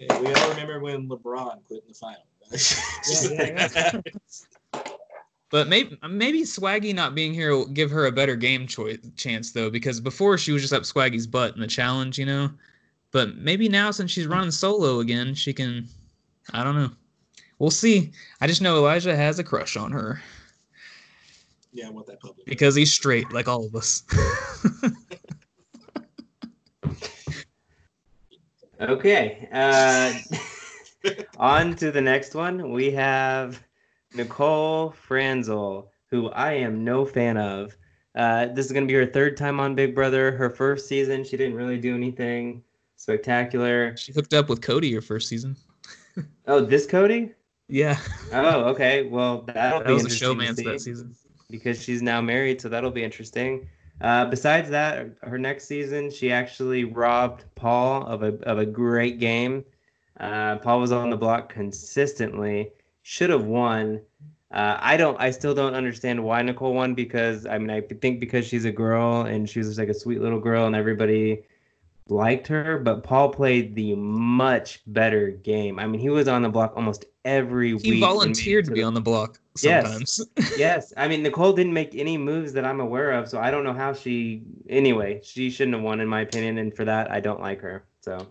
Yeah, 0.00 0.20
we 0.20 0.32
all 0.32 0.50
remember 0.50 0.78
when 0.78 1.08
LeBron 1.08 1.64
quit 1.66 1.82
in 1.82 1.88
the 1.88 1.94
final. 1.94 2.22
Yeah, 2.52 3.68
yeah, 3.74 4.00
But 5.50 5.68
maybe 5.68 5.98
maybe 6.08 6.42
Swaggy 6.42 6.94
not 6.94 7.14
being 7.14 7.32
here 7.32 7.52
will 7.52 7.66
give 7.66 7.90
her 7.90 8.06
a 8.06 8.12
better 8.12 8.36
game 8.36 8.66
choice 8.66 8.98
chance 9.16 9.52
though, 9.52 9.70
because 9.70 10.00
before 10.00 10.36
she 10.36 10.52
was 10.52 10.62
just 10.62 10.74
up 10.74 10.82
Swaggy's 10.82 11.26
butt 11.26 11.54
in 11.54 11.60
the 11.60 11.66
challenge, 11.66 12.18
you 12.18 12.26
know. 12.26 12.50
But 13.10 13.36
maybe 13.36 13.68
now 13.68 13.90
since 13.90 14.10
she's 14.10 14.26
running 14.26 14.50
solo 14.50 15.00
again, 15.00 15.34
she 15.34 15.52
can. 15.52 15.86
I 16.52 16.64
don't 16.64 16.76
know. 16.76 16.90
We'll 17.58 17.70
see. 17.70 18.12
I 18.40 18.46
just 18.46 18.62
know 18.62 18.76
Elijah 18.76 19.16
has 19.16 19.38
a 19.38 19.44
crush 19.44 19.76
on 19.76 19.90
her 19.92 20.20
yeah, 21.72 21.88
I 21.88 21.90
want 21.90 22.06
that 22.06 22.20
public. 22.20 22.46
because 22.46 22.74
he's 22.74 22.92
straight, 22.92 23.32
like 23.32 23.48
all 23.48 23.66
of 23.66 23.74
us. 23.74 24.04
Okay. 28.80 29.48
Uh, 29.50 30.14
on 31.38 31.74
to 31.76 31.90
the 31.90 32.00
next 32.00 32.34
one. 32.34 32.70
We 32.70 32.92
have 32.92 33.60
Nicole 34.14 34.90
Franzel, 34.90 35.90
who 36.10 36.28
I 36.30 36.52
am 36.52 36.84
no 36.84 37.04
fan 37.04 37.36
of. 37.36 37.76
Uh, 38.14 38.46
this 38.46 38.66
is 38.66 38.72
going 38.72 38.84
to 38.86 38.92
be 38.92 38.98
her 38.98 39.06
third 39.06 39.36
time 39.36 39.60
on 39.60 39.74
Big 39.74 39.94
Brother. 39.94 40.32
Her 40.32 40.50
first 40.50 40.88
season, 40.88 41.22
she 41.24 41.36
didn't 41.36 41.54
really 41.54 41.78
do 41.78 41.94
anything 41.94 42.62
spectacular. 42.96 43.96
she 43.96 44.12
hooked 44.12 44.34
up 44.34 44.48
with 44.48 44.60
Cody 44.60 44.92
her 44.94 45.00
first 45.00 45.28
season. 45.28 45.56
Oh, 46.48 46.60
this 46.60 46.84
Cody? 46.84 47.30
Yeah, 47.68 47.96
Oh, 48.32 48.64
okay. 48.70 49.04
Well, 49.04 49.42
that'll 49.42 49.80
that 49.80 49.86
be 49.86 49.92
was 49.92 50.02
a 50.02 50.06
interesting 50.06 50.38
to 50.38 50.44
showmance 50.46 50.56
see. 50.56 50.62
that 50.64 50.80
season. 50.80 51.14
because 51.48 51.80
she's 51.80 52.02
now 52.02 52.20
married, 52.20 52.60
so 52.60 52.68
that'll 52.68 52.90
be 52.90 53.04
interesting. 53.04 53.68
Uh, 54.00 54.24
besides 54.24 54.68
that, 54.70 55.10
her 55.22 55.38
next 55.38 55.66
season, 55.66 56.10
she 56.10 56.32
actually 56.32 56.82
robbed 56.84 57.44
Paul 57.54 58.04
of 58.06 58.24
a 58.24 58.34
of 58.44 58.58
a 58.58 58.66
great 58.66 59.20
game. 59.20 59.64
Uh, 60.18 60.56
Paul 60.56 60.80
was 60.80 60.90
on 60.90 61.10
the 61.10 61.16
block 61.16 61.52
consistently, 61.52 62.72
should 63.08 63.30
have 63.30 63.46
won. 63.46 64.02
Uh, 64.50 64.76
I 64.78 64.98
don't, 64.98 65.18
I 65.18 65.30
still 65.30 65.54
don't 65.54 65.72
understand 65.72 66.22
why 66.22 66.42
Nicole 66.42 66.74
won 66.74 66.92
because 66.92 67.46
I 67.46 67.56
mean, 67.56 67.70
I 67.70 67.80
think 67.80 68.20
because 68.20 68.46
she's 68.46 68.66
a 68.66 68.70
girl 68.70 69.22
and 69.22 69.48
she 69.48 69.60
was 69.60 69.68
just 69.68 69.78
like 69.78 69.88
a 69.88 69.94
sweet 69.94 70.20
little 70.20 70.40
girl 70.40 70.66
and 70.66 70.76
everybody 70.76 71.44
liked 72.10 72.46
her. 72.48 72.78
But 72.78 73.04
Paul 73.04 73.30
played 73.30 73.74
the 73.74 73.94
much 73.94 74.82
better 74.86 75.30
game. 75.30 75.78
I 75.78 75.86
mean, 75.86 76.02
he 76.02 76.10
was 76.10 76.28
on 76.28 76.42
the 76.42 76.50
block 76.50 76.74
almost 76.76 77.06
every 77.24 77.72
week. 77.72 77.82
He 77.82 77.90
made 77.92 77.96
it 77.96 78.00
volunteered 78.00 78.66
to 78.66 78.72
be 78.72 78.80
the 78.80 78.86
on 78.86 78.92
the 78.92 79.00
block 79.00 79.40
Yes. 79.62 80.20
yes, 80.58 80.92
I 80.98 81.08
mean 81.08 81.22
Nicole 81.22 81.54
didn't 81.54 81.72
make 81.72 81.94
any 81.94 82.18
moves 82.18 82.52
that 82.52 82.66
I'm 82.66 82.80
aware 82.80 83.12
of, 83.12 83.30
so 83.30 83.40
I 83.40 83.50
don't 83.50 83.64
know 83.64 83.72
how 83.72 83.94
she. 83.94 84.42
Anyway, 84.68 85.22
she 85.24 85.48
shouldn't 85.48 85.76
have 85.76 85.82
won 85.82 86.00
in 86.00 86.08
my 86.08 86.20
opinion, 86.20 86.58
and 86.58 86.76
for 86.76 86.84
that 86.84 87.10
I 87.10 87.20
don't 87.20 87.40
like 87.40 87.62
her. 87.62 87.84
So 88.02 88.26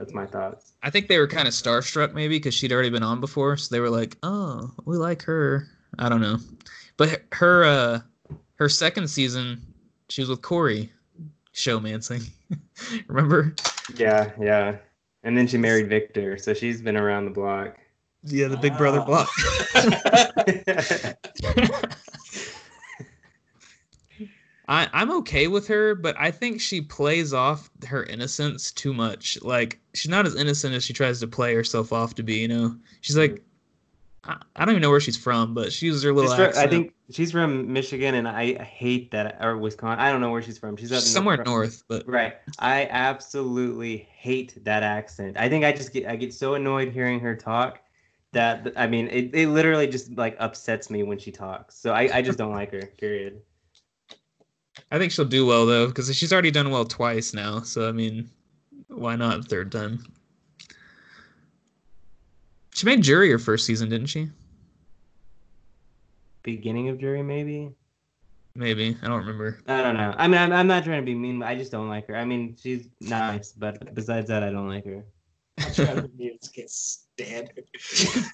that's 0.00 0.14
my 0.14 0.24
thoughts. 0.26 0.72
I 0.82 0.88
think 0.88 1.08
they 1.08 1.18
were 1.18 1.26
kind 1.28 1.46
of 1.46 1.52
starstruck 1.52 2.14
maybe 2.14 2.38
because 2.38 2.54
she'd 2.54 2.72
already 2.72 2.88
been 2.88 3.02
on 3.02 3.20
before, 3.20 3.58
so 3.58 3.74
they 3.74 3.80
were 3.80 3.90
like, 3.90 4.16
"Oh, 4.22 4.70
we 4.86 4.96
like 4.96 5.20
her." 5.24 5.66
I 5.98 6.08
don't 6.08 6.22
know, 6.22 6.38
but 6.96 7.20
her 7.32 7.64
uh 7.64 8.00
her 8.54 8.70
second 8.70 9.08
season, 9.08 9.60
she 10.08 10.22
was 10.22 10.30
with 10.30 10.40
Corey, 10.40 10.90
showmancing. 11.54 12.26
Remember? 13.08 13.54
Yeah, 13.94 14.30
yeah. 14.40 14.76
And 15.22 15.36
then 15.36 15.46
she 15.46 15.58
married 15.58 15.90
Victor, 15.90 16.38
so 16.38 16.54
she's 16.54 16.80
been 16.80 16.96
around 16.96 17.26
the 17.26 17.30
block. 17.30 17.76
Yeah, 18.24 18.48
the 18.48 18.56
Big 18.56 18.74
Brother 18.78 19.00
Ah. 19.00 19.04
block. 19.04 19.28
I 24.70 24.88
I'm 24.92 25.10
okay 25.18 25.48
with 25.48 25.66
her, 25.66 25.96
but 25.96 26.14
I 26.18 26.30
think 26.30 26.60
she 26.60 26.80
plays 26.80 27.34
off 27.34 27.68
her 27.86 28.04
innocence 28.04 28.70
too 28.70 28.94
much. 28.94 29.36
Like 29.42 29.80
she's 29.94 30.08
not 30.08 30.26
as 30.26 30.36
innocent 30.36 30.74
as 30.74 30.84
she 30.84 30.92
tries 30.92 31.18
to 31.20 31.26
play 31.26 31.54
herself 31.54 31.92
off 31.92 32.14
to 32.14 32.22
be. 32.22 32.36
You 32.36 32.48
know, 32.48 32.76
she's 33.00 33.18
like, 33.18 33.32
mm-hmm. 33.32 34.30
I, 34.30 34.36
I 34.54 34.64
don't 34.64 34.70
even 34.70 34.82
know 34.82 34.90
where 34.90 35.00
she's 35.00 35.16
from, 35.16 35.54
but 35.54 35.72
she 35.72 35.86
uses 35.86 36.04
her 36.04 36.12
little 36.12 36.30
She's 36.30 36.54
fro- 36.54 36.62
I 36.62 36.68
think 36.68 36.94
she's 37.10 37.32
from 37.32 37.72
Michigan, 37.72 38.14
and 38.14 38.28
I 38.28 38.62
hate 38.62 39.10
that, 39.10 39.38
or 39.44 39.58
Wisconsin. 39.58 39.98
I 39.98 40.12
don't 40.12 40.20
know 40.20 40.30
where 40.30 40.42
she's 40.42 40.58
from. 40.58 40.76
She's 40.76 40.92
up 40.92 41.00
somewhere 41.00 41.36
north. 41.38 41.48
north, 41.48 41.84
but 41.88 42.08
Right. 42.08 42.34
I 42.60 42.86
absolutely 42.90 44.08
hate 44.12 44.64
that 44.64 44.84
accent. 44.84 45.36
I 45.36 45.48
think 45.48 45.64
I 45.64 45.72
just 45.72 45.92
get 45.92 46.06
I 46.06 46.14
get 46.14 46.32
so 46.32 46.54
annoyed 46.54 46.92
hearing 46.92 47.18
her 47.18 47.34
talk 47.34 47.80
that 48.32 48.72
I 48.76 48.86
mean 48.86 49.08
it, 49.08 49.34
it 49.34 49.48
literally 49.48 49.88
just 49.88 50.16
like 50.16 50.36
upsets 50.38 50.90
me 50.90 51.02
when 51.02 51.18
she 51.18 51.32
talks. 51.32 51.76
So 51.76 51.92
I, 51.92 52.18
I 52.18 52.22
just 52.22 52.38
don't 52.38 52.52
like 52.52 52.70
her. 52.70 52.86
Period. 52.96 53.42
I 54.90 54.98
think 54.98 55.12
she'll 55.12 55.24
do 55.24 55.46
well 55.46 55.66
though 55.66 55.86
because 55.86 56.14
she's 56.16 56.32
already 56.32 56.50
done 56.50 56.70
well 56.70 56.84
twice 56.84 57.34
now. 57.34 57.60
So 57.60 57.88
I 57.88 57.92
mean, 57.92 58.30
why 58.88 59.16
not 59.16 59.46
third 59.46 59.72
time? 59.72 60.04
She 62.74 62.86
made 62.86 63.02
jury 63.02 63.30
her 63.30 63.38
first 63.38 63.66
season, 63.66 63.88
didn't 63.88 64.06
she? 64.06 64.30
Beginning 66.42 66.88
of 66.88 66.98
jury 66.98 67.22
maybe. 67.22 67.70
Maybe 68.54 68.96
I 69.02 69.06
don't 69.06 69.20
remember. 69.20 69.60
I 69.66 69.82
don't 69.82 69.96
know. 69.96 70.14
I 70.16 70.28
mean 70.28 70.40
I'm, 70.40 70.52
I'm 70.52 70.66
not 70.66 70.84
trying 70.84 71.02
to 71.02 71.06
be 71.06 71.14
mean. 71.14 71.40
But 71.40 71.48
I 71.48 71.56
just 71.56 71.72
don't 71.72 71.88
like 71.88 72.06
her. 72.08 72.16
I 72.16 72.24
mean 72.24 72.56
she's 72.60 72.88
nice, 73.00 73.52
but 73.52 73.94
besides 73.94 74.28
that 74.28 74.42
I 74.42 74.50
don't 74.50 74.68
like 74.68 74.86
her. 74.86 75.04
I'm 75.58 75.72
trying 75.72 76.02
to 76.02 76.08
be 76.08 76.38
can't 76.54 76.70
stand 76.70 77.50
her. 77.56 78.30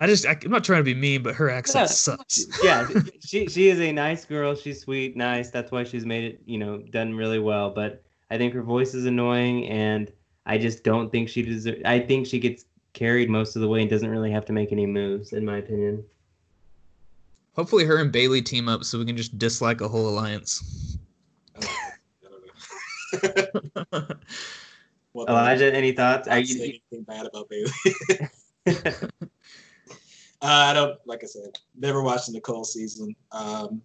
I 0.00 0.06
just 0.06 0.26
I, 0.26 0.38
am 0.44 0.50
not 0.50 0.64
trying 0.64 0.80
to 0.80 0.84
be 0.84 0.94
mean, 0.94 1.22
but 1.22 1.34
her 1.34 1.50
accent 1.50 1.82
Yeah. 1.82 1.86
sucks. 1.86 2.46
yeah, 2.62 2.88
she 3.24 3.46
she 3.46 3.68
is 3.68 3.80
a 3.80 3.92
nice 3.92 4.24
girl. 4.24 4.54
She's 4.54 4.80
sweet, 4.80 5.16
nice. 5.16 5.50
That's 5.50 5.70
why 5.70 5.84
she's 5.84 6.06
made 6.06 6.24
it, 6.24 6.40
you 6.46 6.58
know, 6.58 6.78
done 6.78 7.14
really 7.14 7.38
well. 7.38 7.70
But 7.70 8.02
I 8.30 8.38
think 8.38 8.54
her 8.54 8.62
voice 8.62 8.94
is 8.94 9.06
annoying, 9.06 9.66
and 9.68 10.10
I 10.46 10.58
just 10.58 10.84
don't 10.84 11.10
think 11.10 11.28
she 11.28 11.42
deserves. 11.42 11.80
I 11.84 12.00
think 12.00 12.26
she 12.26 12.38
gets 12.38 12.64
carried 12.92 13.28
most 13.30 13.56
of 13.56 13.62
the 13.62 13.68
way 13.68 13.80
and 13.80 13.90
doesn't 13.90 14.08
really 14.08 14.30
have 14.30 14.44
to 14.46 14.52
make 14.52 14.72
any 14.72 14.86
moves, 14.86 15.32
in 15.32 15.44
my 15.44 15.58
opinion. 15.58 16.04
Hopefully, 17.54 17.84
her 17.84 17.96
and 17.98 18.12
Bayleigh 18.12 18.44
team 18.44 18.68
up 18.68 18.84
so 18.84 18.98
we 18.98 19.04
can 19.04 19.16
just 19.16 19.36
dislike 19.38 19.80
a 19.80 19.88
whole 19.88 20.08
alliance. 20.08 20.96
I 21.60 21.66
don't 22.22 23.92
know. 23.92 24.16
Well, 25.14 25.26
Elijah, 25.26 25.74
any 25.74 25.92
thoughts? 25.92 26.28
I 26.28 26.32
Are 26.36 26.42
don't 26.42 26.48
you, 26.48 26.62
anything 26.62 27.02
bad 27.02 27.26
about 27.26 27.48
Bayleigh. 27.50 28.30
Uh, 30.40 30.66
I 30.70 30.72
don't, 30.72 30.98
like 31.04 31.24
I 31.24 31.26
said, 31.26 31.58
never 31.76 32.02
watched 32.02 32.26
the 32.26 32.32
Nicole 32.32 32.64
season. 32.64 33.14
Um, 33.32 33.82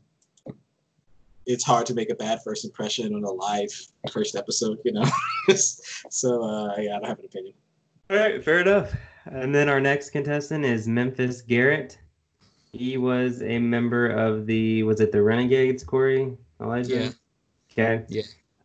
it's 1.46 1.63
hard 1.63 1.86
to 1.88 1.94
make 1.94 2.10
a 2.10 2.16
bad 2.16 2.39
first 2.44 2.63
impression 2.63 3.13
on 3.16 3.24
a 3.24 3.32
live 3.32 3.70
first 4.12 4.36
episode, 4.36 4.80
you 4.86 4.94
know. 4.94 5.06
so 5.56 6.44
uh, 6.44 6.76
yeah, 6.78 6.96
I 6.96 7.00
don't 7.00 7.08
have 7.08 7.20
an 7.20 7.26
opinion. 7.26 7.54
All 8.10 8.18
right, 8.18 8.44
fair 8.44 8.60
enough. 8.60 8.94
And 9.26 9.54
then 9.54 9.70
our 9.70 9.80
next 9.80 10.12
contestant 10.12 10.66
is 10.66 10.88
Memphis 10.88 11.42
Garrett. 11.42 11.97
He 12.72 12.97
was 12.97 13.41
a 13.41 13.60
member 13.60 14.10
of 14.10 14.45
the 14.45 14.84
was 14.84 14.99
it 14.99 15.12
the 15.12 15.22
Renegades, 15.22 15.84
Corey? 15.84 16.38
Elijah? 16.62 16.95
Yeah. 16.95 17.10
Okay. 17.72 18.06
Yeah. 18.10 18.24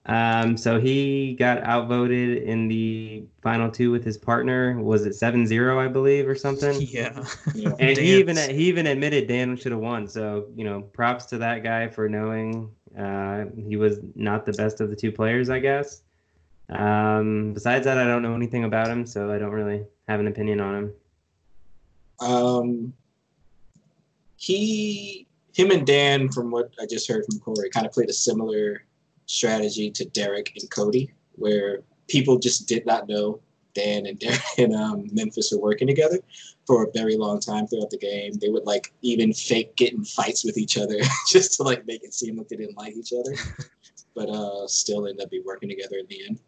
Um, 0.09 0.56
so 0.56 0.80
he 0.80 1.34
got 1.34 1.62
outvoted 1.64 2.42
in 2.42 2.66
the 2.66 3.24
final 3.42 3.70
two 3.70 3.90
with 3.90 4.02
his 4.02 4.16
partner. 4.16 4.80
Was 4.80 5.04
it 5.04 5.11
7-0, 5.11 5.76
I 5.76 5.86
believe, 5.86 6.26
or 6.26 6.34
something? 6.34 6.80
yeah. 6.80 7.24
Yeah. 7.54 7.72
And 7.78 7.98
he 7.98 8.18
even 8.18 8.36
he 8.36 8.68
even 8.68 8.86
admitted 8.86 9.28
Dan 9.28 9.54
should 9.56 9.72
have 9.72 9.82
won. 9.82 10.09
So 10.09 10.46
you 10.56 10.64
know, 10.64 10.80
props 10.80 11.26
to 11.26 11.38
that 11.38 11.62
guy 11.62 11.88
for 11.88 12.09
knowing 12.09 12.70
uh, 12.98 13.44
he 13.68 13.76
was 13.76 14.00
not 14.14 14.46
the 14.46 14.52
best 14.54 14.80
of 14.80 14.88
the 14.88 14.96
two 14.96 15.12
players, 15.12 15.50
I 15.50 15.59
guess. 15.59 16.02
Um, 16.70 17.52
besides 17.52 17.84
that, 17.84 17.98
I 17.98 18.04
don't 18.04 18.22
know 18.22 18.34
anything 18.34 18.64
about 18.64 18.88
him, 18.88 19.04
so 19.04 19.30
I 19.30 19.38
don't 19.38 19.52
really 19.52 19.84
have 20.09 20.20
an 20.20 20.26
opinion 20.26 20.61
on 20.61 20.74
him. 20.74 20.92
Um, 22.20 22.92
he, 24.36 25.26
him, 25.54 25.70
and 25.70 25.86
Dan, 25.86 26.30
from 26.30 26.50
what 26.50 26.72
I 26.80 26.86
just 26.86 27.09
heard 27.09 27.24
from 27.30 27.40
Corey, 27.40 27.70
kind 27.70 27.86
of 27.86 27.92
played 27.92 28.11
a 28.11 28.14
similar 28.14 28.82
strategy 29.29 29.91
to 29.93 30.05
Derek 30.07 30.53
and 30.57 30.68
Cody, 30.70 31.12
where 31.33 31.83
people 32.09 32.39
just 32.39 32.66
did 32.66 32.85
not 32.85 33.09
know 33.09 33.41
Dan 33.74 34.07
and 34.07 34.18
Derek 34.18 34.41
and 34.59 34.74
um, 34.74 35.09
Memphis 35.12 35.53
were 35.53 35.61
working 35.61 35.87
together 35.87 36.18
for 36.66 36.85
a 36.85 36.91
very 36.93 37.16
long 37.16 37.39
time 37.39 37.66
throughout 37.66 37.91
the 37.91 37.99
game. 37.99 38.33
They 38.35 38.49
would 38.49 38.64
like 38.64 38.93
even 39.03 39.33
fake 39.33 39.76
getting 39.76 40.05
fights 40.05 40.45
with 40.45 40.59
each 40.59 40.76
other 40.76 40.99
just 41.29 41.55
to 41.55 41.62
like 41.62 41.87
make 41.87 42.03
it 42.03 42.12
seem 42.12 42.37
like 42.37 42.49
they 42.49 42.57
didn't 42.57 42.76
like 42.76 42.97
each 42.97 43.12
other, 43.12 43.37
but 44.16 44.29
uh, 44.29 44.66
still 44.66 45.07
end 45.07 45.20
up 45.20 45.31
be 45.31 45.43
working 45.45 45.68
together 45.68 45.97
in 45.99 46.07
the 46.09 46.26
end. 46.26 46.41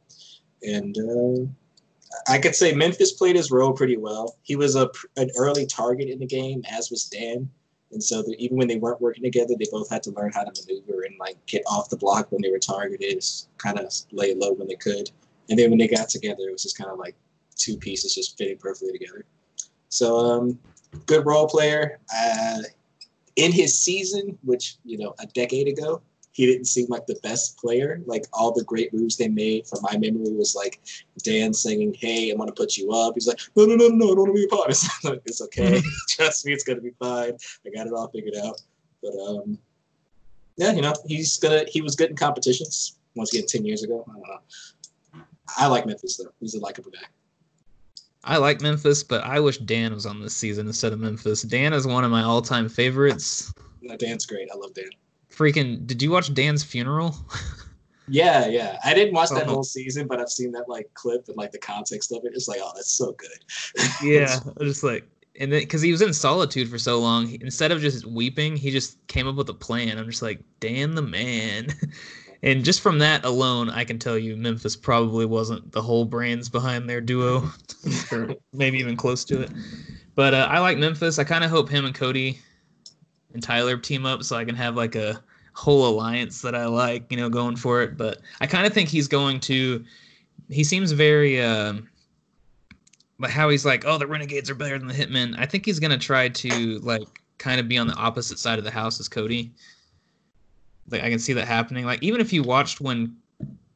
And 0.63 0.97
uh, 0.99 2.33
I 2.33 2.39
could 2.39 2.55
say 2.55 2.73
Memphis 2.73 3.13
played 3.13 3.37
his 3.37 3.51
role 3.51 3.73
pretty 3.73 3.97
well. 3.97 4.37
He 4.43 4.57
was 4.57 4.75
a 4.75 4.91
an 5.17 5.31
early 5.37 5.67
target 5.67 6.09
in 6.09 6.19
the 6.19 6.27
game, 6.27 6.65
as 6.71 6.91
was 6.91 7.05
Dan. 7.05 7.49
And 7.93 8.03
so 8.03 8.23
the, 8.23 8.37
even 8.39 8.57
when 8.57 8.69
they 8.69 8.77
weren't 8.77 9.01
working 9.01 9.25
together, 9.25 9.55
they 9.59 9.67
both 9.71 9.91
had 9.91 10.03
to 10.05 10.11
learn 10.13 10.31
how 10.33 10.45
to 10.45 10.67
maneuver 10.67 11.03
and 11.03 11.19
like 11.19 11.37
get 11.47 11.63
off 11.67 11.91
the 11.91 11.97
block 11.97 12.31
when 12.31 12.41
they 12.41 12.51
were 12.51 12.59
targeted, 12.59 13.25
kind 13.59 13.79
of 13.79 13.93
lay 14.13 14.35
low 14.35 14.53
when 14.53 14.69
they 14.69 14.77
could. 14.77 15.11
And 15.49 15.59
then 15.59 15.71
when 15.71 15.79
they 15.79 15.89
got 15.89 16.09
together, 16.09 16.49
it 16.49 16.53
was 16.53 16.63
just 16.63 16.79
kind 16.79 16.91
of 16.91 16.99
like 16.99 17.17
two 17.57 17.77
pieces 17.77 18.15
just 18.15 18.39
fitting 18.39 18.59
perfectly 18.59 18.93
together. 18.93 19.25
So 19.89 20.17
um, 20.17 20.59
good 21.07 21.27
role 21.27 21.49
player. 21.49 21.99
Uh, 22.15 22.59
in 23.37 23.53
his 23.53 23.79
season, 23.79 24.39
which 24.43 24.77
you 24.85 24.99
know 24.99 25.15
a 25.19 25.27
decade 25.27 25.69
ago, 25.69 26.03
he 26.33 26.47
didn't 26.47 26.67
seem 26.67 26.87
like 26.89 27.07
the 27.07 27.19
best 27.23 27.59
player. 27.59 28.01
Like 28.07 28.25
all 28.33 28.53
the 28.53 28.65
great 28.65 28.95
moves 28.95 29.17
they 29.17 29.29
made, 29.29 29.67
from 29.67 29.81
my 29.83 29.97
memory, 29.97 30.33
was 30.33 30.55
like 30.55 30.81
Dan 31.25 31.53
singing, 31.53 31.95
"Hey, 31.95 32.31
I'm 32.31 32.39
gonna 32.39 32.53
put 32.53 32.77
you 32.77 32.93
up." 32.93 33.15
He's 33.15 33.27
like, 33.27 33.41
"No, 33.57 33.67
no, 33.67 33.75
no, 33.75 33.89
no, 33.89 34.13
I 34.13 34.15
don't 34.15 34.19
want 34.19 34.29
to 34.29 34.35
be 34.35 34.45
a 34.45 34.49
part." 34.49 34.69
It's, 34.71 35.05
like, 35.05 35.23
it's 35.25 35.41
okay. 35.43 35.81
Trust 36.09 36.47
me, 36.47 36.53
it's 36.53 36.65
gonna 36.65 36.81
be 36.81 36.93
fine. 36.99 37.33
I 37.67 37.71
got 37.71 37.87
it 37.87 37.93
all 37.93 38.09
figured 38.09 38.37
out. 38.37 38.61
But 39.03 39.15
um, 39.21 39.59
yeah, 40.57 40.73
you 40.73 40.83
know, 40.83 40.95
he's 41.07 41.39
gonna. 41.39 41.65
He 41.69 41.81
was 41.81 41.97
good 41.97 42.11
in 42.11 42.17
competitions. 42.17 42.99
Once 43.17 43.35
again, 43.35 43.47
ten 43.47 43.65
years 43.65 43.83
ago. 43.83 44.05
I 44.09 44.13
don't 44.13 44.23
know. 44.23 45.25
I 45.59 45.67
like 45.67 45.87
Memphis 45.87 46.17
though. 46.17 46.31
He's 46.41 46.55
a 46.55 46.61
likable 46.61 46.93
guy. 46.93 47.07
I 48.23 48.37
like 48.37 48.61
Memphis, 48.61 49.03
but 49.03 49.25
I 49.25 49.41
wish 49.41 49.59
Dan 49.59 49.95
was 49.95 50.05
on 50.05 50.21
this 50.21 50.37
season 50.37 50.67
instead 50.67 50.93
of 50.93 51.01
Memphis. 51.01 51.43
Dan 51.43 51.73
is 51.73 51.87
one 51.87 52.05
of 52.05 52.11
my 52.11 52.23
all-time 52.23 52.69
favorites. 52.69 53.53
No, 53.81 53.97
Dan's 53.97 54.27
great. 54.27 54.49
I 54.53 54.59
love 54.59 54.75
Dan. 54.75 54.91
Freaking! 55.41 55.87
Did 55.87 56.03
you 56.03 56.11
watch 56.11 56.35
Dan's 56.35 56.63
funeral? 56.63 57.17
Yeah, 58.13 58.49
yeah. 58.49 58.77
I 58.85 58.93
didn't 58.93 59.15
watch 59.15 59.31
that 59.31 59.47
Oh. 59.47 59.53
whole 59.53 59.63
season, 59.63 60.09
but 60.09 60.19
I've 60.19 60.31
seen 60.31 60.51
that 60.53 60.69
like 60.69 60.93
clip 60.95 61.29
and 61.29 61.37
like 61.37 61.53
the 61.53 61.59
context 61.59 62.11
of 62.11 62.25
it. 62.25 62.33
It's 62.35 62.49
like, 62.49 62.59
oh, 62.61 62.73
that's 62.75 62.91
so 62.91 63.13
good. 63.13 63.39
yeah, 64.03 64.41
just 64.61 64.83
like, 64.83 65.07
and 65.39 65.53
then 65.53 65.61
because 65.61 65.81
he 65.81 65.93
was 65.93 66.03
in 66.03 66.13
solitude 66.13 66.69
for 66.69 66.77
so 66.77 66.99
long, 66.99 67.39
instead 67.41 67.71
of 67.71 67.81
just 67.81 68.05
weeping, 68.07 68.57
he 68.57 68.73
just 68.73 69.07
came 69.07 69.29
up 69.29 69.37
with 69.37 69.49
a 69.49 69.55
plan. 69.55 69.97
I'm 69.97 70.07
just 70.11 70.23
like, 70.23 70.41
Dan 70.59 70.95
the 70.97 71.03
man. 71.03 71.69
And 72.43 72.65
just 72.65 72.81
from 72.81 72.99
that 73.01 73.25
alone, 73.27 73.69
I 73.69 73.85
can 73.85 73.99
tell 73.99 74.17
you 74.17 74.35
Memphis 74.35 74.75
probably 74.75 75.27
wasn't 75.27 75.71
the 75.73 75.83
whole 75.83 76.07
brains 76.07 76.49
behind 76.49 76.89
their 76.89 77.03
duo, 77.03 77.51
or 78.11 78.35
maybe 78.55 78.79
even 78.79 78.97
close 78.97 79.25
to 79.27 79.43
it. 79.43 79.51
But 80.15 80.33
uh, 80.33 80.49
I 80.51 80.59
like 80.59 80.79
Memphis. 80.79 81.19
I 81.19 81.25
kind 81.25 81.45
of 81.45 81.51
hope 81.51 81.69
him 81.69 81.85
and 81.85 81.95
Cody 81.95 82.41
and 83.35 83.43
Tyler 83.43 83.77
team 83.77 84.07
up 84.07 84.23
so 84.25 84.37
I 84.37 84.47
can 84.47 84.55
have 84.57 84.75
like 84.75 84.95
a 84.95 85.23
whole 85.53 85.87
alliance 85.87 86.43
that 86.43 86.55
I 86.55 86.67
like, 86.67 87.11
you 87.11 87.17
know, 87.17 87.29
going 87.29 87.57
for 87.57 87.83
it. 87.83 87.97
But 87.97 88.19
I 88.41 88.47
kind 88.47 88.67
of 88.67 88.73
think 88.73 88.89
he's 88.89 89.09
going 89.09 89.41
to. 89.41 89.85
He 90.49 90.65
seems 90.65 90.93
very. 90.93 91.43
Um, 91.43 91.89
but 93.19 93.31
how 93.31 93.51
he's 93.51 93.67
like, 93.67 93.85
oh, 93.85 93.99
the 93.99 94.07
Renegades 94.07 94.49
are 94.49 94.55
better 94.55 94.79
than 94.79 94.89
the 94.89 94.95
Hitmen. 94.95 95.35
I 95.39 95.47
think 95.47 95.67
he's 95.67 95.79
gonna 95.79 95.99
try 95.99 96.29
to 96.29 96.79
like 96.79 97.07
kind 97.39 97.61
of 97.61 97.69
be 97.69 97.79
on 97.79 97.87
the 97.87 97.95
opposite 97.95 98.39
side 98.39 98.59
of 98.59 98.65
the 98.65 98.71
house 98.71 98.99
as 98.99 99.09
Cody. 99.09 99.53
Like 100.89 101.03
I 101.03 101.11
can 101.11 101.19
see 101.19 101.35
that 101.35 101.47
happening. 101.47 101.85
Like 101.85 102.03
even 102.03 102.21
if 102.21 102.33
you 102.33 102.43
watched 102.43 102.81
when 102.81 103.17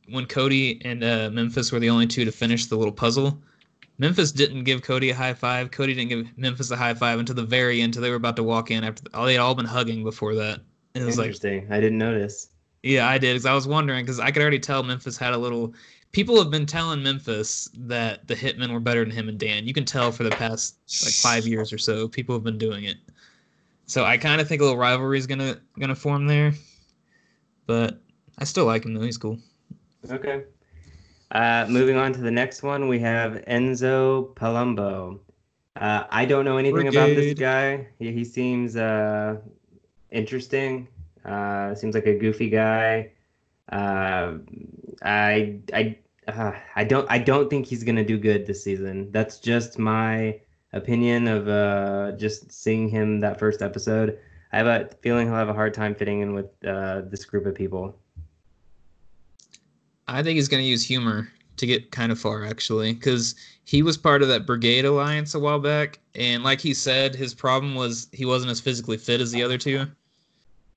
when 0.09 0.27
Cody 0.27 0.81
and 0.85 1.03
uh, 1.05 1.31
Memphis 1.33 1.73
were 1.73 1.81
the 1.81 1.91
only 1.91 2.07
two 2.07 2.25
to 2.25 2.33
finish 2.33 2.67
the 2.67 2.77
little 2.77 2.93
puzzle, 2.93 3.41
Memphis 3.99 4.33
didn't 4.33 4.65
give 4.65 4.83
Cody 4.83 5.11
a 5.11 5.15
high 5.15 5.35
five. 5.35 5.71
Cody 5.71 5.95
didn't 5.95 6.09
give 6.09 6.39
Memphis 6.39 6.71
a 6.71 6.77
high 6.77 6.95
five 6.95 7.19
until 7.19 7.35
the 7.35 7.45
very 7.45 7.81
end, 7.81 7.91
until 7.91 8.03
they 8.03 8.11
were 8.11 8.17
about 8.17 8.37
to 8.37 8.43
walk 8.43 8.71
in. 8.71 8.83
After 8.83 9.03
they 9.25 9.35
had 9.35 9.41
all 9.41 9.55
been 9.55 9.67
hugging 9.67 10.03
before 10.05 10.35
that. 10.37 10.61
It 10.95 11.05
was 11.05 11.19
like, 11.19 11.27
Interesting. 11.27 11.67
I 11.71 11.81
didn't 11.81 11.99
notice. 11.99 12.51
yeah, 12.83 13.09
I 13.09 13.19
did 13.19 13.35
because 13.35 13.47
I 13.47 13.55
was 13.55 13.67
wondering 13.67 14.05
because 14.05 14.21
I 14.21 14.31
could 14.31 14.43
already 14.43 14.61
tell 14.61 14.83
Memphis 14.83 15.17
had 15.17 15.35
a 15.35 15.39
little. 15.39 15.75
People 16.13 16.39
have 16.39 16.51
been 16.51 16.67
telling 16.67 17.03
Memphis 17.03 17.69
that 17.75 18.29
the 18.29 18.35
Hitmen 18.35 18.73
were 18.73 18.79
better 18.79 19.05
than 19.05 19.11
him 19.11 19.29
and 19.29 19.37
Dan. 19.39 19.67
You 19.67 19.75
can 19.75 19.85
tell 19.85 20.13
for 20.13 20.23
the 20.23 20.31
past 20.31 20.77
like 21.05 21.13
five 21.13 21.45
years 21.45 21.73
or 21.73 21.79
so, 21.79 22.07
people 22.07 22.37
have 22.37 22.45
been 22.45 22.59
doing 22.59 22.85
it. 22.85 22.99
So 23.87 24.05
I 24.05 24.17
kind 24.17 24.41
of 24.41 24.47
think 24.47 24.61
a 24.61 24.65
little 24.65 24.79
rivalry 24.79 25.19
is 25.19 25.27
gonna 25.27 25.61
gonna 25.79 25.97
form 25.97 26.27
there. 26.27 26.53
But 27.67 28.01
I 28.39 28.45
still 28.45 28.67
like 28.67 28.85
him 28.85 28.95
though. 28.95 29.03
He's 29.03 29.19
cool. 29.19 29.39
Okay. 30.11 30.45
Uh, 31.33 31.67
moving 31.69 31.97
on 31.97 32.13
to 32.13 32.21
the 32.21 32.31
next 32.31 32.63
one, 32.63 32.87
we 32.87 33.01
have 33.01 33.33
Enzo 33.49 34.33
Palumbo. 34.35 35.19
Uh, 35.75 36.05
I 36.11 36.25
don't 36.25 36.45
know 36.45 36.59
anything 36.59 36.87
about 36.87 37.09
this 37.09 37.35
guy. 37.35 37.89
He, 37.99 38.13
he 38.13 38.25
seems 38.25 38.77
uh, 38.77 39.39
interesting. 40.15 40.89
Uh, 41.25 41.75
seems 41.75 41.95
like 41.95 42.07
a 42.07 42.15
goofy 42.15 42.49
guy. 42.49 43.11
Uh, 43.71 44.35
I 45.03 45.59
I 45.73 45.99
uh, 46.29 46.53
I 46.77 46.85
don't 46.85 47.11
I 47.11 47.19
don't 47.19 47.51
think 47.51 47.67
he's 47.67 47.83
gonna 47.83 48.05
do 48.05 48.19
good 48.19 48.47
this 48.47 48.63
season. 48.63 49.11
That's 49.11 49.39
just 49.39 49.79
my 49.79 50.41
opinion 50.73 51.29
of 51.29 51.49
uh, 51.49 52.13
just 52.17 52.51
seeing 52.53 52.89
him 52.89 53.21
that 53.21 53.39
first 53.39 53.63
episode. 53.63 54.19
I 54.53 54.59
have 54.59 54.67
a 54.67 54.89
feeling 55.03 55.27
he'll 55.27 55.37
have 55.37 55.49
a 55.49 55.55
hard 55.55 55.75
time 55.75 55.95
fitting 55.95 56.21
in 56.21 56.35
with 56.35 56.47
uh, 56.65 57.03
this 57.07 57.25
group 57.25 57.47
of 57.47 57.55
people. 57.55 57.99
I 60.07 60.23
think 60.23 60.37
he's 60.37 60.49
gonna 60.49 60.63
use 60.63 60.85
humor 60.85 61.29
to 61.57 61.67
get 61.67 61.91
kind 61.91 62.13
of 62.13 62.19
far 62.19 62.45
actually, 62.45 62.93
because 62.93 63.35
he 63.65 63.83
was 63.83 63.97
part 63.97 64.23
of 64.23 64.29
that 64.29 64.47
Brigade 64.47 64.85
alliance 64.85 65.35
a 65.35 65.39
while 65.39 65.59
back, 65.59 65.99
and 66.15 66.43
like 66.43 66.61
he 66.61 66.75
said, 66.75 67.15
his 67.15 67.33
problem 67.33 67.75
was 67.75 68.09
he 68.13 68.27
wasn't 68.27 68.51
as 68.51 68.61
physically 68.61 68.99
fit 68.99 69.21
as 69.21 69.33
the 69.33 69.43
other 69.43 69.57
two, 69.57 69.87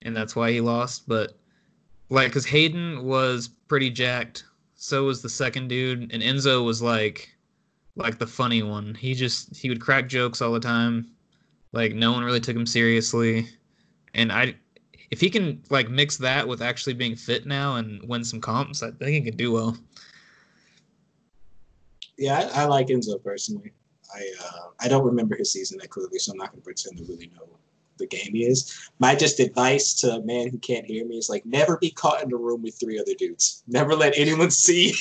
and 0.01 0.15
that's 0.15 0.35
why 0.35 0.51
he 0.51 0.61
lost. 0.61 1.07
But 1.07 1.37
like, 2.09 2.31
cause 2.31 2.45
Hayden 2.45 3.03
was 3.03 3.49
pretty 3.67 3.89
jacked, 3.89 4.45
so 4.75 5.05
was 5.05 5.21
the 5.21 5.29
second 5.29 5.67
dude, 5.67 6.11
and 6.13 6.23
Enzo 6.23 6.65
was 6.65 6.81
like, 6.81 7.29
like 7.95 8.19
the 8.19 8.27
funny 8.27 8.63
one. 8.63 8.95
He 8.95 9.13
just 9.13 9.55
he 9.55 9.69
would 9.69 9.81
crack 9.81 10.07
jokes 10.07 10.41
all 10.41 10.51
the 10.51 10.59
time, 10.59 11.11
like 11.71 11.93
no 11.93 12.11
one 12.11 12.23
really 12.23 12.39
took 12.39 12.55
him 12.55 12.65
seriously, 12.65 13.47
and 14.13 14.31
I 14.31 14.55
if 15.11 15.21
he 15.21 15.29
can 15.29 15.61
like 15.69 15.89
mix 15.89 16.17
that 16.17 16.47
with 16.47 16.61
actually 16.61 16.93
being 16.93 17.15
fit 17.15 17.45
now 17.45 17.75
and 17.75 18.01
win 18.07 18.23
some 18.23 18.41
comps, 18.41 18.83
I 18.83 18.91
think 18.91 19.11
he 19.11 19.21
could 19.21 19.37
do 19.37 19.51
well. 19.51 19.77
Yeah, 22.17 22.49
I, 22.53 22.63
I 22.63 22.65
like 22.65 22.87
Enzo 22.87 23.21
personally. 23.23 23.71
I 24.13 24.31
uh, 24.43 24.69
I 24.79 24.87
don't 24.87 25.05
remember 25.05 25.35
his 25.35 25.51
season 25.51 25.77
that 25.81 25.89
clearly, 25.89 26.19
so 26.19 26.31
I'm 26.31 26.37
not 26.37 26.51
going 26.51 26.61
to 26.61 26.63
pretend 26.63 26.97
to 26.97 27.03
really 27.03 27.31
know 27.35 27.47
the 27.97 28.07
game 28.07 28.35
is. 28.35 28.89
My 28.99 29.15
just 29.15 29.39
advice 29.39 29.93
to 29.95 30.15
a 30.15 30.23
man 30.23 30.49
who 30.49 30.57
can't 30.57 30.85
hear 30.85 31.05
me 31.05 31.17
is 31.17 31.29
like 31.29 31.45
never 31.45 31.77
be 31.77 31.89
caught 31.89 32.23
in 32.23 32.31
a 32.31 32.37
room 32.37 32.61
with 32.61 32.79
three 32.79 32.99
other 32.99 33.13
dudes. 33.17 33.63
Never 33.67 33.95
let 33.95 34.17
anyone 34.17 34.51
see 34.65 34.93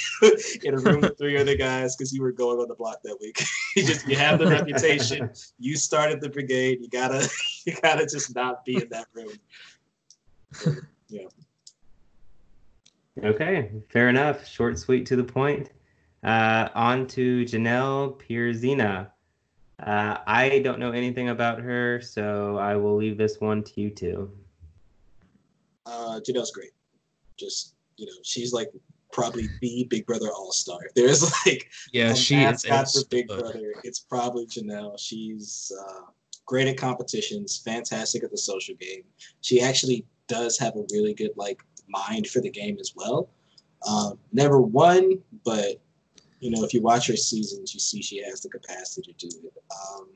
in 0.62 0.74
a 0.74 0.78
room 0.78 1.00
with 1.00 1.18
three 1.18 1.38
other 1.38 1.56
guys 1.56 1.96
because 1.96 2.12
you 2.12 2.22
were 2.22 2.32
going 2.32 2.58
on 2.58 2.68
the 2.68 2.74
block 2.74 3.02
that 3.04 3.18
week. 3.20 3.42
you 3.76 3.84
just 3.84 4.06
you 4.06 4.16
have 4.16 4.38
the 4.38 4.46
reputation. 4.46 5.30
You 5.58 5.76
started 5.76 6.20
the 6.20 6.28
brigade. 6.28 6.80
You 6.80 6.88
gotta 6.88 7.28
you 7.66 7.74
gotta 7.82 8.06
just 8.06 8.34
not 8.34 8.64
be 8.64 8.76
in 8.76 8.88
that 8.90 9.06
room. 9.14 9.38
Yeah. 11.08 11.28
Okay, 13.24 13.70
fair 13.88 14.08
enough. 14.08 14.46
Short, 14.46 14.78
sweet, 14.78 15.06
to 15.06 15.16
the 15.16 15.24
point. 15.24 15.70
Uh, 16.22 16.68
on 16.74 17.06
to 17.06 17.44
Janelle 17.44 18.20
Pierzina. 18.20 19.10
Uh, 19.82 20.18
I 20.26 20.60
don't 20.60 20.78
know 20.78 20.92
anything 20.92 21.28
about 21.28 21.60
her, 21.60 22.00
so 22.00 22.56
I 22.56 22.76
will 22.76 22.96
leave 22.96 23.18
this 23.18 23.40
one 23.40 23.62
to 23.64 23.80
you 23.80 23.90
two. 23.90 24.30
Uh, 25.84 26.20
Janelle's 26.26 26.50
great. 26.50 26.70
Just 27.38 27.74
you 27.96 28.06
know, 28.06 28.12
she's 28.22 28.52
like 28.52 28.70
probably 29.12 29.48
the 29.60 29.86
Big 29.90 30.06
Brother 30.06 30.28
All 30.34 30.52
Star. 30.52 30.78
There's 30.94 31.22
like 31.46 31.70
Yeah, 31.92 32.10
a 32.10 32.16
she 32.16 32.36
is. 32.36 32.64
mascot 32.66 32.90
for 32.90 33.06
Big 33.10 33.26
stud. 33.30 33.40
Brother. 33.40 33.74
It's 33.84 34.00
probably 34.00 34.46
Janelle. 34.46 34.98
She's 34.98 35.70
uh, 35.88 36.02
great 36.46 36.68
at 36.68 36.76
competitions, 36.78 37.58
fantastic 37.64 38.24
at 38.24 38.30
the 38.30 38.38
social 38.38 38.74
game. 38.76 39.02
She 39.42 39.60
actually 39.60 40.04
does 40.26 40.58
have 40.58 40.74
a 40.76 40.84
really 40.92 41.14
good 41.14 41.30
like 41.36 41.62
mind 41.88 42.26
for 42.28 42.40
the 42.40 42.50
game 42.50 42.78
as 42.80 42.92
well. 42.96 43.28
Um, 43.88 44.18
never 44.32 44.60
won, 44.60 45.18
but 45.44 45.80
you 46.40 46.50
know 46.50 46.64
if 46.64 46.74
you 46.74 46.82
watch 46.82 47.06
her 47.08 47.16
seasons, 47.16 47.72
you 47.74 47.80
see 47.80 48.02
she 48.02 48.22
has 48.24 48.40
the 48.40 48.48
capacity 48.48 49.14
to 49.18 49.28
do 49.28 49.36
it. 49.44 49.62
Um, 49.70 50.08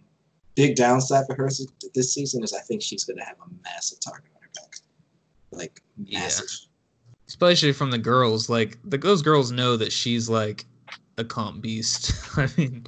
big 0.55 0.77
downside 0.77 1.27
for 1.27 1.35
her 1.35 1.49
this 1.95 2.13
season 2.15 2.43
is 2.43 2.53
I 2.53 2.61
think 2.61 2.83
she's 2.83 3.05
going 3.05 3.17
to 3.19 3.25
have 3.25 3.37
a 3.39 3.49
massive 3.63 4.01
target 4.01 4.31
on 4.37 4.43
her 4.43 4.51
back, 4.55 4.75
like 5.53 5.83
Yeah. 6.05 6.29
especially 7.29 7.73
from 7.73 7.91
the 7.91 7.99
girls. 7.99 8.49
Like 8.51 8.79
the 8.85 8.99
those 8.99 9.23
girls 9.23 9.51
know 9.53 9.77
that 9.77 9.93
she's 9.93 10.29
like 10.29 10.67
a 11.19 11.25
comp 11.25 11.63
beast. 11.63 12.13
I 12.37 12.49
mean, 12.57 12.85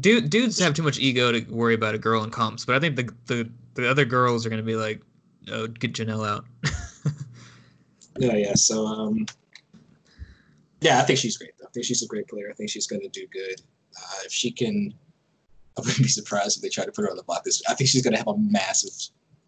dude, 0.00 0.30
dudes 0.30 0.58
have 0.58 0.74
too 0.74 0.82
much 0.82 0.98
ego 0.98 1.32
to 1.32 1.40
worry 1.50 1.74
about 1.74 1.94
a 1.94 1.98
girl 1.98 2.22
in 2.24 2.30
comps, 2.30 2.64
but 2.64 2.76
I 2.76 2.80
think 2.80 2.96
the 2.96 3.12
the, 3.26 3.50
the 3.74 3.88
other 3.90 4.04
girls 4.04 4.44
are 4.44 4.50
gonna 4.50 4.62
be 4.62 4.76
like, 4.76 5.00
oh, 5.50 5.66
get 5.68 5.92
Janelle 5.94 6.26
out. 6.28 6.44
Yeah, 8.18 8.32
yeah. 8.36 8.54
So, 8.54 8.84
um, 8.86 9.26
yeah, 10.80 10.98
I 10.98 11.02
think 11.02 11.18
she's 11.18 11.36
great. 11.36 11.52
Though. 11.68 11.70
I 11.70 11.72
think 11.72 11.86
she's 11.86 12.02
a 12.02 12.06
great 12.06 12.28
player. 12.28 12.48
I 12.50 12.54
think 12.54 12.70
she's 12.70 12.86
going 12.86 13.02
to 13.02 13.08
do 13.08 13.26
good. 13.32 13.60
Uh, 13.96 14.20
if 14.24 14.32
she 14.32 14.50
can, 14.50 14.94
I 15.76 15.80
wouldn't 15.80 15.98
be 15.98 16.08
surprised 16.08 16.56
if 16.56 16.62
they 16.62 16.68
try 16.68 16.84
to 16.84 16.92
put 16.92 17.02
her 17.02 17.10
on 17.10 17.16
the 17.16 17.22
block. 17.22 17.44
This, 17.44 17.62
I 17.68 17.74
think 17.74 17.90
she's 17.90 18.02
going 18.02 18.12
to 18.12 18.18
have 18.18 18.28
a 18.28 18.38
massive 18.38 18.90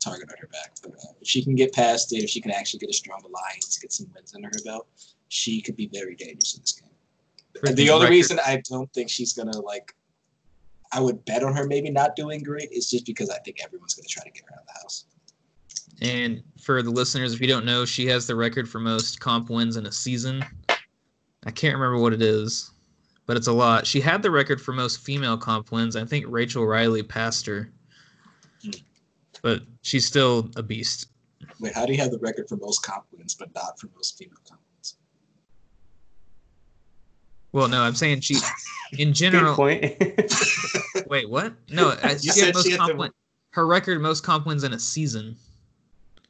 target 0.01 0.29
on 0.31 0.37
her 0.41 0.49
back. 0.49 0.73
But, 0.83 0.93
uh, 0.93 1.13
if 1.21 1.29
she 1.29 1.43
can 1.43 1.55
get 1.55 1.73
past 1.73 2.13
it, 2.13 2.25
if 2.25 2.31
she 2.31 2.41
can 2.41 2.51
actually 2.51 2.81
get 2.81 2.91
a 2.91 2.95
strong 2.95 3.23
alliance, 3.25 3.79
get 3.79 3.93
some 3.93 4.07
wins 4.15 4.35
under 4.35 4.49
her 4.49 4.65
belt, 4.65 4.87
she 5.29 5.61
could 5.61 5.77
be 5.77 5.89
very 5.93 6.15
dangerous 6.15 6.55
in 6.55 6.63
this 6.63 6.73
game. 6.73 6.91
For 7.59 7.69
the 7.69 7.75
the 7.75 7.91
only 7.91 8.05
record- 8.05 8.15
reason 8.15 8.41
I 8.45 8.63
don't 8.69 8.93
think 8.93 9.11
she's 9.11 9.33
gonna 9.33 9.59
like, 9.61 9.95
I 10.93 11.01
would 11.01 11.25
bet 11.25 11.43
on 11.43 11.55
her 11.55 11.67
maybe 11.67 11.91
not 11.91 12.17
doing 12.17 12.43
great 12.43 12.71
is 12.73 12.91
just 12.91 13.07
because 13.07 13.31
I 13.31 13.39
think 13.39 13.59
everyone's 13.63 13.95
gonna 13.95 14.09
try 14.09 14.25
to 14.25 14.31
get 14.31 14.45
her 14.49 14.55
out 14.55 14.61
of 14.61 14.67
the 14.67 14.81
house. 14.83 15.05
And 16.01 16.43
for 16.59 16.83
the 16.83 16.91
listeners, 16.91 17.35
if 17.35 17.41
you 17.41 17.47
don't 17.47 17.67
know, 17.67 17.85
she 17.85 18.07
has 18.07 18.27
the 18.27 18.35
record 18.35 18.69
for 18.69 18.81
most 18.81 19.21
comp 19.21 19.51
wins 19.51 19.77
in 19.77 19.87
a 19.87 19.93
season. 19.93 20.43
I 21.47 21.51
can't 21.51 21.75
remember 21.75 21.99
what 21.99 22.13
it 22.13 22.21
is, 22.23 22.71
but 23.27 23.37
it's 23.37 23.47
a 23.47 23.53
lot. 23.53 23.87
She 23.87 24.01
had 24.01 24.23
the 24.23 24.31
record 24.31 24.61
for 24.61 24.73
most 24.73 25.01
female 25.01 25.39
comp 25.39 25.73
wins. 25.73 25.97
I 25.97 26.05
think 26.05 26.27
Rachel 26.29 26.67
Reilly 26.67 27.03
passed 27.03 27.47
her. 27.47 27.71
But 29.43 29.63
she's 29.83 30.05
still 30.05 30.51
a 30.57 30.63
beast. 30.63 31.07
Wait, 31.61 31.73
how 31.75 31.87
do 31.87 31.93
you 31.95 31.99
have 31.99 32.11
the 32.11 32.19
record 32.19 32.47
for 32.49 32.57
most 32.59 32.83
comp 32.83 33.05
wins 33.17 33.35
but 33.35 33.55
not 33.55 33.79
for 33.81 33.89
most 33.97 34.19
female 34.19 34.37
comp 34.47 34.61
wins? 34.77 34.97
Well, 37.53 37.69
no, 37.69 37.81
I'm 37.83 37.95
saying 37.95 38.21
she, 38.21 38.37
in 38.99 39.09
Good 39.09 39.15
general. 39.15 39.57
point. 39.57 39.83
Wait, 41.09 41.29
what? 41.31 41.55
No, 41.71 41.97
I- 42.03 42.13
You 42.13 42.19
she 42.19 42.29
said 42.31 42.47
had 42.47 42.55
most 42.55 42.65
she 42.67 42.73
had 42.73 42.81
comp 42.81 42.93
the- 42.93 42.99
win- 42.99 43.13
Her 43.53 43.67
record 43.67 44.01
most 44.03 44.23
comp 44.25 44.47
wins 44.47 44.63
in 44.65 44.75
a 44.75 44.79
season. 44.79 45.37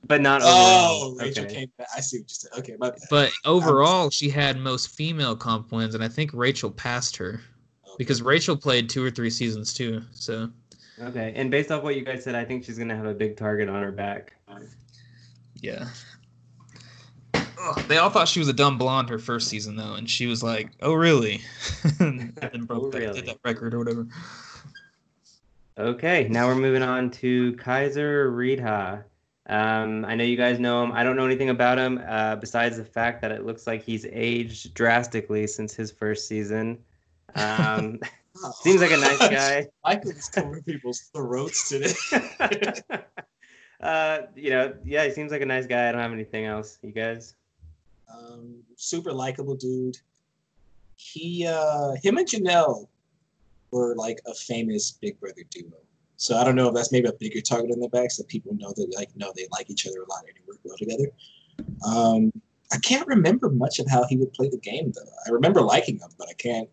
But 0.07 0.21
not 0.23 0.41
Oh, 0.43 0.47
overall. 0.47 1.17
Rachel 1.17 1.45
okay. 1.45 1.55
came 1.55 1.71
back. 1.79 1.89
I 1.97 2.01
see 2.01 2.19
what 2.19 2.31
you 2.31 2.35
said. 2.35 2.51
Okay, 2.59 2.77
my 2.79 2.91
bad. 2.91 2.99
But 3.11 3.31
overall, 3.45 4.11
she 4.11 4.29
had 4.31 4.59
most 4.59 4.89
female 4.89 5.37
comp 5.37 5.71
wins, 5.73 5.95
and 5.95 6.03
I 6.03 6.09
think 6.09 6.31
Rachel 6.33 6.71
passed 6.71 7.17
her 7.19 7.41
Okay. 7.85 7.95
because 7.99 8.23
Rachel 8.23 8.57
played 8.57 8.89
two 8.89 9.05
or 9.05 9.11
three 9.11 9.31
seasons 9.31 9.75
too. 9.75 10.03
So 10.13 10.51
Okay, 11.01 11.33
and 11.37 11.51
based 11.51 11.71
off 11.71 11.83
what 11.83 11.97
you 11.97 12.03
guys 12.05 12.25
said, 12.25 12.35
I 12.35 12.45
think 12.45 12.65
she's 12.65 12.79
gonna 12.79 12.97
have 12.97 13.07
a 13.07 13.15
big 13.15 13.37
target 13.37 13.69
on 13.69 13.83
her 13.83 13.93
back. 13.93 14.35
yeah. 15.61 15.89
Ugh, 17.35 17.79
they 17.89 17.99
all 17.99 18.09
thought 18.11 18.27
she 18.27 18.39
was 18.39 18.49
a 18.49 18.53
dumb 18.55 18.79
blonde 18.79 19.11
her 19.11 19.19
first 19.19 19.49
season 19.49 19.77
though, 19.77 19.95
and 19.95 20.09
she 20.09 20.27
was 20.27 20.43
like, 20.43 20.71
"Oh 20.81 20.95
really?" 20.95 21.43
and 22.01 22.35
then 22.37 22.65
broke 22.65 22.85
Oh, 22.85 22.91
that, 22.91 22.99
really? 22.99 23.21
did 23.21 23.27
that 23.29 23.39
record 23.45 23.75
or 23.75 23.79
whatever. 23.81 24.07
Okay, 25.79 26.27
now 26.29 26.47
we're 26.47 26.55
moving 26.55 26.83
on 26.83 27.11
to 27.13 27.53
Kaysar 27.55 28.31
Ridha. 28.35 29.05
Um, 29.51 30.05
I 30.07 30.15
know 30.15 30.25
you 30.25 30.37
guys 30.37 30.59
know 30.59 30.83
him. 30.83 30.93
I 30.93 31.03
don't 31.03 31.17
know 31.17 31.27
anything 31.27 31.51
about 31.51 31.77
him 31.77 32.01
uh, 32.09 32.37
besides 32.37 32.79
the 32.79 32.85
fact 32.85 33.21
that 33.21 33.33
it 33.33 33.45
looks 33.45 33.67
like 33.67 33.83
he's 33.83 34.07
aged 34.11 34.73
drastically 34.73 35.47
since 35.47 35.75
his 35.75 35.91
first 35.91 36.27
season. 36.27 36.79
Um, 37.35 37.99
Oh. 38.43 38.53
seems 38.63 38.81
like 38.81 38.93
a 38.93 38.97
nice 38.97 39.19
guy. 39.19 39.67
Michael 39.85 40.11
is 40.13 40.29
covering 40.29 40.63
people's 40.63 41.01
throats 41.13 41.69
today. 41.69 41.93
uh, 43.81 44.19
you 44.35 44.51
know, 44.51 44.75
yeah, 44.85 45.05
he 45.05 45.11
seems 45.11 45.33
like 45.33 45.43
a 45.43 45.47
nice 45.47 45.67
guy. 45.67 45.89
I 45.89 45.93
don't 45.93 46.01
have 46.01 46.13
anything 46.13 46.47
else. 46.47 46.79
You 46.83 46.93
guys? 46.93 47.35
um, 48.13 48.57
super 48.77 49.13
likable 49.13 49.55
dude. 49.55 49.97
He, 50.97 51.47
uh, 51.47 51.93
him 52.03 52.19
and 52.19 52.27
Janelle 52.27 52.87
were 53.71 53.95
like 53.95 54.21
a 54.27 54.35
famous 54.35 54.91
Big 54.91 55.19
Brother 55.21 55.43
duo. 55.51 55.73
So 56.21 56.37
I 56.37 56.45
don't 56.45 56.55
know 56.55 56.69
if 56.69 56.75
that's 56.75 56.93
maybe 56.93 57.09
a 57.09 57.15
bigger 57.15 57.41
target 57.41 57.71
on 57.73 57.81
their 57.81 57.89
backs 57.89 58.19
that 58.19 58.29
people 58.29 58.55
know 58.55 58.75
that 58.77 58.93
like 58.95 59.09
know 59.17 59.33
they 59.35 59.47
like 59.53 59.71
each 59.71 59.87
other 59.87 60.03
a 60.03 60.11
lot 60.11 60.21
and 60.27 60.37
they 60.37 60.43
work 60.47 60.59
well 60.65 60.77
together. 60.77 61.07
Um, 61.83 62.31
I 62.71 62.77
can't 62.77 63.09
remember 63.09 63.49
much 63.49 63.79
of 63.79 63.89
how 63.89 64.05
he 64.05 64.19
would 64.19 64.31
play 64.35 64.51
the 64.51 64.59
game 64.59 64.93
though. 64.95 65.11
I 65.27 65.31
remember 65.31 65.63
liking 65.63 65.97
him, 65.97 66.11
but 66.19 66.29
I 66.29 66.35
can't. 66.35 66.69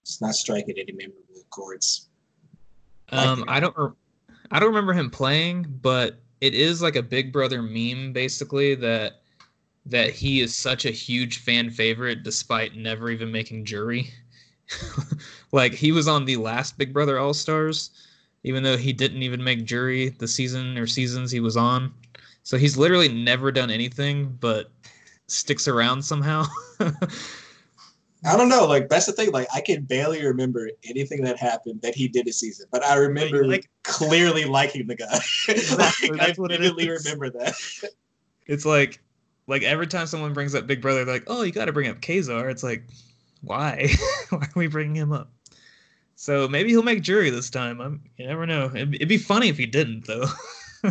It's 0.00 0.22
not 0.22 0.34
striking 0.34 0.76
any 0.78 0.92
memorable 0.92 1.44
chords. 1.50 2.08
Um. 3.10 3.44
I 3.48 3.60
don't, 3.60 3.76
re- 3.76 3.92
I 4.50 4.58
don't 4.58 4.70
remember 4.70 4.94
him 4.94 5.10
playing, 5.10 5.66
but 5.82 6.20
it 6.40 6.54
is 6.54 6.80
like 6.80 6.96
a 6.96 7.02
Big 7.02 7.34
Brother 7.34 7.60
meme 7.60 8.14
basically 8.14 8.74
that 8.76 9.20
that 9.84 10.08
he 10.08 10.40
is 10.40 10.56
such 10.56 10.86
a 10.86 10.90
huge 10.90 11.40
fan 11.40 11.68
favorite 11.68 12.22
despite 12.22 12.76
never 12.76 13.10
even 13.10 13.30
making 13.30 13.66
jury. 13.66 14.08
like 15.52 15.74
he 15.74 15.92
was 15.92 16.08
on 16.08 16.24
the 16.24 16.36
last 16.36 16.78
Big 16.78 16.94
Brother 16.94 17.18
All 17.18 17.34
Stars, 17.34 17.90
even 18.44 18.62
though 18.62 18.76
he 18.76 18.92
didn't 18.92 19.22
even 19.22 19.42
make 19.42 19.64
jury 19.64 20.10
the 20.10 20.28
season 20.28 20.78
or 20.78 20.86
seasons 20.86 21.30
he 21.30 21.40
was 21.40 21.56
on. 21.56 21.92
So 22.42 22.56
he's 22.58 22.76
literally 22.76 23.08
never 23.08 23.50
done 23.50 23.70
anything 23.70 24.36
but 24.40 24.70
sticks 25.26 25.66
around 25.66 26.02
somehow. 26.04 26.44
I 28.26 28.36
don't 28.38 28.48
know. 28.48 28.64
Like 28.66 28.88
that's 28.88 29.06
the 29.06 29.12
thing. 29.12 29.32
Like 29.32 29.48
I 29.54 29.60
can 29.60 29.82
barely 29.84 30.24
remember 30.24 30.70
anything 30.88 31.22
that 31.22 31.38
happened 31.38 31.82
that 31.82 31.94
he 31.94 32.08
did 32.08 32.26
this 32.26 32.38
season, 32.38 32.66
but 32.70 32.82
I 32.84 32.96
remember 32.96 33.46
like- 33.46 33.68
clearly 33.82 34.44
liking 34.44 34.86
the 34.86 34.96
guy. 34.96 35.18
Exactly, 35.48 36.08
like, 36.10 36.20
that's 36.20 36.38
I 36.38 36.42
what 36.42 36.50
vividly 36.50 36.88
is. 36.88 37.04
remember 37.04 37.30
that. 37.30 37.54
it's 38.46 38.64
like 38.64 39.00
like 39.46 39.62
every 39.62 39.86
time 39.86 40.06
someone 40.06 40.32
brings 40.32 40.54
up 40.54 40.66
Big 40.66 40.80
Brother, 40.80 41.04
they're 41.04 41.14
like, 41.14 41.24
oh, 41.26 41.42
you 41.42 41.52
got 41.52 41.66
to 41.66 41.72
bring 41.72 41.88
up 41.90 42.00
Kaysar. 42.00 42.50
It's 42.50 42.62
like, 42.62 42.84
why? 43.42 43.88
why 44.30 44.38
are 44.38 44.52
we 44.54 44.66
bringing 44.68 44.96
him 44.96 45.12
up? 45.12 45.30
So 46.24 46.48
maybe 46.48 46.70
he'll 46.70 46.82
make 46.82 47.02
jury 47.02 47.28
this 47.28 47.50
time. 47.50 47.82
I'm, 47.82 48.00
you 48.16 48.26
never 48.26 48.46
know. 48.46 48.70
It'd, 48.74 48.94
it'd 48.94 49.08
be 49.10 49.18
funny 49.18 49.50
if 49.50 49.58
he 49.58 49.66
didn't, 49.66 50.06
though. 50.06 50.24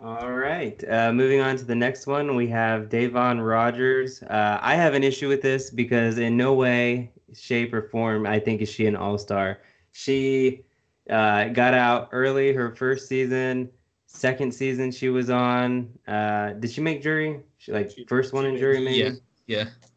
All 0.00 0.32
right. 0.32 0.82
Uh, 0.88 1.12
moving 1.12 1.40
on 1.40 1.58
to 1.58 1.64
the 1.66 1.74
next 1.74 2.06
one, 2.06 2.34
we 2.34 2.46
have 2.48 2.88
Da'Vonne 2.88 3.46
Rogers. 3.46 4.22
Uh, 4.22 4.58
I 4.62 4.74
have 4.74 4.94
an 4.94 5.04
issue 5.04 5.28
with 5.28 5.42
this 5.42 5.68
because 5.68 6.16
in 6.16 6.38
no 6.38 6.54
way, 6.54 7.10
shape, 7.34 7.74
or 7.74 7.82
form, 7.90 8.26
I 8.26 8.40
think 8.40 8.62
is 8.62 8.70
she 8.70 8.86
an 8.86 8.96
all 8.96 9.18
star. 9.18 9.60
She 9.92 10.62
uh, 11.10 11.48
got 11.48 11.74
out 11.74 12.08
early 12.10 12.54
her 12.54 12.74
first 12.74 13.06
season. 13.06 13.68
Second 14.06 14.54
season 14.54 14.90
she 14.90 15.10
was 15.10 15.28
on. 15.28 15.90
Uh, 16.08 16.54
did 16.54 16.70
she 16.70 16.80
make 16.80 17.02
jury? 17.02 17.40
She 17.58 17.70
like 17.70 17.90
She- 17.90 18.06
first 18.06 18.32
one 18.32 18.44
she 18.44 18.48
in 18.48 18.54
made 18.54 18.60
jury 18.60 18.74
jury. 18.76 18.84
maybe. 18.86 18.98
yeah. 18.98 19.10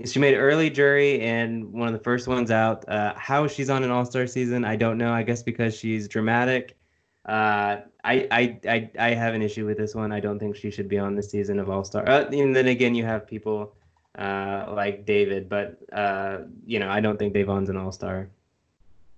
She 0.05 0.19
made 0.19 0.35
early 0.35 0.69
jury 0.69 1.21
and 1.21 1.71
one 1.71 1.87
of 1.87 1.93
the 1.93 2.03
first 2.03 2.27
ones 2.27 2.51
out. 2.51 2.87
Uh, 2.87 3.13
how 3.15 3.47
she's 3.47 3.69
on 3.69 3.83
an 3.83 3.91
all 3.91 4.05
star 4.05 4.27
season, 4.27 4.65
I 4.65 4.75
don't 4.75 4.97
know. 4.97 5.11
I 5.11 5.23
guess 5.23 5.41
because 5.41 5.75
she's 5.75 6.07
dramatic. 6.07 6.77
Uh, 7.25 7.81
I, 8.03 8.27
I 8.31 8.59
I 8.67 8.89
I 8.99 9.09
have 9.13 9.33
an 9.33 9.41
issue 9.41 9.65
with 9.65 9.77
this 9.77 9.93
one. 9.95 10.11
I 10.11 10.19
don't 10.19 10.39
think 10.39 10.55
she 10.55 10.71
should 10.71 10.87
be 10.87 10.97
on 10.97 11.15
the 11.15 11.23
season 11.23 11.59
of 11.59 11.69
All 11.69 11.83
Star. 11.83 12.07
Uh, 12.07 12.25
and 12.31 12.55
then 12.55 12.67
again, 12.67 12.95
you 12.95 13.03
have 13.03 13.27
people 13.27 13.75
uh, 14.17 14.71
like 14.73 15.05
David, 15.05 15.49
but 15.49 15.77
uh, 15.91 16.39
you 16.65 16.79
know 16.79 16.89
I 16.89 17.01
don't 17.01 17.19
think 17.19 17.33
Da'Vonne's 17.33 17.69
an 17.69 17.75
All 17.75 17.91
Star, 17.91 18.29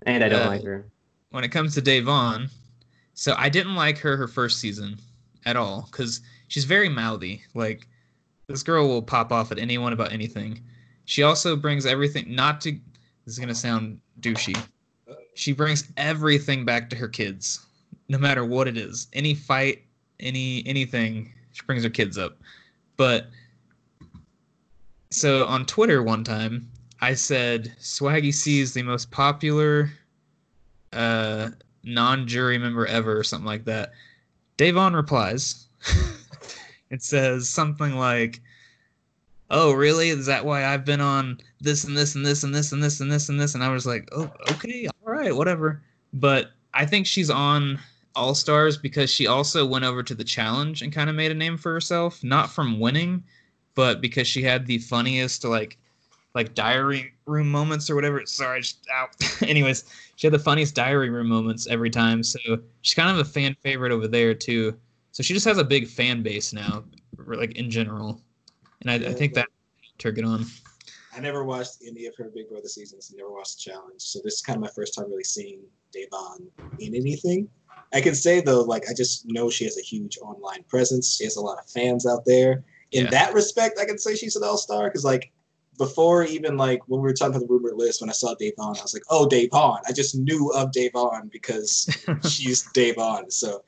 and 0.08 0.24
I 0.24 0.30
don't 0.30 0.42
Uh, 0.42 0.50
like 0.50 0.64
her. 0.64 0.86
When 1.30 1.44
it 1.44 1.50
comes 1.50 1.76
to 1.76 1.82
Da'Vonne, 1.84 2.50
so 3.14 3.36
I 3.38 3.50
didn't 3.50 3.76
like 3.76 4.00
her 4.00 4.18
her 4.18 4.28
first 4.28 4.60
season 4.60 4.98
at 5.46 5.56
all 5.56 5.88
because 5.92 6.22
she's 6.48 6.66
very 6.66 6.90
mouthy. 6.90 7.44
Like 7.54 7.88
this 8.50 8.64
girl 8.64 8.88
will 8.88 9.02
pop 9.02 9.32
off 9.32 9.52
at 9.52 9.60
anyone 9.60 9.94
about 9.94 10.12
anything. 10.12 10.60
She 11.06 11.24
also 11.24 11.56
brings 11.56 11.86
everything. 11.86 12.26
Not 12.28 12.60
to 12.62 12.72
this 12.72 12.82
is 13.36 13.40
gonna 13.40 13.56
sound 13.56 14.00
douchey. 14.20 14.60
She 15.36 15.54
brings 15.54 15.88
everything 15.96 16.66
back 16.66 16.90
to 16.90 16.96
her 16.96 17.08
kids, 17.08 17.66
no 18.10 18.18
matter 18.18 18.44
what 18.44 18.68
it 18.68 18.76
is. 18.76 19.08
Any 19.14 19.36
fight, 19.36 19.84
any 20.20 20.64
anything, 20.66 21.32
she 21.54 21.62
brings 21.66 21.84
her 21.84 21.90
kids 21.90 22.18
up. 22.18 22.38
But 22.98 23.28
so 25.12 25.46
on 25.46 25.66
Twitter 25.66 26.02
one 26.02 26.24
time, 26.24 26.70
I 27.02 27.14
said 27.14 27.74
Swaggy 27.80 28.34
C 28.34 28.60
is 28.60 28.74
the 28.74 28.84
most 28.84 29.12
popular 29.12 29.92
uh, 30.92 31.50
non-jury 31.84 32.58
member 32.58 32.88
ever, 32.88 33.18
or 33.18 33.24
something 33.24 33.46
like 33.46 33.66
that. 33.66 33.92
Da'Vonne 34.58 34.96
replies. 34.96 35.68
it 36.90 37.04
says 37.04 37.50
something 37.50 37.96
like, 37.96 38.42
"Oh, 39.50 39.74
really? 39.74 40.10
Is 40.10 40.26
that 40.26 40.46
why 40.46 40.66
I've 40.66 40.86
been 40.86 41.02
on 41.02 41.40
this 41.62 41.84
and 41.84 41.98
this 41.98 42.16
and 42.16 42.26
this 42.26 42.44
and 42.44 42.54
this 42.54 42.72
and 42.72 42.84
this 42.84 43.00
and 43.00 43.12
this 43.12 43.30
and 43.30 43.40
this?" 43.40 43.56
And 43.56 43.64
I 43.64 43.70
was 43.70 43.86
like, 43.86 44.10
"Oh, 44.12 44.32
okay, 44.52 44.88
all 44.88 45.14
right, 45.14 45.36
whatever." 45.36 45.82
But 46.14 46.52
I 46.74 46.86
think 46.86 47.06
she's 47.06 47.30
on 47.30 47.80
All 48.16 48.36
Stars 48.36 48.78
because 48.78 49.10
she 49.12 49.28
also 49.28 49.66
went 49.66 49.86
over 49.86 50.04
to 50.04 50.16
the 50.16 50.24
challenge 50.24 50.82
and 50.82 50.94
kind 50.94 51.10
of 51.10 51.16
made 51.16 51.32
a 51.32 51.36
name 51.36 51.58
for 51.58 51.74
herself, 51.74 52.24
not 52.24 52.50
from 52.52 52.80
winning, 52.80 53.24
but 53.76 54.02
because 54.02 54.28
she 54.28 54.44
had 54.44 54.66
the 54.66 54.80
funniest 54.80 55.44
like 55.44 55.78
like 56.36 56.54
diary 56.54 57.14
room 57.26 57.50
moments 57.50 57.90
or 57.90 57.96
whatever. 57.96 58.26
Sorry, 58.26 58.62
just 58.62 58.86
out. 58.94 59.10
Anyways, 59.42 59.84
she 60.16 60.28
had 60.28 60.34
the 60.34 60.40
funniest 60.40 60.76
diary 60.76 61.10
room 61.10 61.28
moments 61.28 61.68
every 61.68 61.90
time. 61.90 62.24
So 62.24 62.40
she's 62.82 62.94
kind 62.94 63.10
of 63.10 63.20
a 63.20 63.30
fan 63.30 63.56
favorite 63.62 63.92
over 63.92 64.08
there 64.08 64.34
too. 64.34 64.78
So 65.20 65.24
she 65.24 65.34
just 65.34 65.46
has 65.48 65.58
a 65.58 65.66
big 65.66 65.86
fan 65.86 66.24
base 66.24 66.54
now, 66.54 66.86
like 67.28 67.58
in 67.58 67.70
general, 67.70 68.22
and 68.80 68.90
I, 68.90 69.10
I 69.10 69.14
think 69.14 69.34
that 69.34 69.48
helped 69.84 70.04
her 70.04 70.14
get 70.14 70.24
on. 70.24 70.46
I 71.14 71.20
never 71.20 71.44
watched 71.44 71.80
any 71.86 72.06
of 72.06 72.16
her 72.18 72.32
Big 72.34 72.48
Brother 72.48 72.70
seasons. 72.70 73.14
Never 73.14 73.30
watched 73.30 73.58
the 73.58 73.70
challenge. 73.70 74.02
So 74.02 74.22
this 74.24 74.36
is 74.36 74.42
kind 74.42 74.56
of 74.56 74.62
my 74.62 74.70
first 74.74 74.96
time 74.96 75.10
really 75.10 75.26
seeing 75.26 75.60
Da'Vonne 75.94 76.48
in 76.80 76.96
anything. 76.96 77.50
I 77.94 78.00
can 78.00 78.16
say 78.16 78.40
though, 78.40 78.62
like 78.62 78.90
I 78.90 78.94
just 78.94 79.26
know 79.28 79.50
she 79.50 79.66
has 79.66 79.78
a 79.78 79.82
huge 79.82 80.18
online 80.20 80.64
presence. 80.70 81.18
She 81.18 81.26
has 81.26 81.36
a 81.36 81.42
lot 81.42 81.60
of 81.60 81.70
fans 81.70 82.08
out 82.08 82.24
there. 82.26 82.64
In 82.94 83.04
Yeah. 83.04 83.10
that 83.10 83.34
respect, 83.34 83.78
I 83.78 83.84
can 83.84 83.98
say 83.98 84.16
she's 84.16 84.38
an 84.38 84.46
all 84.46 84.58
star 84.58 84.88
because 84.88 85.04
like 85.04 85.34
before 85.78 86.24
even 86.24 86.56
like 86.56 86.80
when 86.88 87.02
we 87.02 87.08
were 87.10 87.14
talking 87.14 87.36
about 87.36 87.46
the 87.46 87.54
rumor 87.54 87.74
list, 87.76 88.00
when 88.00 88.10
I 88.10 88.14
saw 88.14 88.36
Da'Vonne, 88.36 88.80
I 88.80 88.84
was 88.84 88.94
like, 88.94 89.04
oh 89.10 89.28
Da'Vonne. 89.30 89.82
I 89.86 89.92
just 89.92 90.16
knew 90.18 90.50
of 90.54 90.72
Da'Vonne 90.72 91.30
because 91.30 91.90
she's 92.30 92.64
Da'Vonne. 92.72 93.30
So 93.34 93.66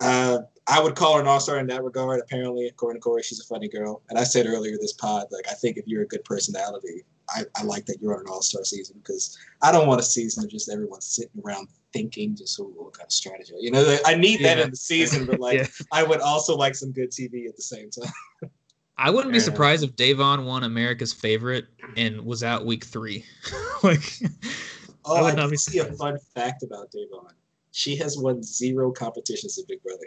uh, 0.00 0.38
I 0.68 0.80
would 0.80 0.94
call 0.94 1.14
her 1.14 1.20
an 1.20 1.26
all 1.26 1.40
star 1.40 1.58
in 1.58 1.66
that 1.68 1.82
regard. 1.82 2.20
Apparently, 2.20 2.66
according 2.68 3.00
to 3.00 3.04
Corey, 3.04 3.22
she's 3.22 3.40
a 3.40 3.44
funny 3.44 3.68
girl. 3.68 4.02
And 4.10 4.18
I 4.18 4.24
said 4.24 4.46
earlier 4.46 4.76
this 4.80 4.92
pod, 4.92 5.26
like 5.30 5.46
I 5.50 5.54
think 5.54 5.76
if 5.76 5.86
you're 5.86 6.02
a 6.02 6.06
good 6.06 6.24
personality, 6.24 7.02
I, 7.30 7.44
I 7.56 7.64
like 7.64 7.86
that 7.86 7.96
you're 8.00 8.14
on 8.14 8.20
an 8.20 8.26
all 8.28 8.42
star 8.42 8.64
season 8.64 8.96
because 9.02 9.36
I 9.62 9.72
don't 9.72 9.88
want 9.88 10.00
a 10.00 10.04
season 10.04 10.44
of 10.44 10.50
just 10.50 10.70
everyone 10.70 11.00
sitting 11.00 11.40
around 11.44 11.68
thinking 11.92 12.36
just 12.36 12.60
oh, 12.60 12.64
what 12.76 12.92
kind 12.96 13.06
of 13.06 13.12
strategy. 13.12 13.54
You 13.58 13.70
know, 13.72 13.82
like, 13.82 14.00
I 14.06 14.14
need 14.14 14.40
that 14.44 14.58
Yeah. 14.58 14.64
in 14.64 14.70
the 14.70 14.76
season, 14.76 15.26
but 15.26 15.40
like 15.40 15.58
Yeah. 15.58 15.66
I 15.92 16.02
would 16.04 16.20
also 16.20 16.56
like 16.56 16.74
some 16.74 16.92
good 16.92 17.10
TV 17.10 17.48
at 17.48 17.56
the 17.56 17.62
same 17.62 17.90
time. 17.90 18.12
I 18.98 19.10
wouldn't 19.10 19.32
be 19.32 19.40
surprised 19.40 19.82
if 19.82 19.96
Da'Vonne 19.96 20.44
won 20.44 20.62
America's 20.64 21.12
favorite 21.12 21.66
and 21.96 22.24
was 22.24 22.44
out 22.44 22.66
week 22.66 22.84
three. 22.84 23.24
like, 23.82 24.02
Oh, 25.04 25.24
I 25.24 25.30
I, 25.30 25.34
not 25.34 25.44
did 25.46 25.50
be 25.52 25.56
see 25.56 25.78
a 25.80 25.86
fun 25.94 26.16
fact 26.34 26.62
about 26.62 26.92
Da'Vonne. 26.92 27.32
She 27.72 27.96
has 27.96 28.16
won 28.18 28.42
zero 28.42 28.92
competitions 28.92 29.58
in 29.58 29.64
Big 29.66 29.82
Brother. 29.82 30.04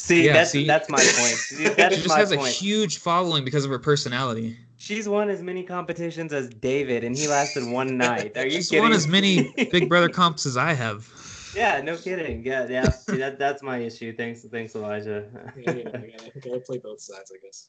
See, 0.00 0.24
Yeah, 0.26 0.32
that's 0.32 0.50
see? 0.50 0.66
that's 0.66 0.88
my 0.88 0.98
point. 0.98 1.06
See, 1.36 1.64
she 1.64 1.74
just 1.74 2.08
my 2.08 2.18
has 2.18 2.34
point. 2.34 2.48
a 2.48 2.50
huge 2.50 2.98
following 2.98 3.44
because 3.44 3.64
of 3.64 3.70
her 3.70 3.78
personality. 3.78 4.56
She's 4.78 5.06
won 5.08 5.28
as 5.28 5.42
many 5.42 5.62
competitions 5.62 6.32
as 6.32 6.48
David, 6.48 7.04
and 7.04 7.14
he 7.16 7.28
lasted 7.28 7.70
one 7.70 7.98
night. 7.98 8.36
Are 8.36 8.44
you 8.46 8.52
She's 8.52 8.70
kidding? 8.70 8.84
won 8.84 8.92
as 8.92 9.06
many 9.06 9.52
Big 9.70 9.88
Brother 9.90 10.08
comps 10.20 10.46
as 10.46 10.56
I 10.56 10.72
have. 10.72 11.06
yeah, 11.54 11.82
no 11.82 11.96
kidding. 11.96 12.44
Yeah, 12.44 12.66
yeah. 12.66 12.88
See, 12.90 13.18
that 13.18 13.38
that's 13.38 13.62
my 13.62 13.78
issue. 13.78 14.16
Thanks, 14.16 14.42
thanks, 14.44 14.74
Elijah. 14.74 15.26
Yeah, 15.56 15.72
yeah, 15.72 15.80
I 15.80 15.82
gotta, 15.82 16.32
I 16.34 16.38
gotta 16.42 16.60
play 16.60 16.78
both 16.78 17.00
sides, 17.00 17.30
I 17.30 17.38
guess. 17.44 17.68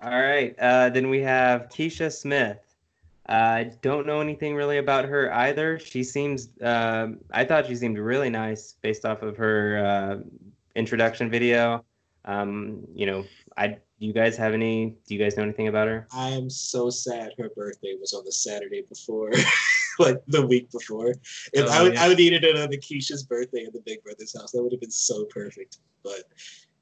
All 0.00 0.10
right. 0.22 0.54
Uh, 0.58 0.88
then 0.90 1.10
we 1.10 1.20
have 1.22 1.62
Keesha 1.68 2.12
Smith. 2.12 2.58
I 3.26 3.70
don't 3.82 4.06
know 4.06 4.20
anything 4.20 4.54
really 4.54 4.78
about 4.78 5.04
her 5.06 5.32
either. 5.34 5.78
She 5.80 6.04
seems. 6.04 6.48
Um, 6.62 7.18
I 7.32 7.44
thought 7.44 7.66
she 7.66 7.74
seemed 7.76 7.98
really 7.98 8.30
nice 8.30 8.76
based 8.82 9.04
off 9.04 9.22
of 9.22 9.36
her 9.36 9.84
uh, 9.84 10.28
introduction 10.74 11.30
video. 11.30 11.84
Um, 12.24 12.86
you 12.94 13.06
know, 13.06 13.24
I. 13.56 13.78
Do 14.00 14.08
you 14.08 14.12
guys 14.12 14.36
have 14.36 14.52
any? 14.52 14.96
Do 15.06 15.14
you 15.14 15.20
guys 15.22 15.36
know 15.36 15.44
anything 15.44 15.68
about 15.68 15.86
her? 15.86 16.08
I 16.12 16.30
am 16.30 16.50
so 16.50 16.90
sad 16.90 17.30
her 17.38 17.50
birthday 17.54 17.94
was 18.00 18.12
on 18.12 18.24
the 18.24 18.32
Saturday 18.32 18.82
before, 18.88 19.30
like 20.00 20.20
the 20.26 20.44
week 20.44 20.72
before. 20.72 21.14
If 21.52 21.66
Oh, 21.66 21.68
I 21.68 21.82
would, 21.84 21.94
yeah. 21.94 22.04
I 22.04 22.08
would 22.08 22.18
needed 22.18 22.42
it 22.42 22.56
on 22.58 22.68
the 22.70 22.78
Keesha's 22.78 23.22
birthday 23.22 23.64
at 23.64 23.72
the 23.72 23.80
Big 23.86 24.02
Brother's 24.02 24.36
house. 24.36 24.50
That 24.50 24.62
would 24.62 24.72
have 24.72 24.80
been 24.80 24.90
so 24.90 25.24
perfect. 25.26 25.78
But 26.02 26.24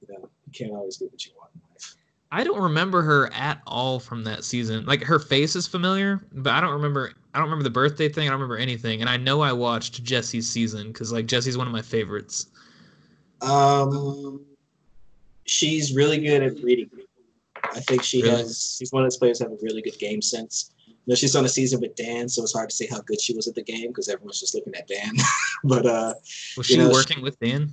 you 0.01 0.15
know, 0.15 0.31
you 0.47 0.53
can't 0.55 0.73
always 0.73 0.97
get 0.97 1.13
what 1.13 1.25
you 1.27 1.33
want 1.37 1.51
in 1.55 1.61
life. 1.71 1.95
I 2.33 2.43
don't 2.43 2.61
remember 2.63 3.03
her 3.03 3.31
at 3.35 3.61
all 3.67 3.99
from 4.01 4.25
that 4.25 4.45
season. 4.45 4.87
Like 4.87 5.03
her 5.03 5.19
face 5.19 5.55
is 5.57 5.67
familiar, 5.67 6.25
but 6.33 6.55
I 6.55 6.61
don't 6.63 6.73
remember. 6.73 7.13
I 7.35 7.39
don't 7.39 7.49
remember 7.49 7.65
the 7.65 7.71
birthday 7.71 8.09
thing. 8.09 8.29
I 8.29 8.31
don't 8.31 8.41
remember 8.41 8.57
anything. 8.57 9.03
And 9.03 9.11
I 9.11 9.19
know 9.19 9.43
I 9.43 9.53
watched 9.53 10.03
Jesse's 10.03 10.51
season 10.51 10.89
because 10.89 11.13
like 11.13 11.27
Jesse's 11.27 11.59
one 11.59 11.67
of 11.67 11.73
my 11.73 11.83
favorites. 11.83 12.47
Um, 13.43 14.45
she's 15.47 15.95
really 15.95 16.19
good 16.19 16.43
at 16.43 16.63
reading 16.63 16.89
people. 16.89 17.05
I 17.73 17.81
think 17.81 18.03
she 18.03 18.23
Really? 18.23 18.37
has. 18.39 18.77
She's 18.79 18.91
one 18.93 19.03
of 19.03 19.07
those 19.07 19.17
players 19.19 19.39
that 19.39 19.45
have 19.51 19.53
a 19.53 19.63
really 19.63 19.83
good 19.83 19.99
game 19.99 20.21
sense. 20.23 20.73
You 20.87 20.95
know, 21.07 21.15
she's 21.15 21.37
on 21.37 21.45
a 21.45 21.49
season 21.49 21.81
with 21.81 21.95
Dan, 21.95 22.29
so 22.29 22.43
it's 22.43 22.53
hard 22.53 22.71
to 22.71 22.77
say 22.77 22.87
how 22.87 23.01
good 23.03 23.21
she 23.21 23.35
was 23.35 23.47
at 23.49 23.55
the 23.55 23.63
game 23.63 23.89
because 23.89 24.09
everyone's 24.09 24.41
just 24.41 24.55
looking 24.55 24.75
at 24.75 24.87
Dan. 24.89 25.13
but 25.65 25.87
uh, 25.87 26.15
Was 26.57 26.67
she 26.67 26.77
know, 26.77 26.91
working 26.91 27.23
with 27.23 27.39
Dan? 27.41 27.73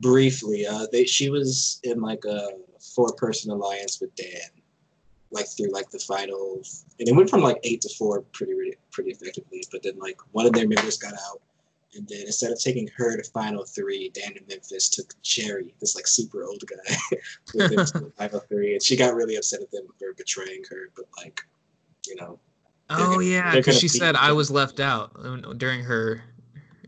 briefly, 0.00 0.66
uh, 0.66 0.86
they 0.92 1.04
she 1.04 1.28
was 1.28 1.78
in 1.84 2.00
like 2.00 2.24
a 2.24 2.48
four-person 2.94 3.50
alliance 3.50 4.00
with 4.00 4.14
Dan, 4.14 4.48
like 5.30 5.46
through 5.56 5.70
like 5.72 5.90
the 5.90 5.98
final, 5.98 6.62
and 6.98 7.08
it 7.08 7.14
went 7.14 7.28
from 7.28 7.42
like 7.42 7.58
eight 7.64 7.82
to 7.82 7.88
four 7.98 8.22
pretty 8.32 8.54
re- 8.54 8.76
pretty 8.90 9.10
effectively. 9.10 9.62
But 9.70 9.82
then 9.82 9.98
like 9.98 10.18
one 10.32 10.46
of 10.46 10.52
their 10.54 10.66
members 10.66 10.96
got 10.96 11.12
out, 11.12 11.40
and 11.94 12.06
then 12.08 12.20
instead 12.26 12.52
of 12.52 12.60
taking 12.60 12.88
her 12.96 13.16
to 13.16 13.30
final 13.30 13.64
three, 13.64 14.10
Dan 14.10 14.32
and 14.36 14.46
Memphis 14.48 14.88
took 14.88 15.12
Jerry, 15.22 15.74
this 15.80 15.96
like 15.96 16.06
super 16.06 16.44
old 16.44 16.62
guy, 16.66 16.96
with 17.54 17.74
them 17.74 17.86
to 17.86 18.12
final 18.18 18.40
three, 18.40 18.74
and 18.74 18.82
she 18.82 18.96
got 18.96 19.14
really 19.14 19.36
upset 19.36 19.60
at 19.62 19.70
them 19.70 19.86
for 19.98 20.12
betraying 20.14 20.62
her. 20.70 20.90
But 20.94 21.06
like, 21.18 21.40
you 22.06 22.14
know, 22.16 22.38
Oh 22.90 23.14
gonna- 23.14 23.24
yeah, 23.24 23.54
because 23.54 23.78
she 23.78 23.88
said 23.88 24.14
each 24.14 24.20
I 24.20 24.32
was 24.32 24.50
left 24.50 24.80
out 24.80 25.12
uh, 25.22 25.36
during 25.54 25.82
her. 25.82 26.22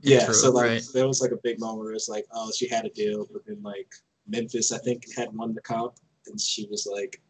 yeah. 0.03 0.21
intro, 0.21 0.35
so 0.35 0.51
like 0.51 0.65
right? 0.71 0.83
there 0.95 1.07
was 1.07 1.21
like 1.21 1.31
a 1.33 1.37
big 1.43 1.61
moment 1.61 1.85
where 1.85 1.93
it's 1.95 2.09
like, 2.09 2.27
oh, 2.33 2.51
she 2.55 2.69
had 2.69 2.85
a 2.85 2.91
deal, 2.91 3.29
but 3.33 3.45
then 3.47 3.63
like 3.63 3.93
Memphis, 4.29 4.73
I 4.73 4.79
think, 4.79 5.05
had 5.17 5.33
won 5.33 5.55
the 5.55 5.61
comp, 5.61 5.95
and 6.27 6.41
she 6.41 6.67
was 6.71 6.89
like, 6.91 7.21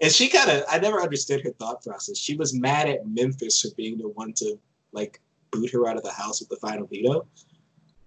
and 0.00 0.12
she 0.12 0.28
kind 0.28 0.50
of, 0.50 0.64
I 0.68 0.78
never 0.78 1.00
understood 1.00 1.42
her 1.42 1.50
thought 1.52 1.82
process. 1.82 2.18
She 2.18 2.36
was 2.36 2.54
mad 2.54 2.88
at 2.88 3.06
Memphis 3.08 3.62
for 3.62 3.68
being 3.76 3.96
the 3.98 4.08
one 4.08 4.32
to 4.34 4.58
like 4.92 5.20
boot 5.60 5.70
her 5.72 5.88
out 5.88 5.96
of 5.96 6.02
the 6.02 6.12
house 6.12 6.40
with 6.40 6.48
the 6.48 6.56
final 6.56 6.86
veto, 6.86 7.26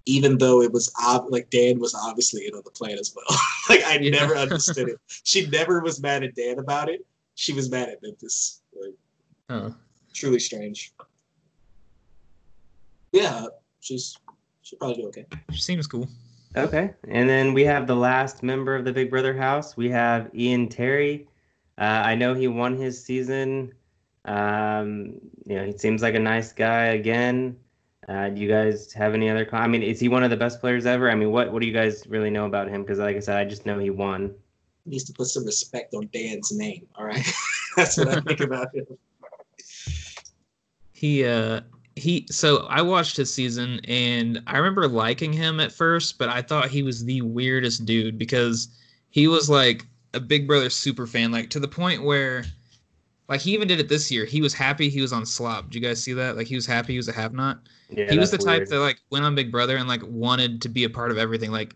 even 0.06 0.38
though 0.38 0.62
it 0.62 0.72
was 0.72 0.92
ob- 1.04 1.28
like 1.30 1.50
Dan 1.50 1.80
was 1.80 1.94
obviously 1.96 2.48
in 2.48 2.54
on 2.54 2.62
the 2.66 2.72
plan 2.72 2.98
as 2.98 3.14
well. 3.16 3.26
like 3.70 3.84
I 3.84 3.98
Yeah. 4.00 4.12
never 4.12 4.36
understood 4.36 4.90
it. 4.90 4.98
She 5.24 5.48
never 5.48 5.82
was 5.82 6.02
mad 6.02 6.24
at 6.24 6.36
Dan 6.36 6.60
about 6.60 6.90
it. 6.90 7.06
She 7.36 7.54
was 7.54 7.70
mad 7.70 7.90
at 7.90 8.02
Memphis. 8.02 8.62
Like 8.80 8.94
Oh. 9.50 9.74
truly 10.14 10.40
strange. 10.40 10.94
Yeah, 13.12 13.46
she's 13.80 14.18
she'll 14.62 14.78
probably 14.80 15.02
do 15.02 15.08
okay. 15.08 15.26
She 15.52 15.62
seems 15.62 15.88
cool. 15.88 16.08
Okay. 16.56 16.94
And 17.08 17.30
then 17.30 17.54
we 17.54 17.64
have 17.64 17.88
the 17.88 17.96
last 17.96 18.44
member 18.44 18.76
of 18.76 18.86
the 18.86 18.94
Big 18.94 19.10
Brother 19.10 19.36
house. 19.38 19.78
We 19.78 19.90
have 19.90 20.30
Ian 20.36 20.68
Terry. 20.70 21.28
Uh, 21.78 21.84
I 22.06 22.16
know 22.16 22.34
he 22.34 22.48
won 22.48 22.76
his 22.78 23.02
season. 23.04 23.72
Um, 24.26 25.20
you 25.46 25.56
know, 25.56 25.66
he 25.66 25.78
seems 25.78 26.02
like 26.02 26.16
a 26.16 26.20
nice 26.20 26.52
guy 26.52 26.88
again. 26.88 27.58
Uh, 28.08 28.30
do 28.30 28.42
you 28.42 28.50
guys 28.50 28.92
have 28.94 29.14
any 29.14 29.30
other? 29.30 29.48
I 29.54 29.68
mean, 29.68 29.84
is 29.84 30.00
he 30.00 30.10
one 30.10 30.24
of 30.24 30.30
the 30.30 30.38
best 30.38 30.60
players 30.60 30.86
ever? 30.86 31.12
I 31.12 31.16
mean, 31.16 31.32
what 31.32 31.52
what 31.52 31.62
do 31.62 31.68
you 31.68 31.74
guys 31.74 32.06
really 32.08 32.30
know 32.30 32.46
about 32.46 32.68
him? 32.68 32.82
Because, 32.82 33.00
like 33.00 33.16
I 33.16 33.20
said, 33.20 33.38
I 33.38 33.46
just 33.46 33.66
know 33.66 33.78
he 33.78 33.92
won. 33.92 34.34
needs 34.86 35.04
to 35.06 35.14
put 35.14 35.28
some 35.28 35.46
respect 35.46 35.94
on 35.94 36.10
Dan's 36.12 36.52
name. 36.52 36.88
All 36.96 37.06
right, 37.06 37.26
that's 37.76 37.98
what 37.98 38.08
I 38.08 38.20
think 38.22 38.40
about 38.40 38.74
him. 38.74 38.86
He 40.92 41.24
uh 41.24 41.62
he 41.96 42.26
so 42.30 42.66
I 42.68 42.82
watched 42.82 43.16
his 43.16 43.34
season 43.34 43.80
and 43.88 44.42
I 44.48 44.58
remember 44.58 44.88
liking 44.88 45.32
him 45.32 45.60
at 45.60 45.72
first, 45.72 46.18
but 46.18 46.30
I 46.30 46.42
thought 46.42 46.70
he 46.70 46.84
was 46.84 47.06
the 47.06 47.22
weirdest 47.22 47.86
dude 47.86 48.18
because 48.18 48.70
he 49.12 49.28
was 49.28 49.50
like 49.50 49.86
a 50.14 50.20
Big 50.20 50.48
Brother 50.48 50.70
super 50.70 51.06
fan, 51.06 51.32
like 51.32 51.50
to 51.52 51.60
the 51.60 51.68
point 51.68 52.04
where 52.04 52.44
like 53.30 53.42
he 53.42 53.54
even 53.54 53.68
did 53.68 53.80
it 53.80 53.88
this 53.88 54.10
year. 54.12 54.26
He 54.26 54.42
was 54.42 54.54
happy 54.56 54.90
he 54.90 55.02
was 55.02 55.14
on 55.14 55.24
slop. 55.26 55.66
Did 55.66 55.76
you 55.76 55.82
guys 55.82 56.04
see 56.04 56.14
that? 56.14 56.36
Like 56.36 56.48
he 56.48 56.56
was 56.56 56.66
happy 56.66 56.94
he 56.94 56.98
was 56.98 57.08
a 57.08 57.14
have 57.14 57.34
not. 57.34 57.60
Yeah, 57.90 58.10
he 58.10 58.18
was 58.18 58.32
the 58.32 58.40
type 58.40 58.62
weird. 58.62 58.70
that 58.70 58.80
like 58.80 59.00
went 59.12 59.24
on 59.24 59.36
Big 59.36 59.52
Brother 59.52 59.78
and 59.78 59.88
like 59.88 60.02
wanted 60.04 60.62
to 60.64 60.70
be 60.70 60.84
a 60.84 60.90
part 60.90 61.12
of 61.12 61.20
everything. 61.20 61.52
Like 61.52 61.76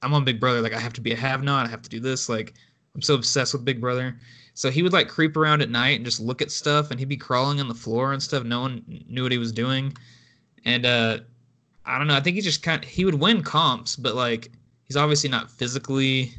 I'm 0.00 0.14
on 0.14 0.24
Big 0.24 0.38
Brother, 0.38 0.62
like 0.62 0.72
I 0.72 0.78
have 0.78 0.92
to 0.94 1.00
be 1.00 1.12
a 1.12 1.16
have 1.16 1.42
not, 1.42 1.66
I 1.66 1.68
have 1.68 1.82
to 1.82 1.90
do 1.90 1.98
this. 1.98 2.28
Like 2.28 2.54
I'm 2.94 3.02
so 3.02 3.14
obsessed 3.14 3.52
with 3.52 3.64
Big 3.64 3.80
Brother. 3.80 4.16
So 4.54 4.70
he 4.70 4.82
would 4.82 4.92
like 4.92 5.08
creep 5.08 5.36
around 5.36 5.60
at 5.60 5.70
night 5.70 5.96
and 5.96 6.04
just 6.04 6.20
look 6.20 6.40
at 6.40 6.52
stuff 6.52 6.90
and 6.90 7.00
he'd 7.00 7.08
be 7.08 7.16
crawling 7.16 7.58
on 7.58 7.66
the 7.66 7.74
floor 7.74 8.12
and 8.12 8.22
stuff. 8.22 8.44
No 8.44 8.60
one 8.60 8.84
knew 9.08 9.24
what 9.24 9.32
he 9.32 9.38
was 9.38 9.50
doing. 9.50 9.92
And 10.64 10.86
uh 10.86 11.18
I 11.84 11.98
don't 11.98 12.06
know, 12.06 12.14
I 12.14 12.20
think 12.20 12.36
he 12.36 12.42
just 12.42 12.62
kind 12.62 12.84
he 12.84 13.04
would 13.04 13.16
win 13.16 13.42
comps, 13.42 13.96
but 13.96 14.14
like 14.14 14.52
he's 14.84 14.96
obviously 14.96 15.30
not 15.30 15.50
physically 15.50 16.32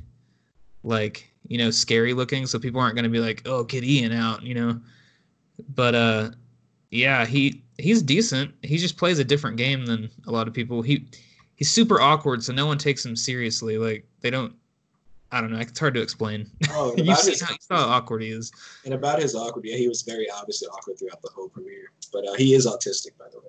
like, 0.84 1.33
you 1.48 1.58
know, 1.58 1.72
scary 1.72 2.14
looking, 2.14 2.46
so 2.46 2.60
people 2.60 2.80
aren't 2.80 2.96
gonna 2.96 3.10
be 3.10 3.20
like, 3.20 3.42
Oh, 3.46 3.64
get 3.64 3.84
Ian 3.84 4.12
out, 4.12 4.44
you 4.44 4.56
know. 4.56 4.80
But 5.76 5.96
uh 5.96 6.32
yeah, 6.92 7.26
he 7.26 7.64
he's 7.78 8.02
decent. 8.02 8.54
He 8.62 8.78
just 8.78 8.98
plays 8.98 9.20
a 9.20 9.24
different 9.24 9.58
game 9.58 9.86
than 9.86 10.10
a 10.28 10.32
lot 10.32 10.48
of 10.48 10.54
people. 10.54 10.82
He 10.82 11.08
he's 11.56 11.72
super 11.72 12.00
awkward, 12.00 12.44
so 12.44 12.54
no 12.54 12.66
one 12.66 12.78
takes 12.78 13.06
him 13.06 13.16
seriously. 13.16 13.78
Like 13.78 14.06
they 14.22 14.30
don't. 14.30 14.54
I 15.32 15.42
don't 15.42 15.52
know. 15.52 15.58
It's 15.58 15.80
hard 15.80 15.96
to 15.96 16.02
explain. 16.02 16.48
Oh, 16.70 16.94
You've 16.98 17.08
about, 17.08 17.20
seen 17.22 17.32
his, 17.32 17.42
how, 17.42 17.52
you 17.52 17.58
saw 17.60 17.78
how 17.78 17.88
awkward 17.88 18.22
he 18.22 18.30
is. 18.30 18.52
and 18.86 18.94
about 18.94 19.20
his 19.20 19.34
awkward, 19.34 19.66
yeah, 19.66 19.78
he 19.78 19.88
was 19.88 20.04
very 20.04 20.28
obviously 20.30 20.68
awkward 20.68 21.00
throughout 21.00 21.24
the 21.24 21.30
whole 21.34 21.50
premiere. 21.50 21.90
But 22.12 22.28
uh, 22.28 22.34
he 22.36 22.54
is 22.54 22.68
autistic, 22.68 23.18
by 23.18 23.26
the 23.32 23.40
way. 23.40 23.46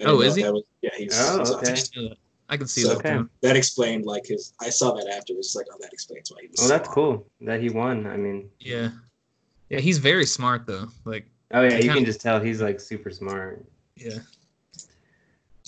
I 0.00 0.04
Oh, 0.04 0.20
is 0.20 0.36
he? 0.36 0.42
That 0.42 0.52
was, 0.52 0.62
yeah, 0.80 0.90
he's, 0.96 1.10
Oh, 1.12 1.38
he's 1.40 1.50
okay. 1.50 1.72
Autistic. 1.72 2.16
Just 2.48 2.48
knew 2.48 2.48
that. 2.48 2.54
I 2.54 2.56
can 2.56 2.66
see 2.68 2.82
So- 2.82 2.94
that. 2.96 3.06
Okay. 3.06 3.28
That 3.42 3.56
explained 3.56 4.06
like 4.06 4.26
his. 4.26 4.52
I 4.60 4.70
saw 4.70 4.92
that 4.94 5.06
afterwards. 5.08 5.48
It's 5.48 5.56
like, 5.56 5.66
oh, 5.72 5.76
that 5.80 5.92
explains 5.92 6.30
why 6.32 6.38
he 6.42 6.48
was. 6.48 6.58
Well, 6.58 6.68
so 6.68 6.74
that's 6.74 6.88
cool 6.88 7.26
that 7.42 7.60
he 7.60 7.68
won. 7.70 8.06
I 8.06 8.16
mean, 8.16 8.48
Yeah, 8.60 8.90
yeah. 9.68 9.80
He's 9.80 9.98
very 9.98 10.26
smart 10.26 10.66
though. 10.66 10.88
Like 11.04 11.26
oh 11.52 11.62
yeah, 11.62 11.74
you 11.76 11.78
Kinda- 11.82 11.94
can 11.94 12.04
just 12.04 12.20
tell 12.20 12.40
he's 12.40 12.60
like 12.62 12.80
super 12.80 13.10
smart. 13.10 13.64
yeah. 13.96 14.18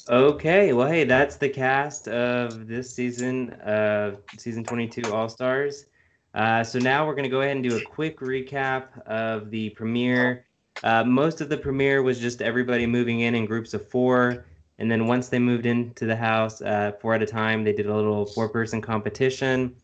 Okay, 0.09 0.73
well, 0.73 0.89
hey, 0.89 1.05
that's 1.05 1.37
the 1.37 1.49
cast 1.49 2.09
of 2.09 2.67
this 2.67 2.93
season 2.93 3.51
of 3.65 4.19
season 4.39 4.65
22 4.65 5.13
All 5.13 5.29
Stars. 5.29 5.87
Uh, 6.35 6.65
so 6.65 6.79
now 6.79 7.07
we're 7.07 7.15
going 7.15 7.25
to 7.25 7.29
go 7.31 7.43
ahead 7.43 7.55
and 7.57 7.63
do 7.63 7.77
a 7.77 7.81
quick 7.83 8.19
recap 8.21 9.01
of 9.07 9.51
the 9.51 9.71
premiere. 9.71 10.47
Uh, 10.83 11.05
most 11.05 11.41
of 11.41 11.49
the 11.49 11.57
premiere 11.57 12.03
was 12.03 12.19
just 12.19 12.41
everybody 12.43 12.87
moving 12.87 13.21
in 13.21 13.35
in 13.35 13.45
groups 13.45 13.75
of 13.75 13.87
four 13.89 14.47
And 14.81 14.91
then 14.91 15.07
once 15.07 15.29
they 15.29 15.39
moved 15.39 15.67
into 15.67 16.07
the 16.07 16.17
house, 16.17 16.63
uh, 16.63 16.93
four 17.01 17.15
at 17.15 17.23
a 17.23 17.27
time, 17.27 17.65
they 17.65 17.73
did 17.75 17.87
a 17.87 17.95
little 17.95 18.25
four-person 18.25 18.81
competition. 18.81 19.77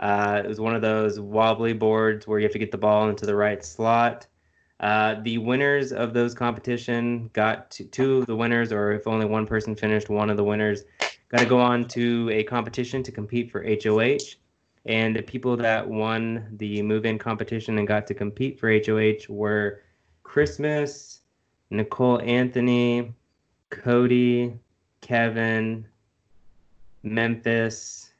Uh, 0.00 0.40
it 0.42 0.48
was 0.48 0.58
one 0.58 0.74
of 0.74 0.80
those 0.80 1.20
wobbly 1.20 1.74
boards 1.74 2.26
where 2.26 2.38
you 2.38 2.44
have 2.44 2.52
to 2.52 2.58
get 2.58 2.72
the 2.72 2.78
ball 2.78 3.10
into 3.10 3.26
the 3.26 3.34
right 3.34 3.62
slot. 3.62 4.26
Uh, 4.80 5.16
the 5.22 5.36
winners 5.36 5.92
of 5.92 6.14
those 6.14 6.32
competition 6.34 7.28
got 7.34 7.70
to, 7.72 7.84
two 7.84 8.18
of 8.18 8.26
the 8.26 8.34
winners, 8.34 8.72
or 8.72 8.92
if 8.92 9.06
only 9.06 9.26
one 9.26 9.46
person 9.46 9.76
finished, 9.76 10.08
one 10.08 10.30
of 10.30 10.38
the 10.38 10.44
winners 10.44 10.84
got 11.28 11.40
to 11.40 11.46
go 11.46 11.58
on 11.60 11.86
to 11.86 12.30
a 12.32 12.42
competition 12.44 13.02
to 13.02 13.12
compete 13.12 13.50
for 13.50 13.62
HOH. 13.62 14.36
And 14.86 15.14
the 15.14 15.22
people 15.22 15.58
that 15.58 15.86
won 15.86 16.54
the 16.56 16.80
move-in 16.80 17.18
competition 17.18 17.76
and 17.76 17.86
got 17.86 18.06
to 18.06 18.14
compete 18.14 18.58
for 18.58 18.72
HOH 18.72 19.28
were 19.28 19.82
Christmas, 20.22 21.20
Nicole 21.70 22.22
Anthony, 22.22 23.12
Cody, 23.70 24.58
Kevin, 25.00 25.86
Memphis, 27.02 28.10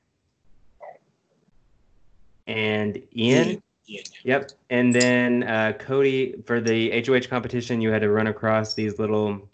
and 2.46 3.03
Ian. 3.16 3.62
Yeah. 3.86 4.03
Yep. 4.24 4.51
And 4.68 4.94
then 4.94 5.44
uh, 5.44 5.72
Cody, 5.78 6.42
for 6.44 6.61
the 6.61 7.03
HOH 7.07 7.28
competition, 7.28 7.80
you 7.80 7.90
had 7.90 8.03
to 8.03 8.11
run 8.11 8.26
across 8.26 8.74
these 8.74 8.99
little, 8.99 9.49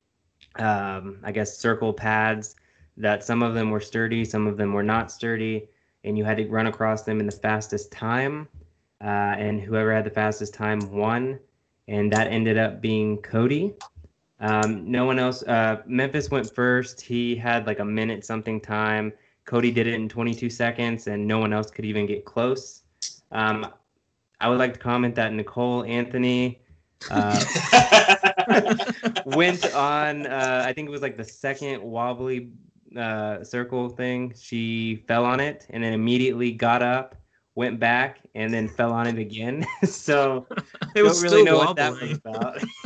um, 0.57 1.19
I 1.23 1.31
guess, 1.31 1.57
circle 1.57 1.93
pads 1.93 2.57
that 2.97 3.25
some 3.25 3.43
of 3.43 3.55
them 3.55 3.71
were 3.71 3.81
sturdy, 3.81 4.25
some 4.25 4.47
of 4.47 4.57
them 4.57 4.73
were 4.73 4.83
not 4.83 5.13
sturdy, 5.13 5.69
and 6.03 6.19
you 6.19 6.25
had 6.25 6.37
to 6.39 6.49
run 6.49 6.67
across 6.67 7.03
them 7.03 7.21
in 7.21 7.27
the 7.27 7.33
fastest 7.33 7.93
time. 7.93 8.49
Uh, 9.01 9.35
and 9.39 9.61
whoever 9.61 9.95
had 9.95 10.05
the 10.05 10.11
fastest 10.11 10.55
time 10.55 10.81
won. 10.91 11.39
And 11.89 12.13
that 12.13 12.29
ended 12.29 12.57
up 12.57 12.81
being 12.81 13.19
Cody. 13.19 13.75
Um, 14.45 14.91
no 14.91 15.07
one 15.07 15.19
else. 15.19 15.43
Uh, 15.43 15.81
Memphis 15.87 16.31
went 16.31 16.55
first. 16.55 17.01
He 17.01 17.35
had 17.35 17.67
like 17.67 17.79
a 17.79 17.85
minute 17.85 18.27
something 18.27 18.61
time. 18.61 19.11
Cody 19.47 19.71
did 19.71 19.87
it 19.87 19.95
in 19.95 20.07
22 20.07 20.51
seconds, 20.51 21.07
and 21.07 21.27
no 21.27 21.39
one 21.39 21.55
else 21.55 21.71
could 21.71 21.87
even 21.87 22.05
get 22.05 22.27
close. 22.27 22.83
Um, 23.33 23.67
I 24.41 24.51
would 24.51 24.59
like 24.59 24.75
to 24.75 24.79
comment 24.79 25.15
that 25.15 25.33
Nicole 25.33 25.85
Anthony 25.85 26.61
uh, 27.11 27.43
went 29.25 29.65
on. 29.75 30.27
Uh, 30.27 30.63
I 30.67 30.75
think 30.75 30.89
it 30.89 30.91
was 30.91 31.01
like 31.01 31.17
the 31.17 31.25
second 31.25 31.83
wobbly 31.83 32.51
uh, 32.99 33.43
circle 33.45 33.89
thing. 33.89 34.35
She 34.39 35.05
fell 35.09 35.25
on 35.25 35.41
it 35.41 35.67
and 35.71 35.83
then 35.83 35.95
immediately 35.95 36.53
got 36.53 36.83
up, 36.83 37.17
went 37.55 37.81
back, 37.81 38.19
and 38.35 38.53
then 38.53 38.69
fell 38.69 38.93
on 38.93 39.07
it 39.07 39.19
again. 39.19 39.67
so 39.85 40.47
It 40.95 41.03
was 41.03 41.23
don't 41.23 41.31
really 41.31 41.45
know 41.45 41.57
what 41.57 41.77
that 41.77 41.93
was 41.93 42.13
about. 42.13 42.63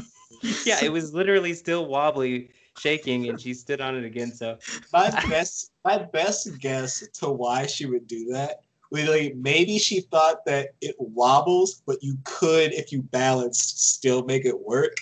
yeah, 0.66 0.80
it 0.82 0.92
was 0.92 1.14
literally 1.14 1.54
still 1.54 1.86
wobbly, 1.86 2.50
shaking, 2.78 3.28
and 3.28 3.40
she 3.40 3.54
stood 3.54 3.80
on 3.80 3.96
it 3.96 4.04
again. 4.04 4.30
So 4.32 4.58
my 4.92 5.10
best 5.28 5.72
my 5.84 5.98
best 5.98 6.58
guess 6.58 7.06
to 7.20 7.28
why 7.30 7.66
she 7.66 7.86
would 7.86 8.06
do 8.06 8.26
that 8.32 8.60
Literally, 8.90 9.34
maybe 9.36 9.78
she 9.78 10.00
thought 10.00 10.44
that 10.46 10.70
it 10.80 10.96
wobbles, 10.98 11.82
but 11.86 12.02
you 12.02 12.16
could, 12.24 12.72
if 12.72 12.90
you 12.90 13.02
balanced, 13.02 13.94
still 13.94 14.24
make 14.24 14.46
it 14.46 14.58
work. 14.60 14.96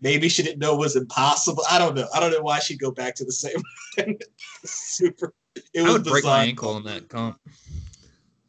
Maybe 0.00 0.28
she 0.28 0.42
didn't 0.42 0.60
know 0.60 0.74
it 0.74 0.78
was 0.78 0.96
impossible. 0.96 1.64
I 1.68 1.78
don't 1.78 1.96
know. 1.96 2.06
I 2.14 2.20
don't 2.20 2.30
know 2.30 2.42
why 2.42 2.60
she'd 2.60 2.78
go 2.78 2.92
back 2.92 3.14
to 3.16 3.24
the 3.24 3.32
same. 3.32 3.62
Super. 4.64 5.34
It 5.74 5.80
I 5.80 5.84
was 5.84 5.92
would 5.94 6.04
break 6.04 6.24
my 6.24 6.44
ankle 6.44 6.70
on 6.70 6.84
that 6.84 7.08
comp. 7.08 7.38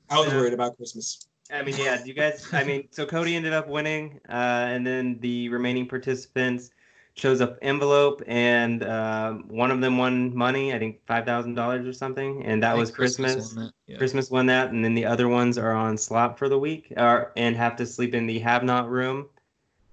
I 0.09 0.19
was 0.19 0.27
Yeah. 0.27 0.37
worried 0.37 0.53
about 0.53 0.77
Christmas. 0.77 1.27
I 1.51 1.61
mean, 1.63 1.75
yeah, 1.77 2.03
you 2.03 2.13
guys. 2.13 2.47
I 2.53 2.63
mean, 2.63 2.87
so 2.91 3.05
Cody 3.05 3.35
ended 3.35 3.53
up 3.53 3.67
winning, 3.67 4.19
uh, 4.29 4.31
and 4.31 4.85
then 4.85 5.19
the 5.19 5.49
remaining 5.49 5.87
participants 5.87 6.71
chose 7.15 7.41
an 7.41 7.55
envelope, 7.61 8.23
and 8.27 8.83
um, 8.83 9.45
one 9.47 9.69
of 9.69 9.81
them 9.81 9.97
won 9.97 10.35
money. 10.35 10.73
I 10.73 10.79
think 10.79 11.05
five 11.05 11.25
thousand 11.25 11.55
dollars 11.55 11.85
or 11.85 11.93
something, 11.93 12.43
and 12.43 12.63
that 12.63 12.75
was 12.75 12.91
Christmas. 12.91 13.55
won 13.55 13.65
that, 13.65 13.73
yeah. 13.87 13.97
Christmas 13.97 14.31
won 14.31 14.45
that, 14.47 14.71
and 14.71 14.83
then 14.83 14.95
the 14.95 15.05
other 15.05 15.27
ones 15.27 15.57
are 15.57 15.73
on 15.73 15.97
slop 15.97 16.37
for 16.37 16.49
the 16.49 16.57
week, 16.57 16.91
or 16.97 17.31
and 17.35 17.55
have 17.55 17.75
to 17.77 17.85
sleep 17.85 18.15
in 18.15 18.25
the 18.25 18.39
have 18.39 18.63
not 18.63 18.89
room. 18.89 19.27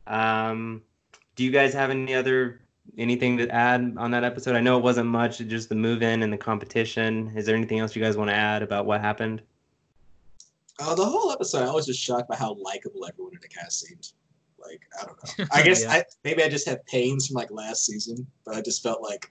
Um, 0.07 0.82
do 1.36 1.44
you 1.44 1.51
guys 1.51 1.72
have 1.74 1.90
any 1.90 2.14
other 2.14 2.61
anything 2.96 3.36
to 3.38 3.48
add 3.51 3.94
on 3.96 4.11
that 4.12 4.24
episode? 4.24 4.57
I 4.57 4.61
know 4.61 4.78
it 4.78 4.84
wasn't 4.84 5.09
much, 5.09 5.38
just 5.38 5.68
the 5.68 5.74
move 5.74 6.03
in 6.03 6.22
and 6.22 6.32
the 6.32 6.38
competition. 6.38 7.32
Is 7.36 7.46
there 7.46 7.57
anything 7.57 7.80
else 7.80 7.94
you 7.94 8.03
guys 8.03 8.16
want 8.16 8.30
to 8.30 8.36
add 8.36 8.62
about 8.62 8.86
what 8.86 9.01
happened? 9.01 9.42
Uh, 10.80 10.94
the 10.94 11.04
whole 11.04 11.30
episode, 11.30 11.68
I 11.68 11.72
was 11.72 11.86
just 11.86 12.00
shocked 12.00 12.28
by 12.28 12.36
how 12.36 12.54
likable 12.54 13.06
everyone 13.06 13.34
in 13.34 13.40
the 13.40 13.48
cast 13.48 13.80
seemed. 13.80 14.08
Like, 14.58 14.80
I 15.00 15.06
don't 15.06 15.38
know. 15.38 15.44
I 15.52 15.62
guess 15.62 15.82
Yeah. 15.82 15.92
I 15.92 16.04
maybe 16.24 16.42
I 16.42 16.48
just 16.48 16.66
had 16.68 16.84
pains 16.86 17.26
from 17.26 17.34
like 17.34 17.50
last 17.50 17.86
season, 17.86 18.26
but 18.44 18.54
I 18.56 18.62
just 18.62 18.82
felt 18.82 19.02
like 19.02 19.30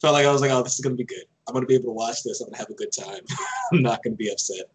felt 0.00 0.14
like 0.14 0.26
I 0.26 0.32
was 0.32 0.40
like, 0.40 0.50
oh, 0.50 0.62
this 0.62 0.74
is 0.74 0.80
gonna 0.80 0.96
be 0.96 1.04
good. 1.04 1.24
I'm 1.46 1.54
gonna 1.54 1.66
be 1.66 1.74
able 1.74 1.86
to 1.86 1.92
watch 1.92 2.22
this. 2.24 2.40
I'm 2.40 2.48
gonna 2.48 2.58
have 2.58 2.70
a 2.70 2.74
good 2.74 2.92
time. 2.92 3.20
I'm 3.72 3.82
not 3.82 4.02
gonna 4.02 4.16
be 4.16 4.30
upset. 4.30 4.66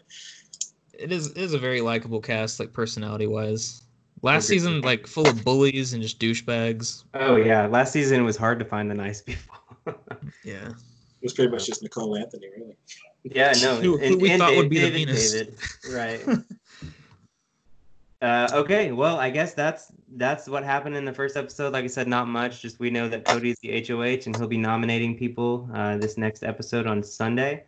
It 0.93 1.11
is 1.11 1.27
it 1.27 1.37
is 1.37 1.53
a 1.53 1.59
very 1.59 1.81
likable 1.81 2.21
cast, 2.21 2.59
like 2.59 2.73
personality 2.73 3.27
wise. 3.27 3.83
Last 4.21 4.47
season, 4.47 4.81
like 4.81 5.07
full 5.07 5.27
of 5.27 5.45
bullies 5.45 5.93
and 5.93 6.03
just 6.03 6.19
douchebags. 6.19 7.05
Oh 7.13 7.37
yeah, 7.37 7.67
last 7.67 7.93
season 7.93 8.19
it 8.19 8.23
was 8.23 8.35
hard 8.35 8.59
to 8.59 8.65
find 8.65 8.91
the 8.91 8.95
nice 8.95 9.21
people. 9.21 9.55
Yeah. 10.43 10.69
It 11.21 11.23
was 11.23 11.33
pretty 11.33 11.51
much 11.51 11.65
just 11.65 11.81
Nicole 11.81 12.15
Anthony, 12.15 12.47
really. 12.55 12.77
Yeah, 13.23 13.53
no, 13.61 13.75
Who- 13.75 13.97
who 13.97 14.17
we 14.17 14.37
thought 14.37 14.55
would 14.55 14.69
be 14.69 14.79
the 14.79 14.89
David, 14.89 15.07
Venus. 15.07 15.31
David, 15.31 15.57
right? 15.93 16.37
uh, 18.21 18.49
okay, 18.53 18.91
well, 18.91 19.17
I 19.17 19.29
guess 19.29 19.53
that's 19.53 19.91
that's 20.15 20.47
what 20.47 20.63
happened 20.63 20.95
in 20.95 21.05
the 21.05 21.13
first 21.13 21.37
episode. 21.37 21.73
Like 21.73 21.83
I 21.83 21.87
said, 21.87 22.07
not 22.07 22.27
much. 22.27 22.61
Just 22.61 22.79
we 22.79 22.89
know 22.89 23.07
that 23.09 23.25
Cody's 23.25 23.57
the 23.61 23.85
HOH, 23.85 24.25
and 24.25 24.35
he'll 24.35 24.47
be 24.47 24.57
nominating 24.57 25.17
people 25.17 25.69
uh, 25.73 25.97
this 25.97 26.17
next 26.17 26.43
episode 26.43 26.87
on 26.87 27.03
Sunday. 27.03 27.63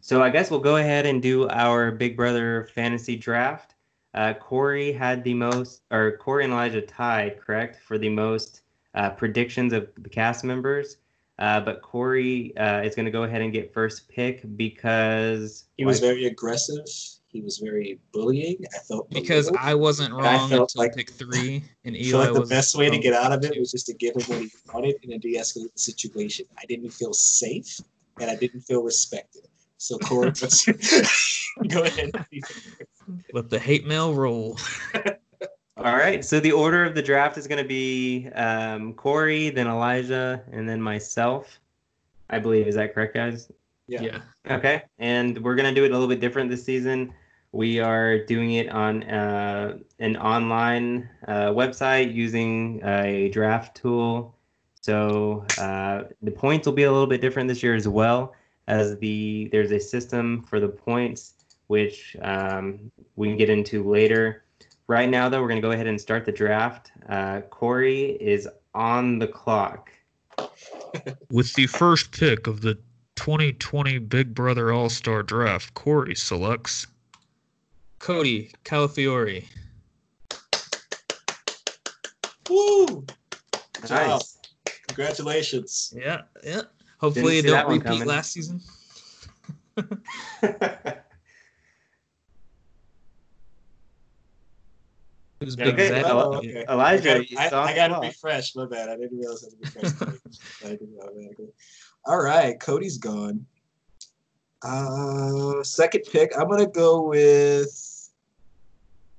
So 0.00 0.22
I 0.22 0.30
guess 0.30 0.50
we'll 0.50 0.60
go 0.60 0.76
ahead 0.76 1.06
and 1.06 1.20
do 1.20 1.48
our 1.48 1.90
Big 1.90 2.16
Brother 2.16 2.68
fantasy 2.74 3.16
draft. 3.16 3.74
Uh, 4.14 4.32
Corey 4.34 4.92
had 4.92 5.24
the 5.24 5.34
most, 5.34 5.82
or 5.90 6.16
Corey 6.18 6.44
and 6.44 6.52
Elijah 6.52 6.80
tied, 6.80 7.40
correct, 7.40 7.82
for 7.82 7.98
the 7.98 8.08
most 8.08 8.62
uh, 8.94 9.10
predictions 9.10 9.72
of 9.72 9.88
the 9.98 10.08
cast 10.08 10.44
members. 10.44 10.98
Uh, 11.38 11.60
but 11.60 11.82
Corey 11.82 12.56
uh, 12.56 12.80
is 12.82 12.94
going 12.94 13.04
to 13.04 13.10
go 13.10 13.24
ahead 13.24 13.42
and 13.42 13.52
get 13.52 13.72
first 13.74 14.08
pick 14.08 14.40
because 14.56 15.64
He 15.76 15.84
was 15.84 16.00
why- 16.00 16.08
very 16.08 16.24
aggressive. 16.26 16.84
He 17.28 17.42
was 17.42 17.58
very 17.58 17.98
bullying. 18.14 18.56
I 18.74 18.78
felt 18.78 19.10
Because 19.10 19.48
belittled. 19.48 19.68
I 19.70 19.74
wasn't 19.74 20.14
And 20.14 20.26
I 20.26 20.36
wrong 20.36 20.48
felt 20.48 20.70
until 20.70 20.82
like- 20.82 20.94
pick 20.94 21.10
three, 21.10 21.62
and 21.84 21.94
I 21.94 21.98
Eli 21.98 22.08
feel 22.10 22.18
like 22.20 22.32
the 22.32 22.40
was 22.40 22.48
best 22.48 22.78
way 22.78 22.88
to 22.88 22.98
get 22.98 23.12
out 23.12 23.30
of 23.32 23.44
it 23.44 23.58
was 23.60 23.70
just 23.72 23.84
to 23.88 23.94
give 23.94 24.14
him 24.16 24.22
what 24.22 24.40
he 24.40 24.50
wanted 24.72 24.96
and 25.02 25.12
then 25.12 25.20
de-escalate 25.20 25.72
the 25.74 25.78
situation. 25.78 26.46
I 26.56 26.64
didn't 26.66 26.88
feel 26.90 27.12
safe 27.12 27.78
and 28.18 28.30
I 28.30 28.36
didn't 28.36 28.62
feel 28.62 28.82
respected. 28.82 29.42
So 29.76 29.98
Corey, 29.98 30.30
go 31.68 31.82
ahead. 31.82 32.12
Let 33.34 33.50
the 33.50 33.58
hate 33.58 33.86
mail 33.86 34.14
roll. 34.14 34.58
All 35.76 35.96
right. 35.96 36.24
So 36.24 36.40
the 36.40 36.52
order 36.52 36.84
of 36.84 36.94
the 36.94 37.02
draft 37.02 37.36
is 37.36 37.46
going 37.46 37.62
to 37.62 37.68
be 37.68 38.28
um, 38.34 38.94
Corey, 38.94 39.50
then 39.50 39.66
Elijah, 39.66 40.42
and 40.50 40.68
then 40.68 40.80
myself. 40.80 41.60
I 42.30 42.38
believe. 42.38 42.66
Is 42.66 42.74
that 42.74 42.94
correct, 42.94 43.14
guys? 43.14 43.50
Yeah. 43.86 44.02
Yeah. 44.02 44.20
Okay. 44.50 44.82
And 44.98 45.42
we're 45.44 45.54
going 45.54 45.72
to 45.72 45.78
do 45.78 45.84
it 45.84 45.90
a 45.90 45.94
little 45.94 46.08
bit 46.08 46.20
different 46.20 46.50
this 46.50 46.64
season. 46.64 47.12
We 47.52 47.78
are 47.78 48.24
doing 48.24 48.54
it 48.54 48.68
on 48.70 49.04
uh, 49.04 49.78
an 49.98 50.16
online 50.16 51.08
uh, 51.28 51.50
website 51.50 52.12
using 52.12 52.82
a 52.84 53.28
draft 53.28 53.76
tool. 53.76 54.34
So 54.80 55.44
uh, 55.58 56.04
the 56.22 56.30
points 56.30 56.66
will 56.66 56.74
be 56.74 56.84
a 56.84 56.92
little 56.92 57.06
bit 57.06 57.20
different 57.20 57.48
this 57.48 57.62
year 57.62 57.74
as 57.74 57.88
well, 57.88 58.34
as 58.66 58.98
the 58.98 59.48
there's 59.52 59.72
a 59.72 59.80
system 59.80 60.42
for 60.42 60.60
the 60.60 60.68
points, 60.68 61.34
which 61.66 62.16
um, 62.22 62.90
we 63.16 63.28
can 63.28 63.36
get 63.36 63.50
into 63.50 63.88
later. 63.88 64.44
Right 64.88 65.08
now, 65.08 65.28
though, 65.28 65.42
we're 65.42 65.48
going 65.48 65.60
to 65.60 65.66
go 65.66 65.72
ahead 65.72 65.88
and 65.88 66.00
start 66.00 66.24
the 66.24 66.32
draft. 66.32 66.92
Uh, 67.08 67.40
Corey 67.50 68.16
is 68.20 68.48
on 68.74 69.18
the 69.18 69.26
clock. 69.26 69.90
With 71.30 71.52
the 71.54 71.66
first 71.66 72.12
pick 72.12 72.46
of 72.46 72.60
the 72.60 72.78
2020 73.16 73.98
Big 73.98 74.32
Brother 74.32 74.72
All 74.72 74.88
Star 74.88 75.24
Draft, 75.24 75.74
Corey 75.74 76.14
selects 76.14 76.86
Cody 77.98 78.52
Calafiore. 78.64 79.44
Woo! 82.48 82.86
Good 82.86 83.88
job. 83.88 83.90
Nice. 83.90 84.38
Congratulations. 84.86 85.92
Yeah, 85.96 86.22
yeah. 86.44 86.62
Hopefully, 86.98 87.40
see 87.40 87.48
it 87.48 87.50
that 87.50 87.62
don't 87.62 87.72
repeat 87.72 87.84
coming. 87.86 88.06
last 88.06 88.32
season. 88.32 88.60
It 95.40 95.44
was 95.44 95.56
big 95.56 95.74
Okay, 95.74 95.88
Zach. 95.88 96.06
Oh, 96.06 96.34
okay. 96.36 96.64
Elijah, 96.68 97.16
I 97.16 97.18
you 97.18 97.36
got, 97.36 97.50
saw 97.50 97.64
I, 97.64 97.68
I 97.68 97.74
got 97.74 97.88
to 97.88 97.94
the 97.94 98.00
refresh. 98.06 98.56
My 98.56 98.66
bad. 98.66 98.88
I 98.88 98.96
didn't 98.96 99.18
realize 99.18 99.44
I 99.44 99.80
had 99.80 99.96
to 99.96 100.06
refresh. 100.06 100.38
I 100.64 101.04
automatically. 101.04 101.48
All 102.06 102.22
right, 102.22 102.58
Cody's 102.58 102.96
gone. 102.96 103.44
Uh, 104.62 105.62
second 105.62 106.04
pick. 106.10 106.32
I'm 106.38 106.48
gonna 106.48 106.66
go 106.66 107.02
with. 107.02 108.10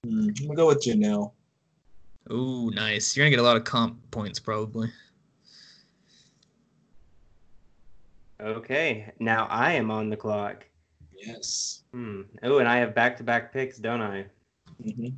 Hmm, 0.04 0.30
I'm 0.30 0.34
gonna 0.34 0.56
go 0.56 0.68
with 0.68 0.84
Janelle. 0.84 1.34
Ooh, 2.32 2.72
nice. 2.72 3.16
You're 3.16 3.26
gonna 3.26 3.30
get 3.30 3.40
a 3.40 3.44
lot 3.44 3.58
of 3.58 3.64
comp 3.64 4.00
points 4.10 4.40
probably. 4.40 4.90
Okay, 8.42 9.12
now 9.20 9.48
I 9.50 9.74
am 9.74 9.92
on 9.92 10.10
the 10.10 10.18
clock. 10.18 10.66
Yes. 11.16 11.84
Hmm. 11.92 12.22
Oh, 12.44 12.58
and 12.58 12.68
I 12.68 12.78
have 12.78 12.96
back-to-back 12.96 13.54
picks, 13.54 13.78
don't 13.78 14.02
I? 14.02 14.26
hmm 14.84 15.10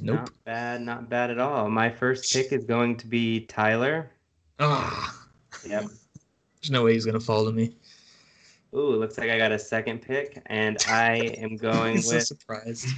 Nope. 0.00 0.16
Not 0.16 0.32
bad, 0.44 0.80
not 0.82 1.08
bad 1.08 1.30
at 1.30 1.38
all. 1.38 1.68
My 1.70 1.88
first 1.90 2.32
pick 2.32 2.52
is 2.52 2.64
going 2.64 2.96
to 2.98 3.06
be 3.06 3.46
Tyler. 3.46 4.10
Ah, 4.58 5.16
Yep. 5.66 5.84
there's 6.60 6.70
no 6.70 6.84
way 6.84 6.94
he's 6.94 7.04
gonna 7.06 7.20
fall 7.20 7.44
to 7.44 7.52
me. 7.52 7.76
Ooh, 8.74 8.94
it 8.94 8.96
looks 8.98 9.18
like 9.18 9.30
I 9.30 9.38
got 9.38 9.52
a 9.52 9.58
second 9.58 10.02
pick, 10.02 10.42
and 10.46 10.78
I 10.88 11.16
am 11.38 11.56
going 11.56 11.96
I'm 11.96 12.02
so 12.02 12.16
with. 12.16 12.24
surprised. 12.26 12.88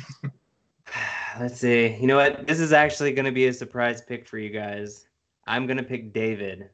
Let's 1.38 1.58
see. 1.58 1.94
You 2.00 2.06
know 2.06 2.16
what? 2.16 2.46
This 2.46 2.60
is 2.60 2.72
actually 2.72 3.12
going 3.12 3.26
to 3.26 3.32
be 3.32 3.48
a 3.48 3.52
surprise 3.52 4.00
pick 4.00 4.26
for 4.26 4.38
you 4.38 4.48
guys. 4.48 5.06
I'm 5.46 5.66
going 5.66 5.76
to 5.76 5.82
pick 5.82 6.14
David. 6.14 6.70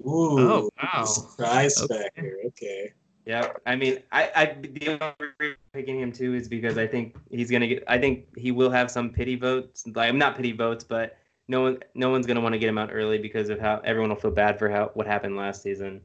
Ooh. 0.00 0.38
Oh, 0.40 0.70
wow. 0.82 1.04
Surprise 1.04 1.78
Okay. 1.82 2.02
factor. 2.04 2.36
Okay. 2.46 2.92
Yep. 3.28 3.60
I 3.66 3.76
mean, 3.76 3.98
I, 4.10 4.30
I 4.34 4.44
the 4.46 4.88
only 4.88 5.32
reason 5.38 5.56
I'm 5.60 5.72
picking 5.74 6.00
him 6.00 6.12
too 6.12 6.32
is 6.34 6.48
because 6.48 6.78
I 6.78 6.86
think 6.86 7.14
he's 7.30 7.50
gonna 7.50 7.66
get. 7.66 7.84
I 7.86 7.98
think 7.98 8.34
he 8.38 8.52
will 8.52 8.70
have 8.70 8.90
some 8.90 9.10
pity 9.10 9.36
votes. 9.36 9.86
Like, 9.86 10.08
I'm 10.08 10.16
not 10.16 10.34
pity 10.34 10.52
votes, 10.52 10.82
but 10.82 11.18
no 11.46 11.60
one, 11.60 11.78
no 11.94 12.08
one's 12.08 12.26
gonna 12.26 12.40
want 12.40 12.54
to 12.54 12.58
get 12.58 12.70
him 12.70 12.78
out 12.78 12.88
early 12.90 13.18
because 13.18 13.50
of 13.50 13.60
how 13.60 13.82
everyone 13.84 14.08
will 14.08 14.16
feel 14.16 14.30
bad 14.30 14.58
for 14.58 14.70
how 14.70 14.92
what 14.94 15.06
happened 15.06 15.36
last 15.36 15.62
season. 15.62 16.00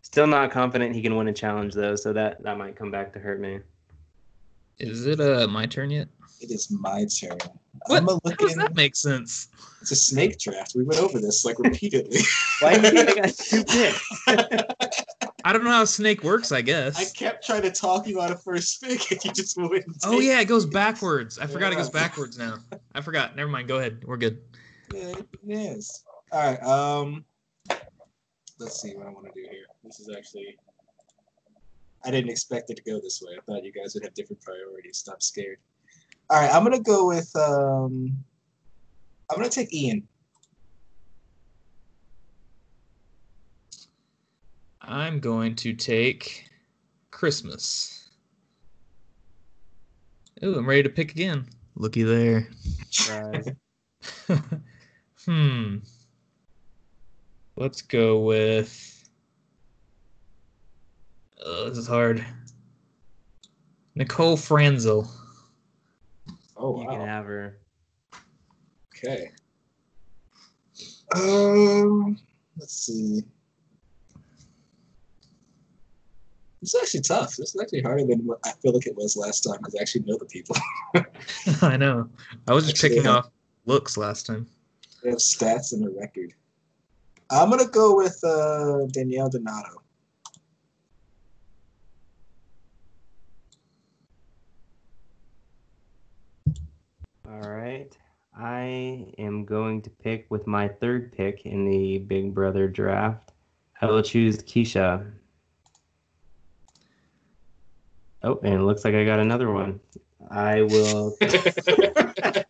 Still 0.00 0.26
not 0.26 0.50
confident 0.50 0.94
he 0.94 1.02
can 1.02 1.14
win 1.16 1.28
a 1.28 1.34
challenge 1.34 1.74
though, 1.74 1.96
so 1.96 2.14
that 2.14 2.42
that 2.42 2.56
might 2.56 2.76
come 2.76 2.90
back 2.90 3.12
to 3.12 3.18
hurt 3.18 3.40
me. 3.40 3.60
Is 4.78 5.04
it 5.04 5.20
uh 5.20 5.46
my 5.46 5.66
turn 5.66 5.90
yet? 5.90 6.08
It 6.40 6.50
is 6.50 6.70
my 6.70 7.04
turn. 7.04 7.36
What? 7.88 7.98
I'm 7.98 8.08
a 8.08 8.12
How 8.12 8.18
does 8.20 8.40
looking. 8.40 8.56
that 8.56 8.74
make 8.74 8.96
sense? 8.96 9.48
It's 9.82 9.90
a 9.90 9.96
snake 9.96 10.38
draft. 10.38 10.72
We 10.74 10.84
went 10.84 11.00
over 11.02 11.20
this 11.20 11.44
like 11.44 11.58
repeatedly. 11.58 12.20
Why 12.60 12.78
do 12.78 12.80
you 12.80 13.04
think 13.04 13.10
I 13.10 13.20
got 13.20 13.34
two 13.36 13.64
picks? 13.64 15.03
I 15.46 15.52
don't 15.52 15.62
know 15.62 15.70
how 15.70 15.84
Snake 15.84 16.24
works. 16.24 16.52
I 16.52 16.62
guess. 16.62 16.96
I 16.96 17.04
kept 17.04 17.46
trying 17.46 17.62
to 17.62 17.70
talk 17.70 18.06
you 18.06 18.20
out 18.20 18.30
of 18.30 18.42
first 18.42 18.82
pick, 18.82 19.10
and 19.12 19.22
you 19.24 19.32
just 19.32 19.56
wouldn't. 19.58 19.96
Oh 20.04 20.18
yeah, 20.18 20.40
it 20.40 20.46
goes 20.46 20.64
backwards. 20.64 21.38
I 21.38 21.46
forgot 21.46 21.72
it 21.72 21.76
goes 21.76 21.90
backwards 21.90 22.38
now. 22.38 22.58
I 22.94 23.02
forgot. 23.02 23.36
Never 23.36 23.50
mind. 23.50 23.68
Go 23.68 23.76
ahead. 23.78 24.02
We're 24.04 24.16
good. 24.16 24.40
Yeah, 24.92 25.12
it 25.18 25.28
is. 25.46 26.04
All 26.32 26.40
right. 26.40 26.62
Um, 26.62 27.24
let's 28.58 28.80
see 28.80 28.96
what 28.96 29.06
I 29.06 29.10
want 29.10 29.26
to 29.26 29.32
do 29.34 29.46
here. 29.50 29.66
This 29.84 30.00
is 30.00 30.08
actually. 30.16 30.56
I 32.06 32.10
didn't 32.10 32.30
expect 32.30 32.70
it 32.70 32.76
to 32.76 32.82
go 32.82 33.00
this 33.00 33.22
way. 33.22 33.34
I 33.36 33.40
thought 33.46 33.64
you 33.64 33.72
guys 33.72 33.94
would 33.94 34.04
have 34.04 34.12
different 34.14 34.42
priorities. 34.42 35.06
I'm 35.10 35.20
scared. 35.20 35.58
All 36.30 36.40
right, 36.40 36.54
I'm 36.54 36.64
gonna 36.64 36.80
go 36.80 37.06
with. 37.06 37.34
Um, 37.36 38.16
I'm 39.30 39.36
gonna 39.36 39.50
take 39.50 39.72
Ian. 39.74 40.06
I'm 44.86 45.18
going 45.20 45.54
to 45.56 45.72
take 45.72 46.48
Christmas. 47.10 48.10
Ooh, 50.42 50.56
I'm 50.58 50.68
ready 50.68 50.82
to 50.82 50.88
pick 50.88 51.12
again. 51.12 51.46
Looky 51.76 52.02
there. 52.02 52.48
Surprise. 52.90 53.48
hmm. 55.24 55.76
Let's 57.56 57.82
go 57.82 58.20
with. 58.20 59.08
Oh, 61.44 61.68
this 61.68 61.78
is 61.78 61.86
hard. 61.86 62.24
Nicole 63.94 64.36
Franzel. 64.36 65.08
Oh 66.56 66.80
You 66.80 66.88
can 66.88 67.00
have 67.00 67.26
her. 67.26 67.58
Okay. 68.96 69.30
Um, 71.14 72.18
let's 72.58 72.74
see. 72.74 73.22
It's 76.64 76.74
actually 76.74 77.02
tough. 77.02 77.36
This 77.36 77.54
is 77.54 77.60
actually 77.60 77.82
harder 77.82 78.06
than 78.06 78.20
what 78.20 78.38
I 78.42 78.52
feel 78.52 78.72
like 78.72 78.86
it 78.86 78.96
was 78.96 79.18
last 79.18 79.42
time. 79.42 79.58
Because 79.58 79.74
I 79.74 79.82
actually 79.82 80.04
know 80.06 80.16
the 80.16 80.24
people. 80.24 80.56
I 81.60 81.76
know. 81.76 82.08
I 82.48 82.54
was 82.54 82.64
just 82.64 82.76
Actually, 82.76 82.88
picking 82.88 83.04
yeah. 83.04 83.16
off 83.18 83.30
looks 83.66 83.98
last 83.98 84.24
time. 84.24 84.46
They 85.02 85.10
have 85.10 85.18
stats 85.18 85.74
and 85.74 85.84
a 85.84 85.90
record. 85.90 86.32
I'm 87.30 87.50
gonna 87.50 87.66
go 87.66 87.94
with 87.94 88.18
uh, 88.24 88.86
Danielle 88.92 89.28
Donato. 89.28 89.82
All 97.28 97.50
right. 97.50 97.94
I 98.34 99.12
am 99.18 99.44
going 99.44 99.82
to 99.82 99.90
pick 99.90 100.24
with 100.30 100.46
my 100.46 100.68
third 100.68 101.12
pick 101.12 101.44
in 101.44 101.66
the 101.66 101.98
Big 101.98 102.32
Brother 102.32 102.68
draft. 102.68 103.32
I 103.82 103.86
will 103.86 104.02
choose 104.02 104.38
Keesha. 104.38 105.12
Oh, 108.24 108.40
and 108.42 108.54
it 108.54 108.62
looks 108.62 108.84
like 108.84 108.94
I 108.94 109.04
got 109.04 109.20
another 109.20 109.52
one. 109.52 109.78
I 110.30 110.62
will. 110.62 111.14
Uh, 111.20 111.28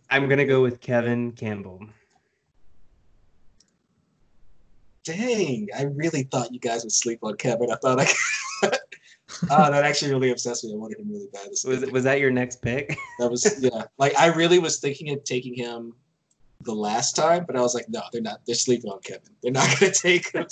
I'm 0.10 0.28
gonna 0.28 0.44
go 0.44 0.62
with 0.62 0.80
Kevin 0.80 1.32
Campbell. 1.32 1.80
dang, 5.06 5.68
I 5.76 5.84
really 5.84 6.24
thought 6.24 6.52
you 6.52 6.58
guys 6.58 6.82
would 6.82 6.92
sleep 6.92 7.20
on 7.22 7.36
Kevin. 7.36 7.70
I 7.70 7.76
thought 7.76 8.00
I. 8.00 8.06
oh, 9.50 9.70
that 9.70 9.84
actually 9.84 10.12
really 10.12 10.30
obsessed 10.30 10.64
me. 10.64 10.72
I 10.72 10.76
wanted 10.76 10.98
him 10.98 11.10
really 11.10 11.28
bad. 11.32 11.48
Was 11.48 11.64
was 11.64 12.04
that 12.04 12.20
your 12.20 12.30
next 12.30 12.60
pick? 12.60 12.96
That 13.18 13.30
was 13.30 13.58
yeah. 13.60 13.84
Like 13.98 14.16
I 14.18 14.26
really 14.26 14.58
was 14.58 14.80
thinking 14.80 15.10
of 15.10 15.22
taking 15.24 15.54
him 15.54 15.94
the 16.62 16.74
last 16.74 17.14
time, 17.14 17.44
but 17.46 17.56
I 17.56 17.60
was 17.60 17.74
like, 17.74 17.86
no, 17.88 18.02
they're 18.12 18.22
not. 18.22 18.40
They're 18.46 18.56
sleeping 18.56 18.90
on 18.90 19.00
Kevin. 19.00 19.30
They're 19.42 19.52
not 19.52 19.68
gonna 19.78 19.92
take 19.92 20.32
him. 20.32 20.46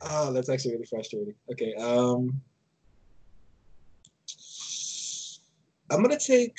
Oh, 0.00 0.32
that's 0.32 0.48
actually 0.48 0.72
really 0.72 0.86
frustrating. 0.86 1.34
Okay, 1.50 1.74
um, 1.74 2.40
I'm 5.90 6.02
gonna 6.02 6.18
take. 6.18 6.58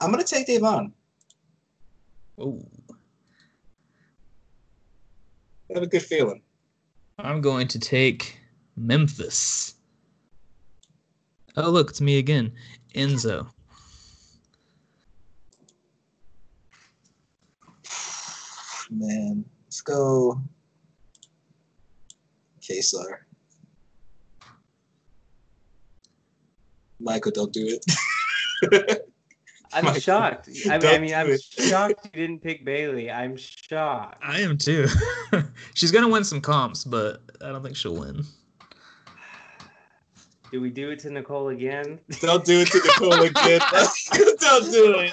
I'm 0.00 0.10
gonna 0.10 0.24
take 0.24 0.46
Da'Vonne. 0.46 0.92
Oh, 2.38 2.60
I 5.70 5.74
have 5.74 5.82
a 5.82 5.86
good 5.86 6.02
feeling. 6.02 6.42
I'm 7.18 7.40
going 7.40 7.66
to 7.68 7.78
take 7.78 8.38
Memphis. 8.76 9.74
Oh, 11.56 11.70
look, 11.70 11.90
it's 11.90 12.02
me 12.02 12.18
again. 12.18 12.52
Enzo. 12.94 13.48
Man, 18.90 19.44
let's 19.64 19.80
go. 19.80 20.40
Kaysar. 22.68 23.18
Michael, 26.98 27.32
don't 27.32 27.52
do 27.52 27.78
it. 27.78 29.02
I'm 29.72 29.84
Michael, 29.84 30.00
shocked. 30.00 30.48
I, 30.70 30.76
I 30.76 30.98
mean, 30.98 31.14
I'm 31.14 31.28
it. 31.28 31.42
shocked 31.42 32.06
you 32.06 32.10
didn't 32.12 32.40
pick 32.40 32.64
Bayleigh. 32.64 33.14
I'm 33.14 33.36
shocked. 33.36 34.22
I 34.24 34.40
am 34.40 34.56
too. 34.56 34.86
She's 35.74 35.92
going 35.92 36.04
to 36.04 36.10
win 36.10 36.24
some 36.24 36.40
comps, 36.40 36.84
but 36.84 37.20
I 37.42 37.48
don't 37.48 37.62
think 37.62 37.76
she'll 37.76 37.96
win. 37.96 38.24
Do 40.50 40.60
we 40.60 40.70
do 40.70 40.90
it 40.90 41.00
to 41.00 41.10
Nicole 41.10 41.48
again? 41.48 41.98
Don't 42.20 42.44
do 42.44 42.60
it 42.60 42.68
to 42.68 42.78
Nicole 42.78 43.20
again. 43.20 43.60
Don't 44.38 44.72
do 44.72 44.94
it. 45.00 45.12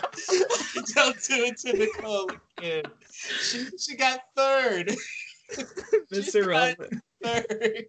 Don't 0.94 1.24
do 1.24 1.44
it 1.44 1.58
to 1.58 1.74
Nicole 1.74 2.32
again. 2.58 2.84
She, 3.12 3.66
she 3.78 3.96
got 3.98 4.20
third. 4.36 4.96
Miss 6.12 6.26
She's 6.26 6.36
not 6.36 6.44
Irrelevant. 6.44 7.04
Third. 7.24 7.86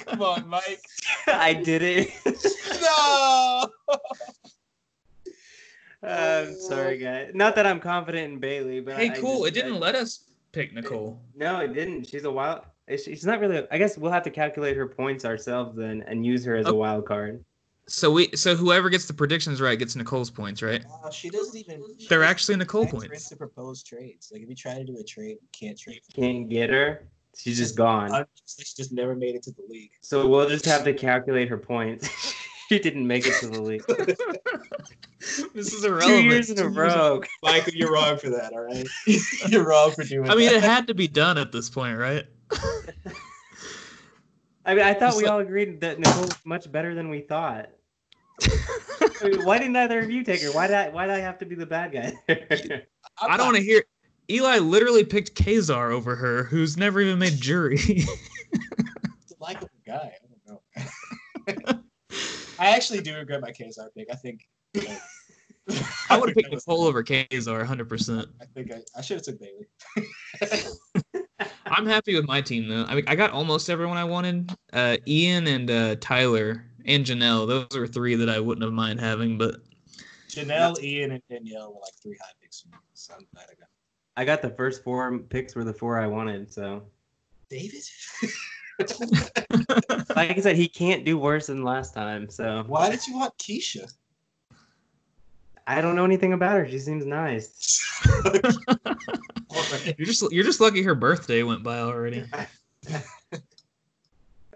Come 0.00 0.22
on, 0.22 0.48
Mike. 0.48 0.80
I 1.26 1.52
did 1.54 1.82
it. 1.82 2.10
No. 2.80 3.68
I'm 6.02 6.54
sorry, 6.58 6.98
guys. 6.98 7.32
Not 7.34 7.54
that 7.56 7.66
I'm 7.66 7.80
confident 7.80 8.32
in 8.32 8.40
Bayleigh, 8.40 8.84
but 8.84 8.96
Hey, 8.96 9.10
I 9.10 9.18
cool. 9.18 9.40
just- 9.44 9.48
It 9.48 9.54
didn't 9.54 9.74
I- 9.76 9.78
let 9.78 9.94
us 9.94 10.24
pick 10.52 10.72
Nicole. 10.72 11.20
No, 11.36 11.60
it 11.60 11.74
didn't. 11.74 12.06
She's 12.06 12.24
a 12.24 12.30
wild. 12.30 12.62
She's 12.88 13.24
not 13.24 13.38
really. 13.40 13.66
I 13.70 13.78
guess 13.78 13.96
we'll 13.98 14.10
have 14.10 14.24
to 14.24 14.30
calculate 14.30 14.76
her 14.76 14.86
points 14.86 15.24
ourselves 15.24 15.76
then 15.76 16.02
and 16.08 16.24
use 16.26 16.44
her 16.44 16.56
as 16.56 16.66
a 16.66 16.70
Oh. 16.70 16.74
wild 16.74 17.06
card. 17.06 17.44
So 17.86 18.10
we 18.10 18.30
so 18.36 18.54
whoever 18.56 18.88
gets 18.88 19.06
the 19.06 19.12
predictions 19.14 19.60
right 19.60 19.78
gets 19.78 19.94
Nicole's 19.96 20.30
points, 20.30 20.62
right? 20.62 20.84
Uh, 21.04 21.10
she 21.10 21.28
doesn't 21.28 21.56
even. 21.56 21.82
They're 22.08 22.24
actually 22.24 22.56
Nicole 22.56 22.86
points. 22.86 23.24
into 23.30 23.36
propose 23.36 23.82
trades. 23.82 24.30
Like 24.32 24.42
if 24.42 24.48
you 24.48 24.54
try 24.54 24.74
to 24.74 24.84
do 24.84 24.96
a 24.98 25.02
trade, 25.04 25.38
you 25.40 25.48
can't 25.52 25.78
trade. 25.78 26.00
Can't 26.14 26.48
get 26.48 26.70
her. 26.70 27.02
She's 27.36 27.58
just 27.58 27.76
gone. 27.76 28.12
Uh, 28.12 28.24
She 28.46 28.64
just 28.76 28.92
never 28.92 29.14
made 29.14 29.34
it 29.34 29.42
to 29.44 29.52
the 29.52 29.62
league. 29.68 29.90
So 30.02 30.26
we'll 30.28 30.48
just 30.48 30.64
have 30.66 30.84
to 30.84 30.92
calculate 30.92 31.48
her 31.48 31.58
points. 31.58 32.08
she 32.68 32.78
didn't 32.78 33.06
make 33.06 33.26
it 33.26 33.34
to 33.40 33.48
the 33.48 33.60
league. 33.62 33.84
this 35.54 35.72
is 35.72 35.84
irrelevant. 35.84 36.08
Two 36.08 36.14
irrelevant. 36.14 36.24
years 36.32 36.50
in 36.50 36.58
a 36.58 36.68
row. 36.68 37.22
Michael, 37.42 37.72
you're 37.74 37.92
wrong 37.92 38.18
for 38.18 38.30
that. 38.30 38.52
All 38.52 38.60
right, 38.64 38.86
you're 39.48 39.66
wrong 39.66 39.92
for 39.92 40.04
doing. 40.04 40.28
I 40.30 40.34
mean, 40.34 40.48
that. 40.48 40.56
it 40.56 40.62
had 40.62 40.86
to 40.88 40.94
be 40.94 41.08
done 41.08 41.38
at 41.38 41.52
this 41.52 41.70
point, 41.70 41.98
right? 41.98 42.26
I 44.66 44.74
mean, 44.74 44.84
I 44.84 44.92
thought 44.94 45.16
we 45.16 45.24
So- 45.24 45.32
all 45.32 45.38
agreed 45.40 45.80
that 45.80 45.98
Nicole's 45.98 46.34
much 46.44 46.70
better 46.70 46.94
than 46.94 47.08
we 47.08 47.20
thought. 47.20 47.70
I 48.42 49.28
mean, 49.28 49.44
why 49.44 49.58
didn't 49.58 49.76
either 49.76 50.00
of 50.00 50.10
you 50.10 50.22
take 50.24 50.42
her? 50.42 50.50
Why 50.52 50.66
did 50.66 50.76
I? 50.76 50.88
Why 50.88 51.06
did 51.06 51.14
I 51.14 51.18
have 51.18 51.38
to 51.38 51.44
be 51.46 51.54
the 51.54 51.66
bad 51.66 51.92
guy? 51.92 52.14
I 53.20 53.36
don't 53.36 53.46
want 53.46 53.56
to 53.56 53.62
hear. 53.62 53.82
Eli 54.30 54.58
literally 54.58 55.04
picked 55.04 55.34
Kaysar 55.34 55.90
over 55.90 56.14
her, 56.14 56.44
who's 56.44 56.76
never 56.76 57.00
even 57.00 57.18
made 57.18 57.40
jury. 57.40 57.78
Likable 59.40 59.68
guy. 59.84 60.12
I 60.14 60.86
don't 61.56 61.66
know. 61.66 61.80
I 62.58 62.70
actually 62.70 63.00
do 63.00 63.16
regret 63.16 63.40
my 63.40 63.50
Kaysar 63.50 63.88
pick. 63.96 64.08
I 64.10 64.14
think. 64.14 64.46
know, 64.74 64.96
I 66.10 66.18
would 66.18 66.28
have 66.28 66.36
picked. 66.36 66.52
Nicole 66.52 66.84
over 66.84 67.02
Kazar 67.02 67.66
100%. 67.66 68.26
I 68.40 68.44
think 68.54 68.72
I, 68.72 68.80
I 68.96 69.00
should 69.00 69.16
have 69.16 69.24
took 69.24 69.40
Bayleigh. 69.40 69.66
I'm 71.66 71.86
happy 71.86 72.14
with 72.14 72.26
my 72.26 72.40
team 72.40 72.68
though. 72.68 72.84
I 72.84 72.94
mean, 72.94 73.04
I 73.06 73.16
got 73.16 73.30
almost 73.30 73.70
everyone 73.70 73.96
I 73.96 74.04
wanted. 74.04 74.52
Uh, 74.72 74.96
Ian 75.06 75.46
and 75.46 75.70
uh, 75.70 75.96
Tyler 76.00 76.64
and 76.84 77.04
Janelle. 77.04 77.48
Those 77.48 77.76
are 77.76 77.86
three 77.86 78.14
that 78.16 78.28
I 78.28 78.40
wouldn't 78.40 78.64
have 78.64 78.72
mind 78.72 79.00
having, 79.00 79.38
but 79.38 79.56
Janelle, 80.28 80.80
Ian, 80.82 81.12
and 81.12 81.22
Danielle 81.28 81.72
were 81.72 81.80
like 81.80 81.94
three 82.02 82.16
high 82.20 82.32
picks 82.40 82.60
for 82.60 82.68
me. 82.68 82.74
So 82.94 83.14
I'm 83.14 83.26
glad 83.34 83.46
I 83.50 83.54
got 83.54 83.69
I 84.20 84.24
got 84.26 84.42
the 84.42 84.50
first 84.50 84.84
four 84.84 85.18
picks 85.18 85.54
were 85.54 85.64
the 85.64 85.72
four 85.72 85.98
I 85.98 86.06
wanted. 86.06 86.52
So, 86.52 86.82
David. 87.48 87.80
like 90.14 90.36
I 90.36 90.40
said, 90.40 90.56
he 90.56 90.68
can't 90.68 91.06
do 91.06 91.16
worse 91.16 91.46
than 91.46 91.64
last 91.64 91.94
time. 91.94 92.28
So 92.28 92.62
Why 92.66 92.90
did 92.90 93.06
you 93.06 93.16
want 93.16 93.32
Keesha? 93.38 93.90
I 95.66 95.80
don't 95.80 95.96
know 95.96 96.04
anything 96.04 96.34
about 96.34 96.58
her. 96.58 96.68
She 96.68 96.78
seems 96.78 97.06
nice. 97.06 97.80
you're 99.96 100.04
just 100.04 100.30
you're 100.30 100.44
just 100.44 100.60
lucky 100.60 100.82
her 100.82 100.94
birthday 100.94 101.42
went 101.42 101.62
by 101.62 101.78
already. 101.78 102.26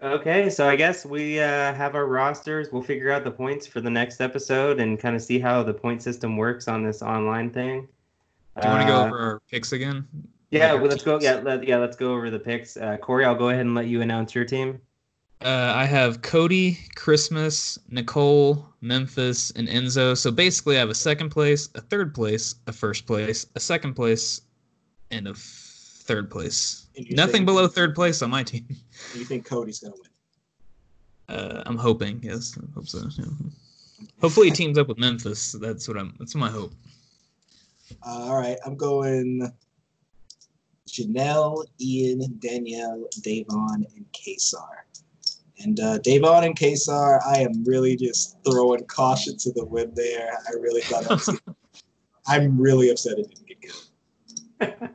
Okay, 0.03 0.51
so 0.51 0.67
I 0.67 0.75
guess 0.75 1.03
we 1.03 1.39
uh, 1.39 1.73
have 1.73 1.95
our 1.95 2.05
rosters. 2.05 2.67
We'll 2.71 2.83
figure 2.83 3.11
out 3.11 3.23
the 3.23 3.31
points 3.31 3.65
for 3.65 3.81
the 3.81 3.89
next 3.89 4.21
episode 4.21 4.79
and 4.79 4.99
kind 4.99 5.15
of 5.15 5.21
see 5.23 5.39
how 5.39 5.63
the 5.63 5.73
point 5.73 6.03
system 6.03 6.37
works 6.37 6.67
on 6.67 6.83
this 6.83 7.01
online 7.01 7.49
thing. 7.49 7.87
Do 8.61 8.67
you 8.67 8.73
want 8.73 8.81
to 8.83 8.87
go 8.87 9.01
Uh, 9.01 9.05
over 9.07 9.19
our 9.19 9.41
picks 9.51 9.71
again? 9.73 10.07
Yeah, 10.51 10.71
Like 10.73 10.81
well, 10.81 10.89
let's 10.91 11.03
go. 11.03 11.19
Yeah, 11.19 11.35
let, 11.43 11.67
yeah, 11.67 11.77
let's 11.77 11.97
go 11.97 12.13
over 12.13 12.29
the 12.29 12.39
picks. 12.39 12.77
Uh, 12.77 12.97
Corey, 12.97 13.25
I'll 13.25 13.35
go 13.35 13.49
ahead 13.49 13.61
and 13.65 13.75
let 13.75 13.87
you 13.87 14.01
announce 14.01 14.33
your 14.33 14.45
team. 14.45 14.79
Uh, 15.41 15.73
I 15.75 15.83
have 15.85 16.21
Cody, 16.21 16.77
Christmas, 16.95 17.77
Nicole, 17.89 18.65
Memphis, 18.81 19.51
and 19.51 19.67
Enzo. 19.67 20.15
So 20.17 20.31
basically, 20.31 20.77
I 20.77 20.79
have 20.79 20.89
a 20.89 20.95
second 20.95 21.29
place, 21.29 21.67
a 21.75 21.81
third 21.81 22.15
place, 22.15 22.55
a 22.67 22.71
first 22.71 23.05
place, 23.05 23.45
a 23.55 23.59
second 23.59 23.95
place, 23.95 24.41
and 25.11 25.27
a 25.27 25.31
f- 25.31 25.37
third 26.05 26.31
place. 26.31 26.87
And 26.95 27.11
Nothing 27.11 27.33
think- 27.33 27.45
below 27.47 27.67
third 27.67 27.93
place 27.93 28.21
on 28.21 28.29
my 28.29 28.43
team. 28.43 28.65
You 29.13 29.25
think 29.25 29.45
Cody's 29.45 29.79
gonna 29.79 29.93
win? 29.95 31.37
Uh, 31.37 31.63
I'm 31.65 31.77
hoping. 31.77 32.19
Yes, 32.23 32.57
I 32.57 32.63
hope 32.73 32.87
so. 32.87 32.99
yeah. 33.17 33.25
Hopefully, 34.21 34.47
he 34.47 34.53
teams 34.53 34.77
up 34.77 34.87
with 34.87 34.97
Memphis. 34.97 35.51
That's 35.53 35.87
what 35.87 35.97
I'm. 35.97 36.15
That's 36.17 36.33
my 36.35 36.49
hope. 36.49 36.73
Uh, 38.05 38.29
all 38.29 38.37
right, 38.37 38.57
I'm 38.65 38.75
going 38.75 39.51
Janelle, 40.87 41.65
Ian, 41.81 42.37
Danielle, 42.39 43.07
Da'Vonne, 43.21 43.85
and 43.95 44.05
Kaysar. 44.13 44.85
And 45.59 45.79
uh, 45.79 45.99
Da'Vonne 45.99 46.45
and 46.45 46.57
Kaysar, 46.57 47.19
I 47.25 47.39
am 47.39 47.63
really 47.63 47.95
just 47.95 48.37
throwing 48.45 48.85
caution 48.85 49.37
to 49.37 49.51
the 49.53 49.65
wind 49.65 49.95
there. 49.95 50.31
I 50.47 50.53
really 50.59 50.81
thought 50.81 51.09
I 51.09 51.13
was. 51.13 51.41
I'm 52.27 52.59
really 52.59 52.89
upset 52.89 53.19
it 53.19 53.29
didn't 53.29 53.47
get 53.47 53.61
good 53.61 54.91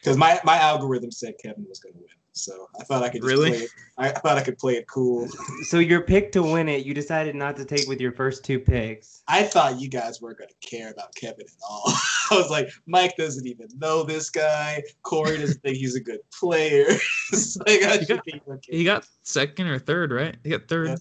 because 0.00 0.16
my 0.18 0.38
my 0.44 0.58
algorithm 0.58 1.10
said 1.10 1.34
Kevin 1.42 1.64
was 1.68 1.78
going 1.78 1.94
to 1.94 2.00
win. 2.00 2.08
So 2.34 2.66
I 2.80 2.84
thought 2.84 3.02
I 3.02 3.10
could 3.10 3.20
just 3.20 3.30
Really? 3.30 3.50
play 3.50 3.58
it. 3.60 3.70
I, 3.98 4.08
I 4.08 4.12
thought 4.12 4.38
I 4.38 4.42
could 4.42 4.56
play 4.58 4.74
it 4.76 4.86
cool. 4.88 5.28
So 5.64 5.78
your 5.78 6.00
pick 6.00 6.32
to 6.32 6.42
win 6.42 6.68
it, 6.68 6.86
you 6.86 6.94
decided 6.94 7.34
not 7.34 7.56
to 7.56 7.64
take 7.64 7.86
with 7.86 8.00
your 8.00 8.12
first 8.12 8.42
two 8.42 8.58
picks. 8.58 9.22
I 9.28 9.42
thought 9.42 9.78
you 9.80 9.88
guys 9.88 10.22
weren't 10.22 10.38
going 10.38 10.48
to 10.48 10.68
care 10.68 10.90
about 10.90 11.14
Kevin 11.14 11.42
at 11.46 11.52
all. 11.68 11.82
I 12.30 12.36
was 12.36 12.48
like, 12.50 12.70
Mike 12.86 13.16
doesn't 13.18 13.46
even 13.46 13.68
know 13.76 14.02
this 14.02 14.30
guy. 14.30 14.82
Corey 15.02 15.36
doesn't 15.38 15.60
think 15.60 15.76
he's 15.76 15.94
a 15.94 16.00
good 16.00 16.20
player. 16.38 16.86
It's 17.32 17.56
like, 17.58 17.82
I 17.82 17.94
You 17.94 17.98
should 18.00 18.08
got- 18.08 18.28
okay. 18.56 18.76
He 18.78 18.84
got 18.84 19.06
second 19.22 19.66
or 19.66 19.78
third, 19.78 20.10
right? 20.12 20.36
He 20.42 20.50
got 20.50 20.68
third. 20.68 20.88
Yeah. 20.88 20.96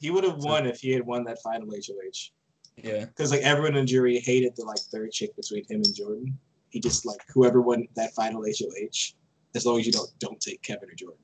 He 0.00 0.10
would 0.10 0.24
have 0.24 0.38
won 0.38 0.66
if 0.66 0.80
he 0.80 0.90
had 0.92 1.04
won 1.06 1.24
that 1.24 1.38
final 1.42 1.68
HOH. 1.68 2.30
Yeah. 2.76 3.06
Because 3.06 3.30
like 3.32 3.40
everyone 3.42 3.74
in 3.76 3.84
the 3.84 3.90
jury 3.90 4.18
hated 4.20 4.54
the 4.56 4.64
like 4.64 4.78
third 4.78 5.10
chick 5.12 5.34
between 5.36 5.64
him 5.64 5.76
and 5.84 5.94
Jordan. 5.94 6.38
He 6.70 6.80
just 6.80 7.06
like 7.06 7.20
whoever 7.32 7.60
won 7.62 7.86
that 7.96 8.14
final 8.14 8.42
HOH, 8.42 9.14
as 9.56 9.66
long 9.66 9.80
as 9.80 9.86
you 9.86 9.92
don't 9.92 10.10
don't 10.18 10.40
take 10.40 10.62
Kevin 10.62 10.88
or 10.88 10.94
Jordan. 10.94 11.18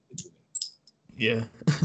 Yeah. 1.17 1.45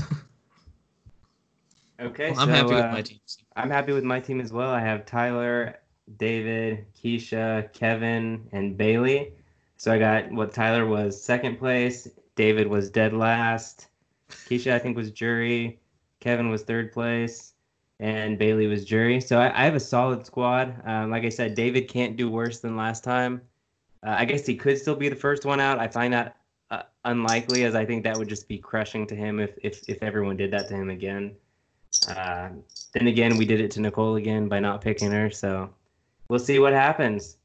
Okay, 1.99 2.29
Well, 2.29 2.41
I'm 2.41 2.47
so, 2.47 2.53
happy 2.53 2.75
with 2.75 2.83
uh, 2.83 2.91
my 2.91 3.01
team. 3.01 3.19
I'm 3.55 3.69
happy 3.71 3.91
with 3.91 4.03
my 4.03 4.19
team 4.19 4.39
as 4.39 4.53
well. 4.53 4.69
I 4.69 4.79
have 4.79 5.05
Tyler, 5.05 5.79
David, 6.17 6.85
Keesha, 6.93 7.73
Kevin, 7.73 8.47
and 8.51 8.77
Bayleigh. 8.77 9.31
So 9.77 9.91
I 9.91 9.97
got 9.97 10.31
what 10.31 10.53
Tyler 10.53 10.85
was 10.85 11.19
second 11.21 11.57
place, 11.57 12.07
David 12.35 12.67
was 12.67 12.91
dead 12.91 13.13
last, 13.13 13.87
Keesha 14.29 14.73
I 14.73 14.79
think 14.79 14.95
was 14.95 15.11
jury, 15.11 15.79
Kevin 16.19 16.49
was 16.49 16.63
third 16.63 16.91
place, 16.91 17.53
and 17.99 18.37
Bayleigh 18.37 18.69
was 18.69 18.85
jury. 18.85 19.19
So 19.19 19.39
I, 19.39 19.61
I 19.61 19.65
have 19.65 19.75
a 19.75 19.79
solid 19.79 20.25
squad. 20.25 20.75
Um, 20.85 21.09
like 21.09 21.23
I 21.23 21.29
said, 21.29 21.55
David 21.55 21.87
can't 21.87 22.15
do 22.15 22.29
worse 22.29 22.59
than 22.59 22.75
last 22.75 23.03
time. 23.03 23.41
Uh, 24.05 24.15
I 24.17 24.25
guess 24.25 24.45
he 24.45 24.55
could 24.55 24.77
still 24.77 24.95
be 24.95 25.09
the 25.09 25.15
first 25.15 25.45
one 25.45 25.59
out. 25.59 25.79
I 25.79 25.87
find 25.87 26.13
that 26.13 26.36
uh, 26.70 26.84
unlikely, 27.05 27.63
as 27.63 27.76
I 27.76 27.86
think 27.86 28.03
that 28.03 28.18
would 28.18 28.28
just 28.28 28.47
be 28.47 28.57
crushing 28.57 29.07
to 29.07 29.15
him 29.15 29.39
if 29.39 29.51
if 29.63 29.84
if 29.88 30.01
everyone 30.03 30.38
did 30.38 30.51
that 30.51 30.68
to 30.70 30.76
him 30.76 30.89
again. 30.89 31.36
Uh, 32.07 32.49
then 32.93 33.07
again, 33.07 33.38
we 33.38 33.45
did 33.45 33.61
it 33.61 33.72
to 33.72 33.82
Nicole 33.82 34.15
again 34.15 34.47
by 34.47 34.59
not 34.59 34.82
picking 34.82 35.11
her. 35.11 35.30
So 35.30 35.70
we'll 36.30 36.39
see 36.39 36.59
what 36.59 36.74
happens. 36.74 37.38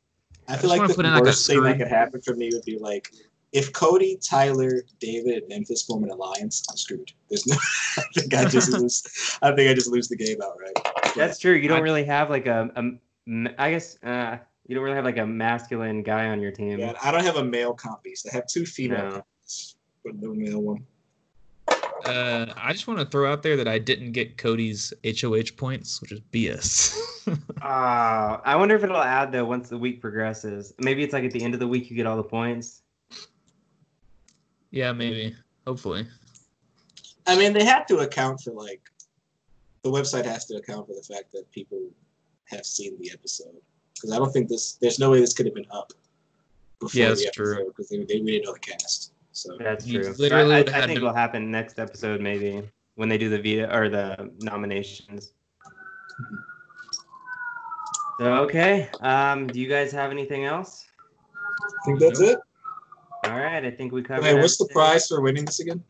I 0.49 0.55
I 0.55 0.57
feel 0.57 0.71
just 0.71 0.79
like 0.79 0.89
the 0.89 0.95
put 0.95 1.05
like, 1.07 1.23
worst 1.23 1.47
thing 1.47 1.63
that 1.63 1.79
could 1.79 1.89
happen 1.89 2.21
for 2.21 2.35
me 2.35 2.51
would 2.53 2.65
be 2.65 2.79
like 2.79 3.13
if 3.53 3.73
Cody, 3.73 4.19
Tyler, 4.23 4.83
David, 4.99 5.39
and 5.39 5.49
Memphis 5.49 5.83
form 5.83 6.05
an 6.05 6.11
alliance, 6.11 6.65
I'm 6.71 6.77
screwed. 6.77 7.13
There's 7.29 7.47
no 7.47 7.57
I 7.99 8.03
think 8.15 8.35
I 8.35 8.45
just 8.47 8.73
lose 8.79 9.39
I 9.43 9.55
think 9.55 9.71
I 9.71 9.75
just 9.75 9.89
lose 9.89 10.09
the 10.09 10.17
game 10.17 10.39
outright. 10.43 11.15
That's 11.15 11.39
true. 11.39 11.53
You 11.53 11.69
don't 11.69 11.83
really 11.83 12.05
have 12.05 12.31
like 12.31 12.47
a, 12.47 12.71
a 12.75 12.79
m- 12.79 13.55
I 13.59 13.71
guess 13.71 14.03
uh, 14.03 14.39
you 14.67 14.75
don't 14.75 14.85
really 14.85 14.97
have 14.97 15.05
like 15.05 15.19
a 15.19 15.27
masculine 15.27 16.03
guy 16.03 16.29
on 16.29 16.41
your 16.41 16.53
team. 16.53 16.79
Yeah, 16.79 16.93
I 17.03 17.11
don't 17.11 17.25
have 17.25 17.37
a 17.37 17.45
male 17.45 17.75
comp 17.75 18.03
beast. 18.03 18.29
I 18.31 18.35
have 18.35 18.47
two 18.47 18.65
female 18.65 19.05
No. 19.05 19.11
comps, 19.13 19.77
but 20.05 20.15
no 20.17 20.33
male 20.35 20.61
one. 20.63 20.87
Uh, 22.05 22.53
I 22.57 22.73
just 22.73 22.89
want 22.89 22.99
to 22.99 23.07
throw 23.07 23.31
out 23.31 23.45
there 23.45 23.57
that 23.57 23.69
I 23.69 23.79
didn't 23.79 24.11
get 24.11 24.37
Cody's 24.37 24.93
HOH 25.05 25.57
points, 25.57 26.01
which 26.01 26.13
is 26.13 26.21
BS. 26.33 26.99
Uh, 27.63 28.41
I 28.45 28.57
wonder 28.57 28.75
if 28.75 28.83
it'll 28.83 28.97
add 28.97 29.31
though 29.31 29.45
once 29.45 29.69
the 29.69 29.79
week 29.79 30.01
progresses. 30.01 30.75
Maybe 30.81 31.05
it's 31.05 31.13
like 31.13 31.23
at 31.23 31.31
the 31.31 31.41
end 31.45 31.55
of 31.55 31.61
the 31.61 31.69
week 31.69 31.89
you 31.89 31.95
get 31.97 32.05
all 32.05 32.17
the 32.17 32.25
points. 32.25 32.83
yeah, 34.73 34.91
maybe. 34.93 35.37
Hopefully. 35.65 36.05
I 37.29 37.37
mean, 37.39 37.53
they 37.53 37.65
have 37.65 37.87
to 37.87 37.99
account 37.99 38.41
for 38.41 38.51
like 38.53 38.81
the 39.83 39.89
website 39.91 40.25
has 40.25 40.47
to 40.47 40.57
account 40.57 40.89
for 40.89 40.95
the 40.95 41.15
fact 41.15 41.31
that 41.33 41.49
people 41.53 41.79
have 42.47 42.67
seen 42.67 42.99
the 42.99 43.13
episode 43.13 43.55
because 44.03 44.15
I 44.15 44.19
don't 44.19 44.33
think 44.33 44.49
this. 44.49 44.73
There's 44.81 44.99
no 44.99 45.11
way 45.13 45.21
this 45.21 45.33
could 45.33 45.47
have 45.47 45.55
been 45.55 45.67
up. 45.71 45.93
Before 46.81 47.01
Yeah, 47.01 47.09
the 47.11 47.15
that's 47.15 47.31
true. 47.31 47.67
Because 47.69 47.89
they, 47.89 47.99
they 47.99 48.21
we 48.21 48.33
didn't 48.33 48.47
know 48.47 48.53
the 48.53 48.59
cast. 48.59 49.13
So 49.31 49.57
That's 49.59 49.87
true. 49.87 50.13
literally 50.19 50.57
I, 50.57 50.59
I, 50.59 50.61
I 50.61 50.65
think 50.65 50.87
to- 50.89 50.97
it'll 50.97 51.15
happen 51.15 51.51
next 51.51 51.79
episode 51.79 52.21
maybe 52.21 52.63
when 52.97 53.09
they 53.09 53.17
do 53.17 53.31
the 53.31 53.39
veto 53.41 53.73
or 53.75 53.89
the 53.89 54.31
nominations. 54.41 55.33
So 58.19 58.35
okay. 58.45 58.91
Um, 59.01 59.47
do 59.47 59.61
you 59.61 59.69
guys 59.69 59.93
have 59.93 60.11
anything 60.11 60.45
else? 60.45 60.85
I 61.57 61.87
think 61.87 62.01
that's 62.01 62.21
it. 62.21 62.39
All 63.25 63.39
right, 63.39 63.65
I 63.65 63.71
think 63.71 63.93
we 63.93 64.03
covered. 64.03 64.25
Hey, 64.25 64.35
what's 64.35 64.59
the 64.59 64.65
everything. 64.65 64.75
prize 64.75 65.07
for 65.07 65.21
winning 65.21 65.45
this 65.45 65.61
again? 65.61 65.83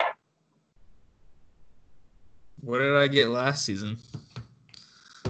What 2.61 2.79
did 2.79 2.95
I 2.95 3.09
get 3.09 3.29
last 3.29 3.65
season? 3.65 3.99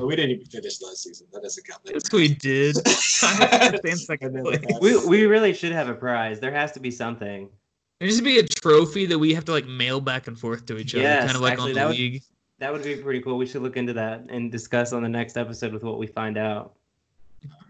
Well, 0.03 0.09
we 0.09 0.17
didn't 0.17 0.33
even 0.33 0.47
finish 0.47 0.83
last 0.83 1.05
season. 1.05 1.29
That 1.33 1.45
doesn't 1.45 1.65
count. 1.65 1.81
Yes, 1.85 2.13
we 2.13 2.27
did. 2.35 2.77
I 3.23 3.67
understand 3.67 4.01
second 4.01 4.33
never. 4.35 4.59
We 4.81 5.07
we 5.07 5.27
really 5.27 5.55
should 5.55 5.71
have 5.71 5.89
a 5.89 5.95
prize. 5.95 6.41
There 6.41 6.51
has 6.51 6.73
to 6.73 6.81
be 6.81 6.91
something. 6.91 7.49
There 8.01 8.07
needs 8.09 8.19
to 8.19 8.25
be 8.25 8.41
a 8.41 8.43
trophy 8.43 9.07
that 9.07 9.17
we 9.21 9.33
have 9.33 9.45
to 9.45 9.53
like 9.53 9.67
mail 9.67 10.01
back 10.01 10.27
and 10.27 10.37
forth 10.37 10.67
to 10.67 10.77
each 10.77 10.97
other, 10.97 11.05
Yes, 11.05 11.27
kind 11.27 11.37
of 11.37 11.41
like 11.41 11.53
actually, 11.53 11.71
on 11.71 11.75
that 11.77 11.83
the 11.83 11.89
would- 11.89 11.97
league. 11.99 12.23
That 12.59 12.73
would 12.73 12.83
be 12.83 12.97
pretty 12.97 13.21
cool. 13.23 13.39
We 13.39 13.47
should 13.47 13.63
look 13.63 13.77
into 13.77 13.93
that 13.93 14.25
and 14.29 14.51
discuss 14.51 14.93
on 14.93 15.05
the 15.05 15.09
next 15.09 15.37
episode 15.37 15.73
with 15.73 15.85
what 15.85 15.99
we 16.01 16.09
find 16.09 16.37
out. 16.37 16.75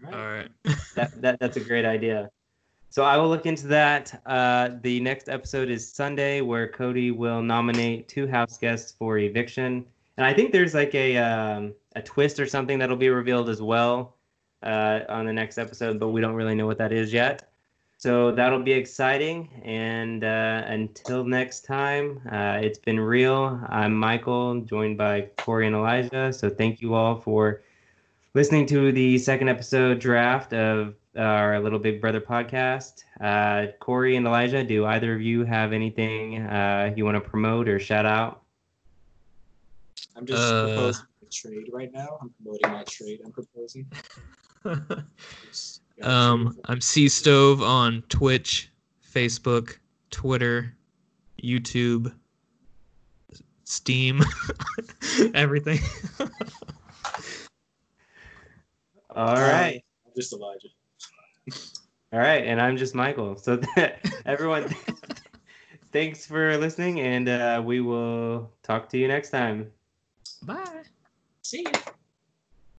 All 0.07 0.13
All 0.15 0.19
right. 0.19 0.49
right. 0.65 0.75
That, 0.95 1.21
that 1.21 1.39
that's 1.39 1.57
a 1.57 1.59
great 1.59 1.85
idea. 1.85 2.31
So 2.89 3.03
I 3.03 3.17
will 3.17 3.29
look 3.29 3.45
into 3.45 3.67
that. 3.67 4.21
Uh, 4.25 4.69
the 4.81 4.99
next 4.99 5.29
episode 5.29 5.69
is 5.69 5.87
Sunday, 5.91 6.41
where 6.41 6.67
Cody 6.67 7.11
will 7.11 7.43
nominate 7.43 8.07
two 8.07 8.25
house 8.27 8.57
guests 8.57 8.91
for 8.97 9.19
eviction, 9.19 9.85
and 10.17 10.25
I 10.25 10.33
think 10.33 10.51
there's 10.51 10.73
like 10.73 10.93
a 10.95 11.17
um, 11.17 11.73
a 11.95 12.01
twist 12.01 12.39
or 12.39 12.45
something 12.45 12.79
that'll 12.79 12.97
be 12.97 13.09
revealed 13.09 13.49
as 13.49 13.61
well 13.61 14.15
uh, 14.61 15.01
on 15.09 15.25
the 15.25 15.33
next 15.33 15.57
episode, 15.57 15.99
but 15.99 16.09
we 16.09 16.21
don't 16.21 16.33
really 16.33 16.55
know 16.55 16.65
what 16.65 16.77
that 16.77 16.91
is 16.91 17.11
yet. 17.13 17.49
So 17.97 18.31
that'll 18.31 18.61
be 18.61 18.73
exciting. 18.73 19.49
And 19.63 20.23
uh, 20.23 20.63
until 20.67 21.23
next 21.23 21.61
time, 21.61 22.19
uh, 22.29 22.59
it's 22.61 22.77
been 22.77 22.99
real. 22.99 23.61
I'm 23.69 23.95
Michael, 23.95 24.59
joined 24.61 24.97
by 24.97 25.29
Corey 25.37 25.67
and 25.67 25.75
Elijah. 25.75 26.33
So 26.33 26.49
thank 26.49 26.81
you 26.81 26.95
all 26.95 27.15
for 27.21 27.61
listening 28.33 28.65
to 28.67 28.91
the 28.91 29.17
second 29.19 29.47
episode 29.47 29.99
draft 29.99 30.53
of 30.53 30.95
our 31.15 31.59
Little 31.61 31.79
Big 31.79 32.01
Brother 32.01 32.19
podcast. 32.19 33.03
Uh, 33.21 33.71
Corey 33.79 34.17
and 34.17 34.27
Elijah, 34.27 34.63
do 34.63 34.85
either 34.85 35.13
of 35.15 35.21
you 35.21 35.45
have 35.45 35.71
anything 35.71 36.41
uh, 36.41 36.93
you 36.95 37.05
want 37.05 37.15
to 37.15 37.21
promote 37.21 37.69
or 37.69 37.79
shout 37.79 38.05
out? 38.05 38.42
I'm 40.15 40.25
just 40.25 40.41
Uh. 40.41 40.67
proposing 40.67 41.05
a 41.21 41.25
trade 41.31 41.69
right 41.71 41.91
now. 41.93 42.17
I'm 42.21 42.29
promoting 42.41 42.71
my 42.71 42.83
trade. 42.83 43.21
I'm 43.25 43.31
proposing. 43.31 43.85
Just 45.51 45.81
got 45.99 46.07
a 46.07 46.09
um. 46.09 46.57
I'm 46.65 46.79
C 46.79 47.09
Stove 47.09 47.61
on 47.61 48.01
Twitch, 48.09 48.69
Facebook, 49.13 49.77
Twitter, 50.11 50.75
YouTube, 51.43 52.13
Steam, 53.65 54.21
everything. 55.33 55.79
All 59.15 59.35
right. 59.35 59.75
Um, 59.75 59.81
I'm 60.07 60.13
just 60.15 60.33
Elijah. 60.33 60.67
All 62.13 62.19
right, 62.19 62.45
And 62.45 62.61
I'm 62.61 62.77
just 62.77 62.93
Michael. 62.95 63.35
So, 63.37 63.59
everyone, 64.25 64.69
thanks 65.91 66.25
for 66.27 66.55
listening, 66.57 66.99
and 66.99 67.27
uh, 67.27 67.61
we 67.65 67.81
will 67.81 68.51
talk 68.61 68.87
to 68.89 68.97
you 68.99 69.07
next 69.07 69.31
time. 69.31 69.71
Bye. 70.45 70.83
See 71.43 71.61
you. 71.61 72.02